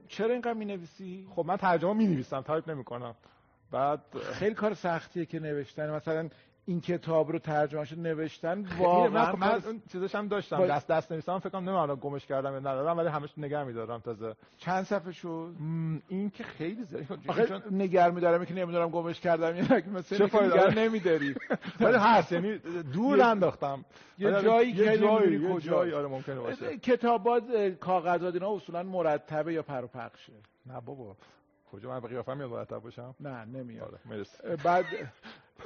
چرا 0.08 0.32
اینقدر 0.32 0.54
می 0.54 0.66
نویسی؟ 0.66 1.28
خب 1.36 1.46
من 1.46 1.58
ترجمه 1.58 1.94
می 1.94 2.08
نویسم 2.08 2.42
تایپ 2.42 2.70
نمی 2.70 2.84
کنم 2.84 3.16
بعد 3.72 4.00
خیلی 4.34 4.56
کار 4.56 4.74
سختیه 4.74 5.26
که 5.26 5.40
نوشتن. 5.40 5.90
مثلا 5.96 6.30
این 6.66 6.82
کتاب 6.82 7.32
رو 7.32 7.40
ترجمهش 7.40 7.92
نوشتن 7.94 8.64
خیلی- 8.64 8.84
واقعا 8.84 9.10
من, 9.32 9.40
من 9.40 9.50
کار- 9.50 9.62
اون 9.68 9.82
چیزش 9.92 10.16
هم 10.16 10.28
داشتم 10.28 10.58
با- 10.58 10.68
دست 10.68 10.88
دست 10.88 11.12
نویسم 11.12 11.40
فکر 11.40 11.50
کنم 11.50 11.70
نمی‌دونم 11.70 11.96
گمش 12.00 12.26
کردم 12.26 12.54
یا 12.54 12.60
ندارم 12.60 12.98
ولی 12.98 13.08
همش 13.08 13.30
نگه 13.38 13.64
میدارم 13.64 14.00
تازه. 14.00 14.36
چند 14.58 14.84
صفحه 14.84 15.12
شد؟ 15.12 15.56
این 16.08 16.30
که 16.30 16.44
خیلی 16.44 16.84
زیاد. 16.84 17.06
آخه 17.28 17.46
چون- 17.48 17.62
نگر 17.72 18.12
میدارم 18.12 18.46
که 18.46 18.54
نمی‌دونم 18.54 18.90
گمش 18.90 19.20
کردم 19.20 19.56
یا 19.56 19.62
نه 19.70 19.84
مثل 19.90 20.18
چه 20.18 20.26
فایده؟ 20.28 20.74
نمیداری. 20.80 21.36
ولی 21.80 21.98
هست 21.98 22.32
یعنی 22.32 22.58
دور 22.94 23.22
انداختم. 23.22 23.86
یه 24.18 24.32
جایی 24.42 24.74
که 24.74 24.84
جایی 24.84 25.00
نمی‌دونی 25.00 25.48
یه 25.50 25.54
کجا. 25.56 25.72
جایی 25.72 25.94
آره 25.94 26.08
ممکنه 26.08 26.36
باشه. 26.40 26.78
کتابات 26.78 27.44
کاغذات 27.80 28.34
اینا 28.34 28.56
اصولا 28.56 28.84
مرتبه 28.84 29.54
یا 29.54 29.62
پر 29.64 29.84
و 29.84 29.88
پخشه؟ 29.88 30.34
نه 30.66 30.82
بابا. 30.82 31.16
کجا؟ 31.72 31.90
من 31.90 32.00
قیافم 32.08 32.38
میاد 32.38 32.50
مرتب 32.50 32.78
باشم 32.80 33.16
نه 33.20 33.46
نمیاد. 33.46 33.88
آره 33.88 34.00
مرسی. 34.18 34.38
بعد 34.64 34.86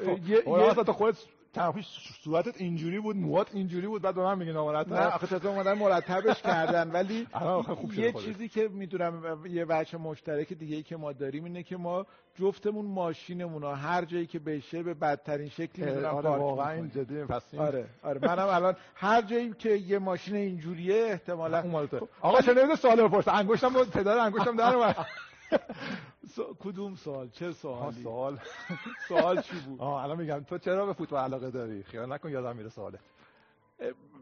اه، 0.04 0.30
یه- 0.30 0.74
تو 0.84 0.94
خودت 0.94 1.18
تنفیش 1.54 1.86
صورتت 2.24 2.62
اینجوری 2.62 3.00
بود 3.00 3.16
موات 3.16 3.56
اینجوری 3.56 3.88
بود 3.88 4.02
بعد 4.02 4.16
به 4.16 4.22
من 4.22 4.38
میگی 4.38 4.52
نامرتب. 4.52 4.94
نه 4.94 5.00
آخه 5.06 5.28
تازه 5.28 5.48
اومدن 5.50 5.74
مرتبش 5.74 6.42
کردن 6.42 6.92
ولی 6.92 7.28
خوب 7.82 7.94
یه 7.94 8.12
خودش. 8.12 8.26
چیزی 8.26 8.50
که 8.50 8.68
می‌دونم 8.68 9.46
یه 9.50 9.66
بچه 9.66 9.98
مشترک 9.98 10.54
دیگه 10.54 10.76
ای 10.76 10.84
که 10.84 10.98
ما 10.98 11.14
داریم 11.14 11.44
اینه 11.44 11.64
که 11.64 11.78
ما 11.78 12.06
جفتمون 12.36 12.86
ماشینمون 12.86 13.62
رو 13.62 13.68
هر 13.72 14.06
جایی 14.06 14.26
که 14.28 14.40
بشه 14.40 14.84
به 14.84 14.94
بدترین 14.94 15.50
شکلی 15.50 15.86
می‌دونم 15.86 16.16
آره 16.16 16.30
واقعا 16.30 16.70
این 16.72 16.84
می‌کنیم. 16.84 17.04
جدی 17.04 17.24
پس 17.24 17.44
این 17.52 17.62
آره 17.62 17.86
آره. 18.04 18.20
منم 18.28 18.48
الان 18.48 18.76
هر 18.96 19.22
جایی 19.22 19.54
که 19.54 19.70
یه 19.70 20.00
ماشین 20.00 20.36
اینجوریه 20.36 20.96
احتمالا 21.06 21.86
تو. 21.88 22.08
آقا 22.22 22.42
چه 22.42 22.54
نمیده 22.54 22.76
سوال 22.76 23.08
بپرس 23.08 23.28
انگشتم 23.28 23.74
پدر 23.84 24.18
انگشتم 24.18 24.56
در 24.56 24.76
کدوم 26.60 26.96
سوال 26.96 27.30
چه 27.30 27.52
سوالی 27.52 28.04
سوال 28.04 28.40
سوال 29.08 29.42
چی 29.42 29.60
بود 29.60 29.82
آه 29.82 30.04
الان 30.04 30.18
میگم 30.18 30.44
تو 30.44 30.58
چرا 30.58 30.86
به 30.86 30.94
فوتبال 30.94 31.24
علاقه 31.24 31.52
داری 31.52 31.84
خیال 31.84 32.14
نکن 32.14 32.30
یادم 32.30 32.56
میره 32.56 32.70
سواله 32.70 33.00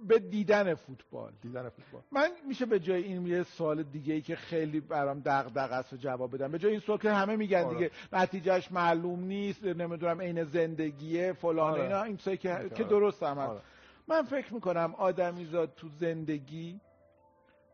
به 0.08 0.20
دیدن 0.20 0.74
فوتبال 0.74 1.32
دیدن 1.42 1.70
فوتبال 1.70 2.02
من 2.12 2.30
میشه 2.48 2.66
به 2.66 2.80
جای 2.80 3.04
این 3.04 3.28
یه 3.28 3.44
سوال 3.44 3.84
دیگه 3.84 4.14
ای 4.14 4.22
که 4.22 4.36
خیلی 4.36 4.80
برام 4.80 5.22
دغدغه 5.26 5.76
است 5.76 5.94
و 5.94 5.98
جواب 5.98 6.36
بدم 6.36 6.52
به 6.52 6.60
جای 6.60 6.72
این 6.72 6.80
سوال 6.80 6.98
که 6.98 7.12
همه 7.12 7.36
میگن 7.36 7.64
آره. 7.64 7.74
دیگه 7.78 7.92
نتیجهش 8.14 8.72
معلوم 8.72 9.20
نیست 9.20 9.64
نمی‌دونم 9.64 10.22
عین 10.22 10.44
زندگیه 10.44 11.34
فلان 11.34 11.74
آره. 11.74 11.84
اینا 11.84 12.04
این 12.04 12.18
که 12.18 12.54
آره. 12.54 12.70
که 12.70 12.84
درست 12.84 13.24
هم. 13.24 13.38
آره. 13.38 13.62
من 14.08 14.24
فکر 14.24 14.54
می‌کنم 14.54 14.96
آدمیزاد 14.98 15.74
تو 15.76 15.88
زندگی 15.90 16.80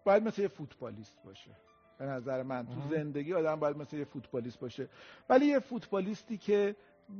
باید 0.05 0.23
مثل 0.23 0.41
یه 0.41 0.47
فوتبالیست 0.47 1.15
باشه 1.25 1.51
به 1.99 2.05
نظر 2.05 2.43
من. 2.43 2.65
تو. 2.65 2.95
زندگی 2.95 3.33
آدم 3.33 3.55
باید 3.55 3.77
مثل 3.77 3.97
یه 3.97 4.05
فوتبالیست 4.05 4.59
باشه. 4.59 4.89
ولی 5.29 5.45
یه 5.45 5.59
فوتبالیستی 5.59 6.37
که 6.37 6.75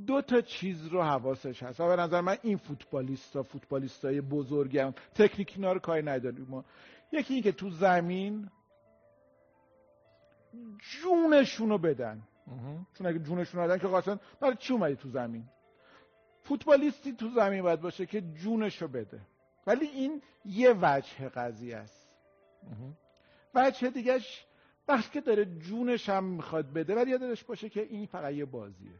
دو 0.07 0.21
تا 0.21 0.41
چیز 0.41 0.87
رو 0.87 1.01
حواسش 1.01 1.63
هست. 1.63 1.79
و 1.79 1.87
به 1.87 1.95
نظر 1.95 2.21
من 2.21 2.37
این 2.41 2.57
فوتبالیست 2.57 3.35
ها 3.35 3.43
فوتبالیست 3.43 4.05
های 4.05 4.21
بزرگم 4.21 4.93
تکنیک 5.15 5.53
اینا 5.55 5.71
رو 5.73 5.79
کاری 5.79 6.01
نداریم 6.01 6.47
ما. 6.49 6.65
یکی 7.11 7.33
این 7.33 7.43
که 7.43 7.51
تو 7.51 7.69
زمین 7.69 8.49
جونشون 10.79 11.69
رو 11.69 11.77
بدن 11.77 12.21
چون 12.97 13.07
اگه 13.07 13.19
جونشون 13.19 13.61
ندن 13.61 13.77
که 13.77 13.87
قاصد 13.87 14.19
برای 14.39 14.55
چی 14.55 14.73
اومدی 14.73 14.95
تو 14.95 15.09
زمین؟ 15.09 15.43
فوتبالیستی 16.43 17.13
تو 17.13 17.29
زمین 17.29 17.61
باید 17.61 17.81
باشه 17.81 18.05
که 18.05 18.21
جونشو 18.21 18.87
بده. 18.87 19.21
ولی 19.67 19.85
این 19.85 20.21
یه 20.45 20.75
وجه 20.81 21.29
قضیه 21.29 21.77
است. 21.77 22.09
وجه 23.55 23.89
دیگهش 23.89 24.45
وقتی 24.89 25.09
که 25.09 25.21
داره 25.21 25.45
جونش 25.45 26.09
هم 26.09 26.23
می‌خواد 26.23 26.73
بده 26.73 26.95
ولی 26.95 27.11
یادش 27.11 27.43
باشه 27.43 27.69
که 27.69 27.81
این 27.81 28.05
فقط 28.05 28.33
یه 28.33 28.45
بازیه. 28.45 28.99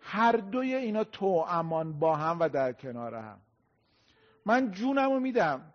هر 0.00 0.32
دوی 0.32 0.74
اینا 0.74 1.04
تو 1.04 1.44
امان 1.48 1.98
با 1.98 2.16
هم 2.16 2.40
و 2.40 2.48
در 2.48 2.72
کنار 2.72 3.14
هم. 3.14 3.40
من 4.46 4.70
جونمو 4.70 5.20
میدم 5.20 5.72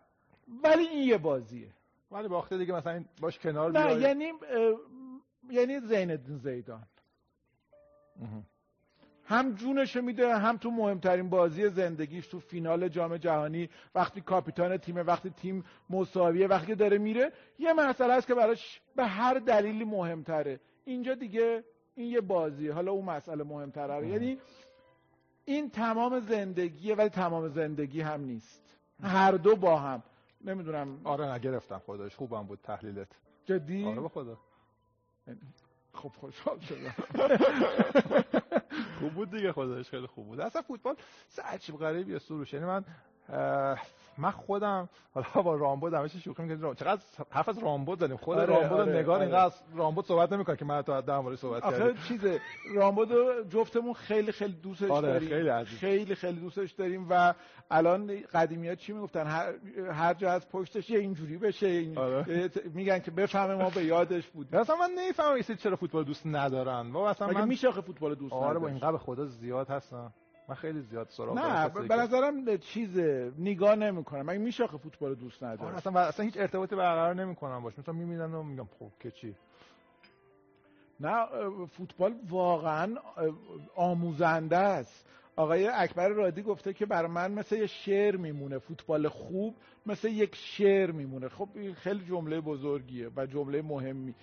ولی 0.63 0.88
این 0.88 1.07
یه 1.07 1.18
بازیه. 1.18 1.74
ولی 2.11 2.28
باخته 2.28 2.57
دیگه 2.57 2.74
مثلا 2.74 3.05
باش 3.22 3.39
کنار 3.39 3.72
نه 3.72 4.01
یعنی 4.01 4.32
یعنی 5.49 5.80
زین 5.80 6.15
زیدان. 6.38 6.84
هم 9.30 9.53
جونشو 9.53 10.01
میده 10.01 10.38
هم 10.38 10.57
تو 10.57 10.71
مهمترین 10.71 11.30
بازی 11.30 11.69
زندگیش 11.69 12.28
تو 12.28 12.39
فینال 12.39 12.88
جام 12.88 13.17
جهانی. 13.17 13.69
وقتی 13.95 14.21
کاپیتان 14.21 14.78
تیم 14.78 14.95
وقتی 14.95 15.30
تیم 15.30 15.63
مساویه 15.89 16.47
وقتی 16.47 16.75
داره 16.75 16.97
میره 16.97 17.32
یه 17.59 17.73
مسئله 17.73 18.13
است 18.13 18.28
که 18.28 18.36
براش 18.36 18.82
به 18.95 19.05
هر 19.05 19.34
دلیلی 19.34 19.86
مهمتره. 19.86 20.59
اینجا 20.86 21.15
دیگه 21.15 21.63
این 21.95 22.11
یه 22.11 22.21
بازیه. 22.21 22.73
حالا 22.73 22.91
اون 22.91 23.05
مسئله 23.05 23.43
مهمتره. 23.43 24.07
یعنی 24.07 24.38
این 25.45 25.69
تمام 25.69 26.19
زندگیه 26.19 26.95
ولی 26.95 27.09
تمام 27.09 27.47
زندگی 27.47 28.01
هم 28.01 28.21
نیست. 28.21 28.78
هر 29.03 29.32
دو 29.32 29.55
با 29.55 29.80
هم. 29.80 30.03
نمی‌دونم. 30.41 31.01
آره 31.03 31.34
نگرفتم 31.34 31.78
خودش. 31.78 32.15
خوبم 32.15 32.43
بود 32.43 32.59
تحلیلت. 32.63 33.07
جدی؟ 33.45 33.86
آره 33.86 34.01
به 34.01 34.09
خدا. 34.09 34.38
خب 35.98 36.12
خوشحال 36.20 36.60
شدم. 36.60 36.89
خوب 39.00 39.14
بود 39.14 39.32
دیگه 39.32 39.52
خودش 39.52 39.89
خیلی 39.89 40.08
خوب 40.08 40.28
بود. 40.28 40.39
اصلا 40.39 40.62
فوتبال 40.62 40.95
سه 41.28 41.41
عجیب 41.41 41.78
غریبیه 41.78 42.20
سروش. 42.20 42.54
یعنی 42.54 42.66
من 42.66 42.86
من 44.19 44.32
خودم 44.32 44.89
حالا 45.13 45.41
با 45.43 45.55
رامبد 45.55 45.93
همیشه 45.93 46.19
شوخی 46.19 46.43
می‌کنم 46.43 46.73
چقدر 46.73 47.01
حرف 47.30 47.49
از 47.49 47.57
رامبد 47.59 47.99
زدیم. 47.99 48.17
خود 48.17 48.38
آره، 48.38 48.45
رامبد 48.45 48.71
آره، 48.71 48.99
نگار 48.99 49.15
آره. 49.15 49.25
اینقدر 49.25 49.55
رامبد 49.75 50.05
صحبت 50.05 50.32
نمی‌کنه 50.32 50.55
که 50.55 50.65
من 50.65 50.82
تا 50.82 51.01
در 51.01 51.19
مورد 51.19 51.36
صحبت 51.36 51.63
کردم. 51.63 51.75
آخه 51.75 51.93
چیزه 52.07 52.39
رامبد 52.75 53.07
جفتمون 53.49 53.93
خیلی 53.93 54.32
خیلی 54.32 54.53
دوستش 54.53 54.91
آره، 54.91 55.07
داریم. 55.07 55.30
خیلی, 55.30 55.49
عزیز. 55.49 55.80
خیلی 55.80 56.15
خیلی 56.15 56.39
دوستش 56.39 56.71
داریم 56.71 57.07
و 57.09 57.34
الان 57.71 58.21
قدیمی 58.34 58.69
ها 58.69 58.75
چی 58.75 58.93
می‌گفتن؟ 58.93 59.28
هر, 59.28 59.53
هر 59.91 60.13
جا 60.13 60.32
از 60.32 60.49
پشتش 60.49 60.89
یه 60.89 60.99
اینجوری 60.99 61.38
بشه. 61.38 61.67
این 61.67 61.97
آره. 61.97 62.49
میگن 62.73 62.99
که 62.99 63.11
بفهمه 63.11 63.55
ما 63.55 63.69
به 63.69 63.84
یادش 63.84 64.28
بود. 64.28 64.55
مثلا 64.55 64.75
من 64.75 64.89
نمی‌فهمم 64.97 65.41
چرا 65.41 65.75
فوتبال 65.75 66.03
دوست 66.03 66.25
ندارن. 66.25 66.91
با 66.91 67.09
اصلا 67.09 67.28
من 67.28 67.47
میشه 67.47 67.71
فوتبال 67.71 68.15
دوست 68.15 68.34
آره 68.34 68.59
با 68.59 68.67
اینقدر 68.67 68.97
خدا 68.97 69.25
زیاد 69.25 69.69
هستن 69.69 70.13
من 70.48 70.56
خیلی 70.56 70.82
زیاد 70.82 71.08
سراغ 71.10 71.38
نه 71.38 71.70
به 71.70 71.95
نظرم 71.95 72.58
چیز 72.58 72.98
نگاه 73.39 73.76
نمی‌کنم. 73.76 74.22
من 74.22 74.38
میشه 74.38 74.68
فوتبال 74.68 75.16
دوست 75.16 75.43
ندارم 75.43 75.76
اصلا 75.76 76.00
اصلا 76.00 76.26
هیچ 76.26 76.38
ارتباطی 76.38 76.76
برقرار 76.76 77.16
نمی‌کنم 77.16 77.64
باش. 77.64 77.80
مثلا 77.80 77.93
می‌بینن 77.93 78.34
و 78.34 78.43
میگم 78.43 78.68
خب 78.80 78.91
که 79.00 79.12
چی؟ 79.12 79.36
نه 81.00 81.26
فوتبال 81.66 82.16
واقعا 82.30 82.95
آموزنده 83.76 84.58
است. 84.58 85.06
آقای 85.36 85.68
اکبر 85.68 86.08
رادی 86.10 86.41
گفته 86.41 86.74
که 86.74 86.86
بر 86.86 87.08
من 87.08 87.32
مثل 87.32 87.56
یه 87.56 87.68
شعر 87.68 88.16
میمونه. 88.16 88.58
فوتبال 88.58 89.08
خوب 89.08 89.56
مثل 89.86 90.08
یک 90.08 90.36
شعر 90.36 90.91
میمونه. 90.91 91.30
خب 91.30 91.50
این 91.56 91.74
خیلی 91.74 92.06
جمله 92.06 92.41
بزرگیه 92.41 93.10
و 93.16 93.26
جمله 93.26 93.62
مهمی. 93.62 94.16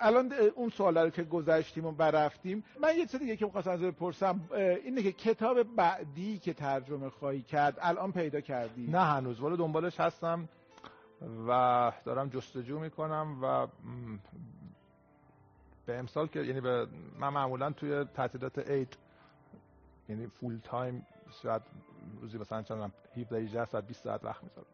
الان 0.00 0.32
اون 0.54 0.68
سوالا 0.68 1.04
رو 1.04 1.10
که 1.10 1.22
گذشتیم 1.22 1.86
و 1.86 1.92
برفتیم 1.92 2.64
من 2.82 2.96
یه 2.96 3.06
چیز 3.06 3.20
دیگه 3.20 3.36
که 3.36 3.44
می‌خواستم 3.44 3.76
بپرسم 3.76 4.40
اینه 4.84 5.02
که 5.02 5.12
کتاب 5.12 5.62
بعدی 5.62 6.38
که 6.38 6.54
ترجمه 6.54 7.10
خواهی 7.10 7.42
کرد 7.42 7.78
الان 7.80 8.12
پیدا 8.12 8.40
کردی؟ 8.40 8.86
نه 8.86 9.00
هنوز. 9.00 9.40
ولی 9.40 9.56
دنبالش 9.56 10.00
هستم 10.00 10.48
و 11.48 11.92
دارم 12.04 12.28
جستجو 12.28 12.78
می‌کنم 12.78 13.38
و 13.42 13.66
به 15.86 15.98
امسال 15.98 16.26
که 16.26 16.40
یعنی 16.42 16.60
به 16.60 16.86
من 17.18 17.28
معمولا 17.28 17.70
توی 17.70 18.04
تعطیلات 18.04 18.58
عید 18.58 18.96
یعنی 20.08 20.26
فول 20.26 20.58
تایم 20.64 21.06
شاید 21.42 21.62
روزی 22.20 22.38
مثلا 22.38 22.62
چند 22.62 22.92
17 23.16 23.36
18 23.36 23.64
ساعت 23.64 23.86
20 23.86 24.04
ساعت 24.04 24.24
وقت 24.24 24.42
می‌ذارم. 24.44 24.66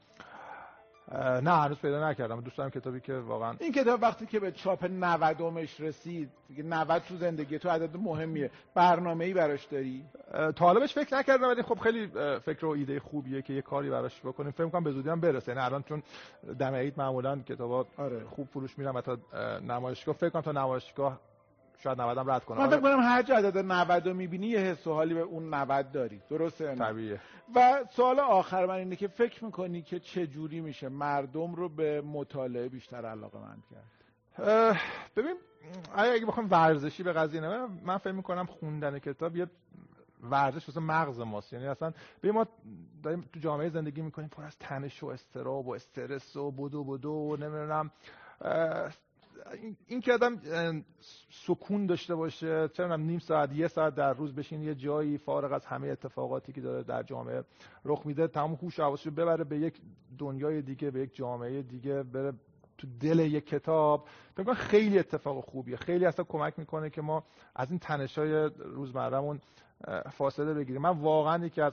نه 1.42 1.50
هنوز 1.50 1.78
پیدا 1.78 2.10
نکردم. 2.10 2.40
دوست 2.40 2.56
دارم 2.56 2.70
کتابی 2.70 3.00
که 3.00 3.14
واقعا 3.14 3.56
این 3.60 3.72
کتاب 3.72 4.02
وقتی 4.02 4.26
که 4.26 4.40
به 4.40 4.52
چاپ 4.52 4.84
90 4.84 5.42
مش 5.42 5.80
رسید 5.80 6.30
دیگه 6.48 6.62
90 6.62 7.02
تو 7.02 7.16
زندگی 7.16 7.58
تو 7.58 7.68
عدد 7.68 7.96
مهمیه. 7.96 8.50
برنامه 8.74 9.24
ای 9.24 9.32
براش 9.32 9.64
داری؟ 9.64 10.04
بهش 10.80 10.94
فکر 10.94 11.16
نکردم 11.18 11.48
ولی 11.48 11.62
خب 11.62 11.78
خیلی 11.78 12.06
فکر 12.38 12.66
و 12.66 12.68
ایده 12.68 13.00
خوبیه 13.00 13.42
که 13.42 13.52
یه 13.52 13.62
کاری 13.62 13.90
براش 13.90 14.20
بکنیم. 14.20 14.50
فکر 14.50 14.68
کنم 14.68 14.84
به 14.84 14.92
زودی 14.92 15.08
هم 15.08 15.20
برسه. 15.20 15.52
یعنی 15.52 15.64
الان 15.64 15.82
چون 15.82 16.02
دم 16.58 16.74
عید 16.74 16.94
معمولا 16.96 17.38
کتابا 17.38 17.86
آره. 17.98 18.24
خوب 18.24 18.48
فروش 18.48 18.78
میرن 18.78 18.90
و 18.90 19.00
تا 19.00 19.18
نمایشگاه 19.60 20.14
فکر 20.14 20.30
کنم 20.30 20.42
تا 20.42 20.52
نمایشگاه 20.52 21.20
شاید 21.82 22.00
90 22.00 22.18
هم 22.18 22.30
رد 22.30 22.44
کنم. 22.44 22.58
من 22.58 22.68
فکر 22.68 22.80
کنم 22.80 23.00
هر 23.00 23.22
جا 23.22 23.36
عدد 23.36 23.58
90 23.58 24.08
رو 24.08 24.14
می‌بینی 24.14 24.46
یه 24.46 24.58
حس 24.58 24.86
و 24.86 24.92
حالی 24.92 25.14
به 25.14 25.20
اون 25.20 25.54
90 25.54 25.92
داری. 25.92 26.22
درسته 26.30 26.74
طبیعیه. 26.74 27.20
و 27.54 27.84
سوال 27.90 28.20
آخر 28.20 28.66
من 28.66 28.74
اینه 28.74 28.96
که 28.96 29.08
فکر 29.08 29.44
می‌کنی 29.44 29.82
که 29.82 30.00
چه 30.00 30.26
جوری 30.26 30.60
میشه 30.60 30.88
مردم 30.88 31.54
رو 31.54 31.68
به 31.68 32.00
مطالعه 32.00 32.68
بیشتر 32.68 33.06
علاقه 33.06 33.38
مند 33.38 33.62
کرد 33.70 34.80
ببین 35.16 35.36
اگه 35.94 36.26
بخوام 36.26 36.48
ورزشی 36.50 37.02
به 37.02 37.12
قضیه 37.12 37.40
نه 37.40 37.66
من 37.84 37.98
فکر 37.98 38.12
می‌کنم 38.12 38.46
خوندن 38.46 38.98
کتاب 38.98 39.36
یه 39.36 39.46
ورزش 40.22 40.68
واسه 40.68 40.80
مغز 40.80 41.20
ماست. 41.20 41.52
یعنی 41.52 41.66
اصلا 41.66 41.92
به 42.20 42.32
ما 42.32 42.46
داریم 43.02 43.28
تو 43.32 43.40
جامعه 43.40 43.68
زندگی 43.68 44.02
می‌کنیم 44.02 44.28
پر 44.28 44.44
از 44.44 44.56
تنش 44.58 45.02
و 45.02 45.06
استراب 45.06 45.66
و 45.66 45.74
استرس 45.74 46.36
و 46.36 46.50
بدو 46.50 46.84
بدو 46.84 47.10
و 47.10 47.36
نمی‌دونم 47.36 47.90
این 49.86 50.00
که 50.00 50.12
آدم 50.12 50.40
سکون 51.30 51.86
داشته 51.86 52.14
باشه 52.14 52.68
چرا 52.68 52.96
نیم 52.96 53.18
ساعت 53.18 53.52
یه 53.52 53.68
ساعت 53.68 53.94
در 53.94 54.12
روز 54.12 54.34
بشین 54.34 54.62
یه 54.62 54.74
جایی 54.74 55.18
فارغ 55.18 55.52
از 55.52 55.66
همه 55.66 55.88
اتفاقاتی 55.88 56.52
که 56.52 56.60
داره 56.60 56.82
در 56.82 57.02
جامعه 57.02 57.44
رخ 57.84 58.06
میده 58.06 58.28
تمام 58.28 58.54
هوش 58.54 58.78
و 58.78 58.82
حواسش 58.82 59.08
ببره 59.08 59.44
به 59.44 59.58
یک 59.58 59.80
دنیای 60.18 60.62
دیگه 60.62 60.90
به 60.90 61.00
یک 61.00 61.14
جامعه 61.14 61.62
دیگه 61.62 62.02
بره 62.02 62.32
تو 62.78 62.86
دل 63.00 63.18
یک 63.18 63.46
کتاب. 63.46 64.08
فکر 64.36 64.54
خیلی 64.54 64.98
اتفاق 64.98 65.44
خوبیه. 65.44 65.76
خیلی 65.76 66.06
اصلا 66.06 66.24
کمک 66.24 66.58
می‌کنه 66.58 66.90
که 66.90 67.02
ما 67.02 67.24
از 67.56 67.70
این 67.70 67.78
تنشای 67.78 68.50
روزمرهمون 68.58 69.40
فاصله 70.12 70.54
بگیریم. 70.54 70.82
من 70.82 70.98
واقعا 70.98 71.46
یکی 71.46 71.60
از 71.60 71.72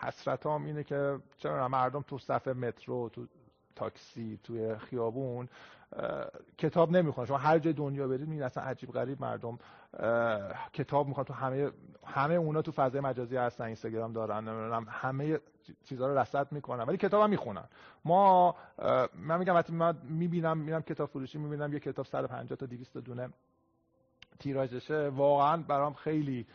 حسرتام 0.00 0.64
اینه 0.64 0.84
که 0.84 1.18
چرا 1.38 1.68
مردم 1.68 2.02
تو 2.02 2.18
صف 2.18 2.48
مترو 2.48 3.08
تو 3.08 3.26
تاکسی 3.76 4.38
توی 4.42 4.76
خیابون 4.76 5.48
کتاب 6.58 6.90
نمی‌خونن. 6.90 7.26
شما 7.26 7.36
هر 7.38 7.58
جای 7.58 7.72
دنیا 7.72 8.08
برید 8.08 8.20
می‌بینید 8.20 8.42
اصلا 8.42 8.64
عجیب 8.64 8.92
غریب 8.92 9.20
مردم 9.20 9.58
کتاب 10.72 11.08
می‌خوان 11.08 11.24
تو 11.24 11.34
همه 11.34 11.70
همه 12.06 12.34
اونا 12.34 12.62
تو 12.62 12.72
فضای 12.72 13.00
مجازی 13.00 13.36
هستن 13.36 13.64
اینستاگرام 13.64 14.12
دارن 14.12 14.48
نمی‌دونم 14.48 14.86
همه 14.88 15.40
چیزها 15.84 16.06
رو 16.06 16.18
رصد 16.18 16.52
می‌کنن 16.52 16.84
ولی 16.84 16.96
کتاب 16.96 17.22
هم 17.22 17.30
می‌خونن. 17.30 17.64
ما 18.04 18.56
من 19.14 19.38
میگم 19.38 19.54
وقتی 19.54 19.72
من 19.72 19.96
می‌بینم 20.04 20.58
میرم 20.58 20.82
کتاب 20.82 21.08
فروشی 21.08 21.38
می‌بینم 21.38 21.72
یه 21.72 21.80
کتاب 21.80 22.06
150 22.06 22.56
تا 22.58 22.66
200 22.66 22.98
دونه 22.98 23.28
تیراژشه 24.42 25.08
واقعا 25.08 25.56
برام 25.56 25.94
خیلی 25.94 26.46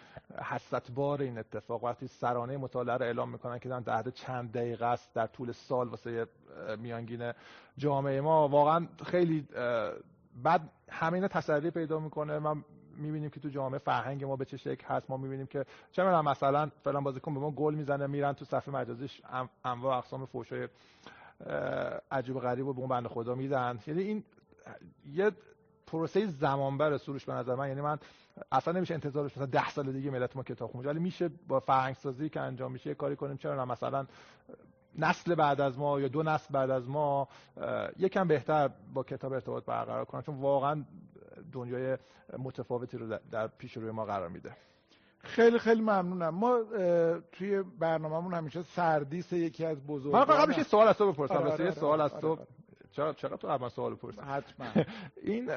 حسرت 0.44 0.92
بار 0.92 1.22
این 1.22 1.38
اتفاق. 1.38 1.84
وقتی 1.84 2.08
سرانه 2.08 2.58
مطالعه 2.58 2.98
رو 2.98 3.06
اعلام 3.06 3.30
می‌کنن 3.30 3.60
که 3.60 3.70
در 3.70 4.04
چند 4.10 4.52
دقیقه 4.52 4.86
است 4.86 5.14
در 5.14 5.28
طول 5.28 5.52
سال 5.52 5.88
واسه 5.88 6.28
میانگین 6.78 7.34
جامعه 7.78 8.22
ما 8.22 8.48
واقعا 8.48 8.88
خیلی 9.06 9.48
بعد 10.44 10.70
همین 10.90 11.28
تسری 11.28 11.72
پیدا 11.72 12.00
می‌کنه. 12.00 12.40
من 12.40 12.64
می‌بینیم 12.98 13.30
که 13.30 13.40
تو 13.40 13.50
جامعه 13.50 13.80
فرهنگ 13.80 14.24
ما 14.24 14.36
به 14.36 14.46
چه 14.46 14.58
شکل 14.58 14.86
هست. 14.88 15.10
ما 15.10 15.18
می‌بینیم 15.18 15.46
که 15.46 15.66
چه 15.92 16.04
مثلا 16.04 16.72
فلان 16.84 17.04
بازیکن 17.04 17.34
به 17.34 17.40
ما 17.40 17.52
گل 17.52 17.74
می‌زنه 17.74 18.08
میرن 18.08 18.34
تو 18.34 18.46
صفحه 18.46 18.74
مجازیش 18.74 19.22
انواع 19.66 19.98
اقسام 19.98 20.26
فوشای 20.26 20.68
عجیب 22.12 22.40
غریب 22.40 22.68
و 22.68 22.74
به 22.74 22.80
اون 22.80 22.90
بنده 22.90 23.10
خدا 23.10 23.36
میدن. 23.36 23.80
یعنی 23.88 24.02
این 24.02 24.24
یه 25.14 25.32
پروسه 25.88 26.26
زمان 26.26 26.78
بر 26.78 26.98
سروش 26.98 27.26
به 27.26 27.34
نظر 27.34 27.56
من 27.56 27.68
یعنی 27.68 27.82
من 27.82 28.00
اصلا 28.52 28.74
نمیشه 28.74 28.94
انتظارش 28.94 29.32
مثلا 29.32 29.46
ده 29.46 29.70
سال 29.70 29.92
دیگه 29.92 30.12
ملت 30.12 30.36
ما 30.36 30.44
کتاب 30.44 30.72
خونج 30.72 30.86
ولی 30.86 31.00
میشه 31.00 31.30
با 31.48 31.60
فرهنگ 31.60 31.96
سازی 31.96 32.30
که 32.30 32.40
انجام 32.40 32.72
میشه 32.72 32.96
کاری 32.96 33.16
کنیم. 33.16 33.38
چرا 33.38 33.66
مثلا 33.66 34.06
نسل 34.96 35.36
بعد 35.36 35.62
از 35.62 35.78
ما 35.78 36.00
یا 36.00 36.08
دو 36.08 36.24
نسل 36.24 36.54
بعد 36.54 36.70
از 36.70 36.90
ما 36.90 37.28
یکم 38.00 38.28
بهتر 38.28 38.70
با 38.94 39.04
کتاب 39.04 39.34
ارتباط 39.34 39.66
برقرار 39.66 40.06
کنن. 40.06 40.22
چون 40.22 40.36
واقعا 40.36 40.84
دنیای 41.52 41.98
متفاوتی 42.40 42.98
رو 42.98 43.18
در 43.32 43.48
پیش 43.48 43.78
روی 43.78 43.92
ما 43.92 44.06
قرار 44.06 44.30
میده. 44.30 44.52
خیلی 45.20 45.60
خیلی 45.60 45.82
ممنونم. 45.82 46.30
ما 46.30 46.60
توی 47.32 47.64
برنامهمون 47.80 48.34
همیشه 48.34 48.64
سردیس 48.64 49.34
یکی 49.34 49.66
از 49.66 49.88
بزرگان 49.88 50.28
من 50.28 50.48
میشه 50.48 50.64
سوال 50.64 50.88
از 50.88 50.98
تو 50.98 51.12
بپرسم 51.12 51.34
آره, 51.34 51.52
آره،, 51.52 51.64
آره، 51.64 51.72
سوال 51.72 52.02
از 52.02 52.14
تو 52.14 52.38
چرا 52.98 53.14
چرا 53.14 53.38
تو 53.38 53.48
اول 53.48 53.70
سوال 53.70 53.96
پرسید 53.96 54.24
حتما. 54.24 54.68
این 55.24 55.52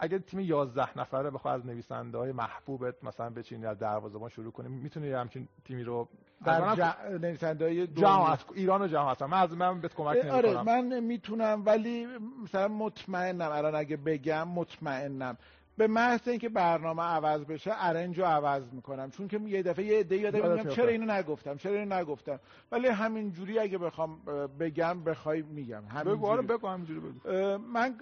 اگه 0.00 0.18
تیم 0.18 0.40
11 0.40 0.98
نفره 0.98 1.30
بخواد 1.30 1.60
از 1.60 1.66
نویسنده 1.66 2.18
های 2.18 2.32
محبوبت 2.32 3.04
مثلا 3.04 3.30
بچینی 3.30 3.66
از 3.66 3.78
دروازه‌بان 3.78 4.28
شروع 4.28 4.52
کنیم 4.52 4.70
می‌تونی 4.70 5.12
همچین 5.12 5.48
تیمی 5.64 5.82
رو 5.82 6.08
در 6.44 6.74
ج... 6.74 6.80
نویسنده 7.20 7.64
های 7.64 7.86
جهان 7.86 8.38
ایران 8.54 8.82
و 8.82 8.86
جهان 8.86 9.16
من 9.20 9.38
از 9.38 9.52
من 9.52 9.80
بهت 9.80 9.94
کمک 9.94 10.16
نمی‌کنم. 10.16 10.34
آره 10.34 10.62
من 10.62 11.00
می‌تونم 11.00 11.62
ولی 11.66 12.06
مثلا 12.44 12.68
مطمئنم 12.68 13.50
الان 13.52 13.74
اگه 13.74 13.96
بگم 13.96 14.48
مطمئنم. 14.48 15.36
به 15.76 15.86
محض 15.86 16.28
اینکه 16.28 16.48
برنامه 16.48 17.02
عوض 17.02 17.44
بشه 17.44 17.70
ارنج 17.74 18.18
رو 18.18 18.24
عوض 18.24 18.62
می‌کنم. 18.72 19.10
چون 19.10 19.28
که 19.28 19.40
یه 19.40 19.62
دفعه 19.62 19.84
یه 19.84 19.98
عده 19.98 20.16
یادم 20.16 20.52
میگم 20.52 20.68
چرا 20.68 20.88
اینو 20.88 21.12
نگفتم؟ 21.12 21.56
چرا 21.56 21.72
اینو 21.72 21.94
نگفتم؟ 21.94 22.40
ولی 22.72 22.88
همین 22.88 23.32
جوری 23.32 23.58
اگه 23.58 23.78
بخوام 23.78 24.20
بگم 24.60 25.04
بخوای 25.04 25.42
میگم. 25.42 25.84
همین 25.84 26.14
بگو 26.14 26.26
آره 26.26 26.42
بگو 26.42 26.68
همینجوری 26.68 27.00
بگو. 27.00 27.58
من 27.58 27.94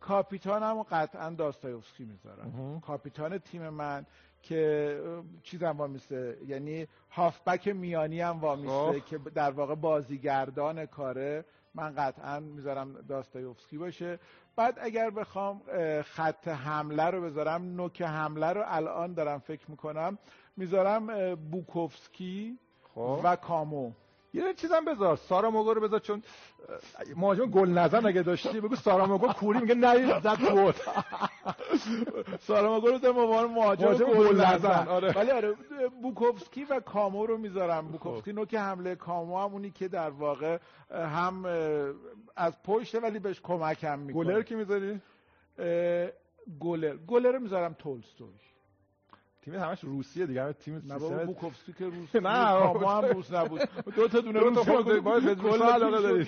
کاپیتانم 0.00 0.82
قطعا 0.82 1.30
داستایوفسکی 1.30 2.04
می‌ذارم. 2.04 2.80
کاپیتان 2.86 3.38
تیم 3.38 3.68
من 3.68 4.06
که 4.42 5.00
چیزم 5.42 5.74
وامیسته. 5.78 6.38
یعنی 6.46 6.86
هافبک 7.10 7.68
میانی 7.68 8.20
هم 8.20 8.40
وامیسته 8.40 9.00
که 9.00 9.18
در 9.18 9.50
واقع 9.50 9.74
بازیگردان 9.74 10.86
کاره. 10.86 11.44
من 11.74 11.94
قطعا 11.94 12.40
می‌ذارم 12.40 12.92
داستایوفسکی 13.08 13.78
باشه. 13.78 14.18
بعد 14.56 14.78
اگر 14.80 15.10
بخوام 15.10 15.60
خط 16.02 16.48
حمله 16.48 17.04
رو 17.04 17.22
بذارم 17.22 17.62
نوک 17.76 18.02
حمله 18.02 18.46
رو 18.46 18.62
الان 18.66 19.14
دارم 19.14 19.38
فکر 19.38 19.70
می‌کنم 19.70 20.18
می‌ذارم 20.56 21.34
بوکوفسکی 21.34 22.58
خب. 22.94 23.20
و 23.24 23.36
کامو 23.36 23.92
یه 24.34 24.54
چیزم 24.54 24.84
بذار. 24.84 25.16
سارا 25.16 25.50
موگو 25.50 25.74
رو 25.74 25.80
بذار 25.80 25.98
چون 26.00 26.22
مهاجم 27.16 27.46
گل 27.46 27.68
نزن 27.68 28.06
اگه 28.06 28.22
داشتی 28.22 28.60
بگو 28.60 28.76
سارا 28.76 29.06
موگو 29.06 29.26
کوری 29.28 29.60
میگه 29.60 29.74
نه 29.74 30.20
زد 30.20 30.38
بود 30.38 30.74
سارا 32.48 32.72
موگو 32.74 32.86
رو 32.88 33.20
عنوان 33.20 33.50
مهاجم 33.50 33.94
گل 33.94 34.40
نزن. 34.40 34.88
آره. 34.88 35.12
ولی 35.12 35.30
آره 35.30 35.54
بوکوفسکی 36.02 36.64
و 36.64 36.80
کامو 36.80 37.26
رو 37.26 37.38
می‌ذارم. 37.38 37.88
بوکوفسکی 37.88 38.30
خب. 38.32 38.38
نوک 38.38 38.54
حمله 38.54 38.94
کامو 38.94 39.38
هم 39.38 39.52
اونی 39.52 39.70
که 39.70 39.88
در 39.88 40.10
واقع 40.10 40.58
هم 40.90 41.44
از 42.36 42.62
پشت 42.62 42.94
ولی 42.94 43.18
بهش 43.18 43.40
کمک 43.42 43.84
هم 43.84 43.98
می‌کنه. 43.98 44.24
گلر 44.24 44.42
کی 44.42 44.54
می‌ذاری؟ 44.54 45.00
گلر. 46.60 46.96
گلر 46.96 47.32
رو 47.32 47.40
می‌ذارم 47.40 47.72
تولستوی. 47.78 48.28
تیم 49.44 49.54
همش 49.54 49.84
روسیه 49.84 50.26
دیگه 50.26 50.52
تیم 50.52 50.82
نه 50.86 50.98
بابا 50.98 51.24
بوکوفسکی 51.24 51.72
که 51.72 51.84
روس 51.84 52.14
نه 52.26 52.72
ما 52.72 52.96
هم 52.96 53.04
روس 53.04 53.32
نبود. 53.32 53.60
دو 53.96 54.08
تا 54.08 54.20
دونه 54.20 54.40
روس 54.40 54.68
باید 54.68 55.24
به 55.24 55.34
روس 55.34 55.62
علاقه 55.62 56.26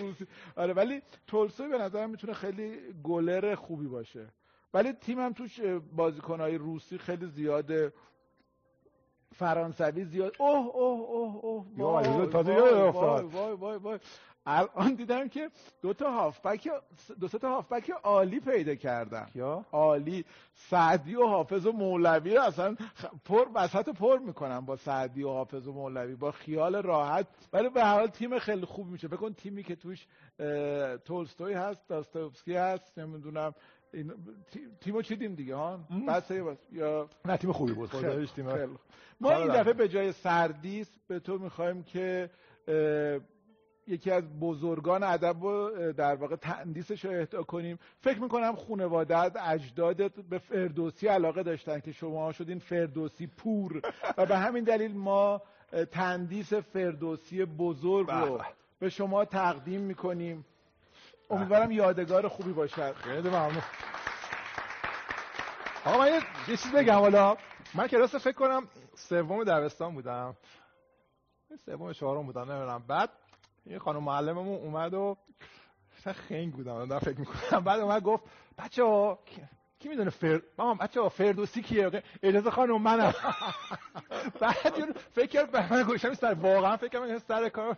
آره 0.57 0.73
ولی 0.73 1.03
تولستوی 1.27 1.69
به 1.69 1.79
نظر 1.79 2.07
می‌تونه 2.07 2.33
خیلی 2.33 2.79
گلر 3.05 3.55
خوبی 3.55 3.87
باشه. 3.87 4.27
ولی 4.75 4.93
تیم 4.93 5.21
هم 5.21 5.33
توش 5.33 5.61
بازیکنهای 5.93 6.59
روسی 6.59 6.99
خیلی 6.99 7.27
زیاده 7.27 7.93
فرانسوی 9.35 10.05
زیاد. 10.05 10.37
اوه 10.39 10.67
اوه 10.67 11.01
اوه 11.01 11.45
اوه 11.45 12.27
تازه 12.27 12.53
وای 12.53 13.23
وای 13.23 13.53
وای 13.53 13.79
وای. 13.79 13.99
الان 14.47 14.95
دیدم 14.95 15.29
که 15.29 15.51
دو 15.83 15.93
تا 15.93 16.11
هافبک 16.11 16.69
دو 17.21 17.29
تا 17.29 17.49
هافبک 17.49 17.91
عالی 17.91 18.41
پیدا 18.41 18.75
کردن. 18.75 19.27
کیا؟ 19.33 19.65
عالی. 19.73 20.25
سعدی 20.55 21.15
و 21.17 21.27
حافظ 21.27 21.67
و 21.67 21.73
مولوی 21.73 22.35
رو 22.35 22.43
اصلا 22.43 22.77
پر 23.25 23.47
وسط 23.55 23.89
پر 23.89 24.19
می‌کنم 24.19 24.67
با 24.67 24.77
سعدی 24.77 25.23
و 25.23 25.29
حافظ 25.29 25.69
و 25.69 25.73
مولوی. 25.73 26.15
با 26.15 26.31
خیال 26.31 26.77
راحت. 26.77 27.27
ولی 27.53 27.69
به 27.69 27.85
حال 27.85 28.07
تیم 28.07 28.39
خیلی 28.39 28.65
خوب 28.65 28.87
میشه. 28.87 29.09
بکن 29.09 29.33
تیمی 29.33 29.63
که 29.63 29.77
توش 29.77 30.07
تولستوی 31.05 31.53
هست 31.53 31.89
داستایوفسکی 31.89 32.55
هست 32.55 32.99
نمی‌دونم 32.99 33.55
این 33.95 34.13
تیمو 34.81 35.03
چیدیم 35.03 35.35
دیگه 35.35 35.55
ها؟ 35.55 35.81
بس 36.09 36.31
یا 36.73 37.09
نه 37.25 37.37
تیم 37.37 37.53
خوبی 37.53 37.73
بود. 37.73 37.91
تیم 38.37 38.79
ما 39.21 39.33
این 39.33 39.49
دفعه 39.61 39.73
به 39.73 39.89
جای 39.89 40.13
سردیس 40.13 40.99
به 41.09 41.21
تو 41.21 41.39
می‌خوایم 41.39 41.83
که 41.83 42.31
یکی 43.89 44.11
از 44.11 44.41
بزرگان 44.41 45.03
ادب 45.03 45.43
رو 45.43 45.93
در 45.93 46.15
واقع 46.15 46.37
تندیسش 46.37 47.05
رو 47.05 47.11
اهدا 47.11 47.43
کنیم. 47.43 47.79
فکر 48.01 48.19
می‌کنم 48.19 48.57
خانوادت 48.57 49.37
اجدادت 49.37 50.13
به 50.21 50.39
فردوسی 50.39 51.09
علاقه 51.09 51.43
داشتن 51.43 51.81
که 51.81 51.93
شما 51.93 52.33
شدین 52.33 52.59
فردوسی 52.59 53.27
پور. 53.27 53.83
و 54.17 54.27
به 54.27 54.37
همین 54.37 54.65
دلیل 54.65 54.97
ما 54.97 55.43
تندیس 55.91 56.53
فردوسی 56.53 57.45
بزرگ 57.45 58.11
رو 58.11 58.41
به 58.79 58.89
شما 58.89 59.25
تقدیم 59.25 59.81
می‌کنیم. 59.81 60.45
امیدوارم 61.31 61.71
یادگار 61.71 62.29
خوبی 62.29 62.53
باشد. 62.53 62.93
خیلی 62.93 63.29
ممنون. 63.29 63.63
آقا 65.85 65.99
من 65.99 66.13
یه 66.49 66.57
چیز 66.57 66.73
بگم 66.73 66.99
حالا. 66.99 67.37
من 67.75 67.87
کلاس 67.87 68.15
فکر 68.15 68.33
کنم 68.33 68.69
سوم 68.95 69.45
دبستان 69.45 69.95
بودم. 69.95 70.37
سوم 71.67 71.93
چهارم 71.93 72.27
بودم 72.27 72.53
نمی‌دونم. 72.53 72.85
بعد 72.89 73.11
این 73.67 73.79
خانم 73.79 74.03
معلممون 74.03 74.59
اومد 74.59 74.95
و 74.95 75.17
خنگ 76.29 76.53
بودم. 76.53 76.85
دارم 76.85 77.01
فکر 77.01 77.21
می‌کنم. 77.21 77.65
بعد 77.65 77.81
اومد 77.81 78.03
گفت 78.03 78.25
بچه 78.59 78.85
ها 78.85 79.19
کی 79.79 79.89
می‌دونه 79.89 80.11
فر 80.11 80.41
ماما 80.59 80.75
بچه 80.75 81.01
ها 81.01 81.09
فردوسی 81.09 81.63
کیه؟ 81.63 82.03
اجازه 82.23 82.51
خانم 82.51 82.83
منم. 82.83 83.15
بعد 84.41 84.97
فکر 85.15 85.27
کرد 85.27 85.51
به 85.51 85.73
من 85.73 85.83
گوشم 85.83 86.15
سر 86.15 86.35
واقعا 86.35 86.77
فکر 86.77 87.01
کنم 87.01 87.19
سر 87.19 87.49
کار 87.49 87.77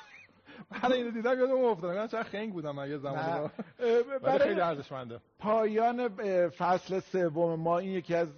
بعد 0.70 0.92
اینو 0.92 1.10
دیدم 1.10 1.38
یادم 1.38 1.64
افتاد. 1.64 1.96
من 1.96 2.08
چرا 2.08 2.22
خنگ 2.22 2.52
بودم 2.52 2.74
من 2.74 2.90
یه 2.90 2.98
زمانی 2.98 3.50
برای 4.22 4.38
خیلی 4.38 4.60
ارزشمنده. 4.60 5.20
پایان 5.38 6.08
فصل 6.48 7.00
سوم 7.00 7.60
ما 7.60 7.78
این 7.78 7.90
یکی 7.90 8.14
از 8.14 8.28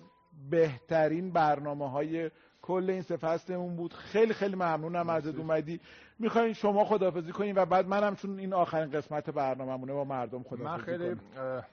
بهترین 0.51 1.33
برنامه 1.33 1.91
های 1.91 2.31
کل 2.63 2.91
این 2.91 3.03
سه 3.03 3.17
فصلمون 3.17 3.77
بود. 3.77 3.93
خیلی 3.93 4.35
خیلی 4.35 4.57
ممنونم 4.57 5.09
ازت. 5.09 5.37
اومدی 5.37 5.81
می‌خواین 6.21 6.53
شما 6.53 6.85
خدافزی 6.85 7.33
کنین 7.33 7.59
و 7.59 7.65
بعد 7.67 7.89
منم 7.89 8.17
چون 8.17 8.39
این 8.39 8.55
آخرین 8.55 8.91
قسمت 8.91 9.31
برنامه‌مونه 9.31 9.93
با 9.93 10.05
مردم 10.05 10.43
خدافزی 10.43 10.65
من 10.65 10.79
خیلی 10.79 11.17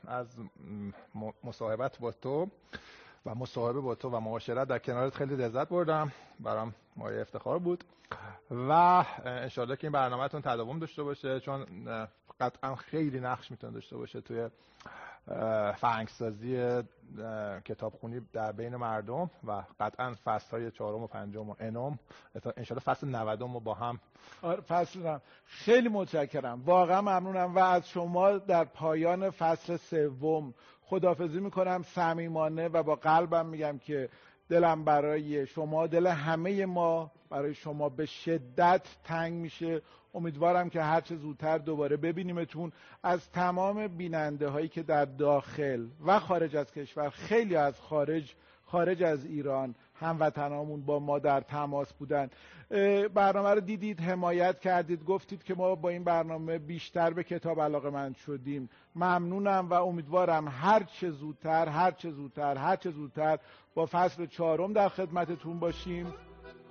از 0.07 0.37
مصاحبت 1.43 1.99
با 1.99 2.11
تو 2.11 2.47
و 3.25 3.35
مصاحبه 3.35 3.79
با 3.79 3.95
تو 3.95 4.09
و 4.09 4.19
معاشرت 4.19 4.67
در 4.67 4.79
کنارت 4.79 5.15
خیلی 5.15 5.35
لذت 5.35 5.69
بردم. 5.69 6.11
برام 6.39 6.73
مایه 6.95 7.21
افتخار 7.21 7.59
بود. 7.59 7.83
و 8.51 8.71
انشالله 9.25 9.75
که 9.75 9.87
این 9.87 9.91
برنامهتون 9.91 10.41
تداوم 10.41 10.79
داشته 10.79 11.03
باشه 11.03 11.39
چون 11.39 11.65
قطعا 12.39 12.75
خیلی 12.75 13.19
نقش 13.19 13.51
می‌تونه 13.51 13.73
داشته 13.73 13.97
باشه 13.97 14.21
توی 14.21 14.49
فرهنگسازی 15.75 16.81
کتابخونی 17.65 18.21
در 18.33 18.51
بین 18.51 18.75
مردم 18.75 19.29
و 19.47 19.63
قطعا 19.79 20.15
فصل 20.25 20.57
های 20.57 20.71
چهارم 20.71 21.03
و 21.03 21.07
پنجم 21.07 21.49
و 21.49 21.55
انم. 21.59 21.99
انشالله 22.57 22.83
فصل 22.83 23.07
نودم 23.07 23.53
رو 23.53 23.59
با 23.59 23.73
هم 23.73 23.99
آره 24.41 24.61
فصل 24.61 25.17
خیلی 25.45 25.89
متشکرم. 25.89 26.61
واقعا 26.65 27.01
ممنونم 27.01 27.55
و 27.55 27.59
از 27.59 27.89
شما 27.89 28.37
در 28.37 28.63
پایان 28.63 29.29
فصل 29.29 29.77
سوم. 29.77 30.53
خدافزی 30.81 31.39
می‌کنم 31.39 31.83
صمیمانه 31.83 32.67
و 32.67 32.83
با 32.83 32.95
قلبم 32.95 33.45
میگم 33.45 33.77
که 33.77 34.09
دلم 34.49 34.83
برای 34.83 35.47
شما 35.47 35.87
دل 35.87 36.07
همه 36.07 36.65
ما 36.65 37.11
برای 37.29 37.53
شما 37.53 37.89
به 37.89 38.05
شدت 38.05 38.87
تنگ 39.03 39.33
میشه. 39.33 39.81
امیدوارم 40.13 40.69
که 40.69 40.81
هرچه 40.81 41.15
زودتر 41.15 41.57
دوباره 41.57 41.97
ببینیمتون 41.97 42.71
از 43.03 43.29
تمام 43.31 43.87
بیننده 43.87 44.47
هایی 44.47 44.67
که 44.67 44.83
در 44.83 45.05
داخل 45.05 45.87
و 46.05 46.19
خارج 46.19 46.55
از 46.55 46.71
کشور 46.71 47.09
خیلی 47.09 47.55
از 47.55 47.79
خارج 47.79 48.35
خارج 48.67 49.03
از 49.03 49.25
ایران 49.25 49.75
هموطنامون 49.95 50.81
با 50.81 50.99
ما 50.99 51.19
در 51.19 51.41
تماس 51.41 51.93
بودن. 51.93 52.29
برنامه 53.13 53.49
رو 53.49 53.59
دیدید 53.59 54.01
حمایت 54.01 54.59
کردید 54.59 55.05
گفتید 55.05 55.43
که 55.43 55.55
ما 55.55 55.75
با 55.75 55.89
این 55.89 56.03
برنامه 56.03 56.57
بیشتر 56.57 57.09
به 57.09 57.23
کتاب 57.23 57.61
علاقه 57.61 57.89
من 57.89 58.13
شدیم. 58.13 58.69
ممنونم 58.95 59.69
و 59.69 59.73
امیدوارم 59.73 60.47
هر 60.47 60.83
چه 60.83 61.11
زودتر 61.11 61.67
هر 61.69 61.91
چه 61.91 62.11
زودتر 62.11 62.57
هر 62.57 62.75
چه 62.75 62.91
زودتر 62.91 63.39
با 63.75 63.85
فصل 63.91 64.25
چهارم 64.25 64.73
در 64.73 64.89
خدمتتون 64.89 65.59
باشیم. 65.59 66.13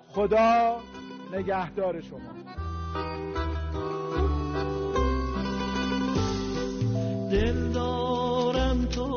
خدا 0.09 0.81
نگهدار 1.33 2.01
شما. 2.01 2.66
دل 7.31 7.73
دارم 7.73 8.87
تو 8.87 9.16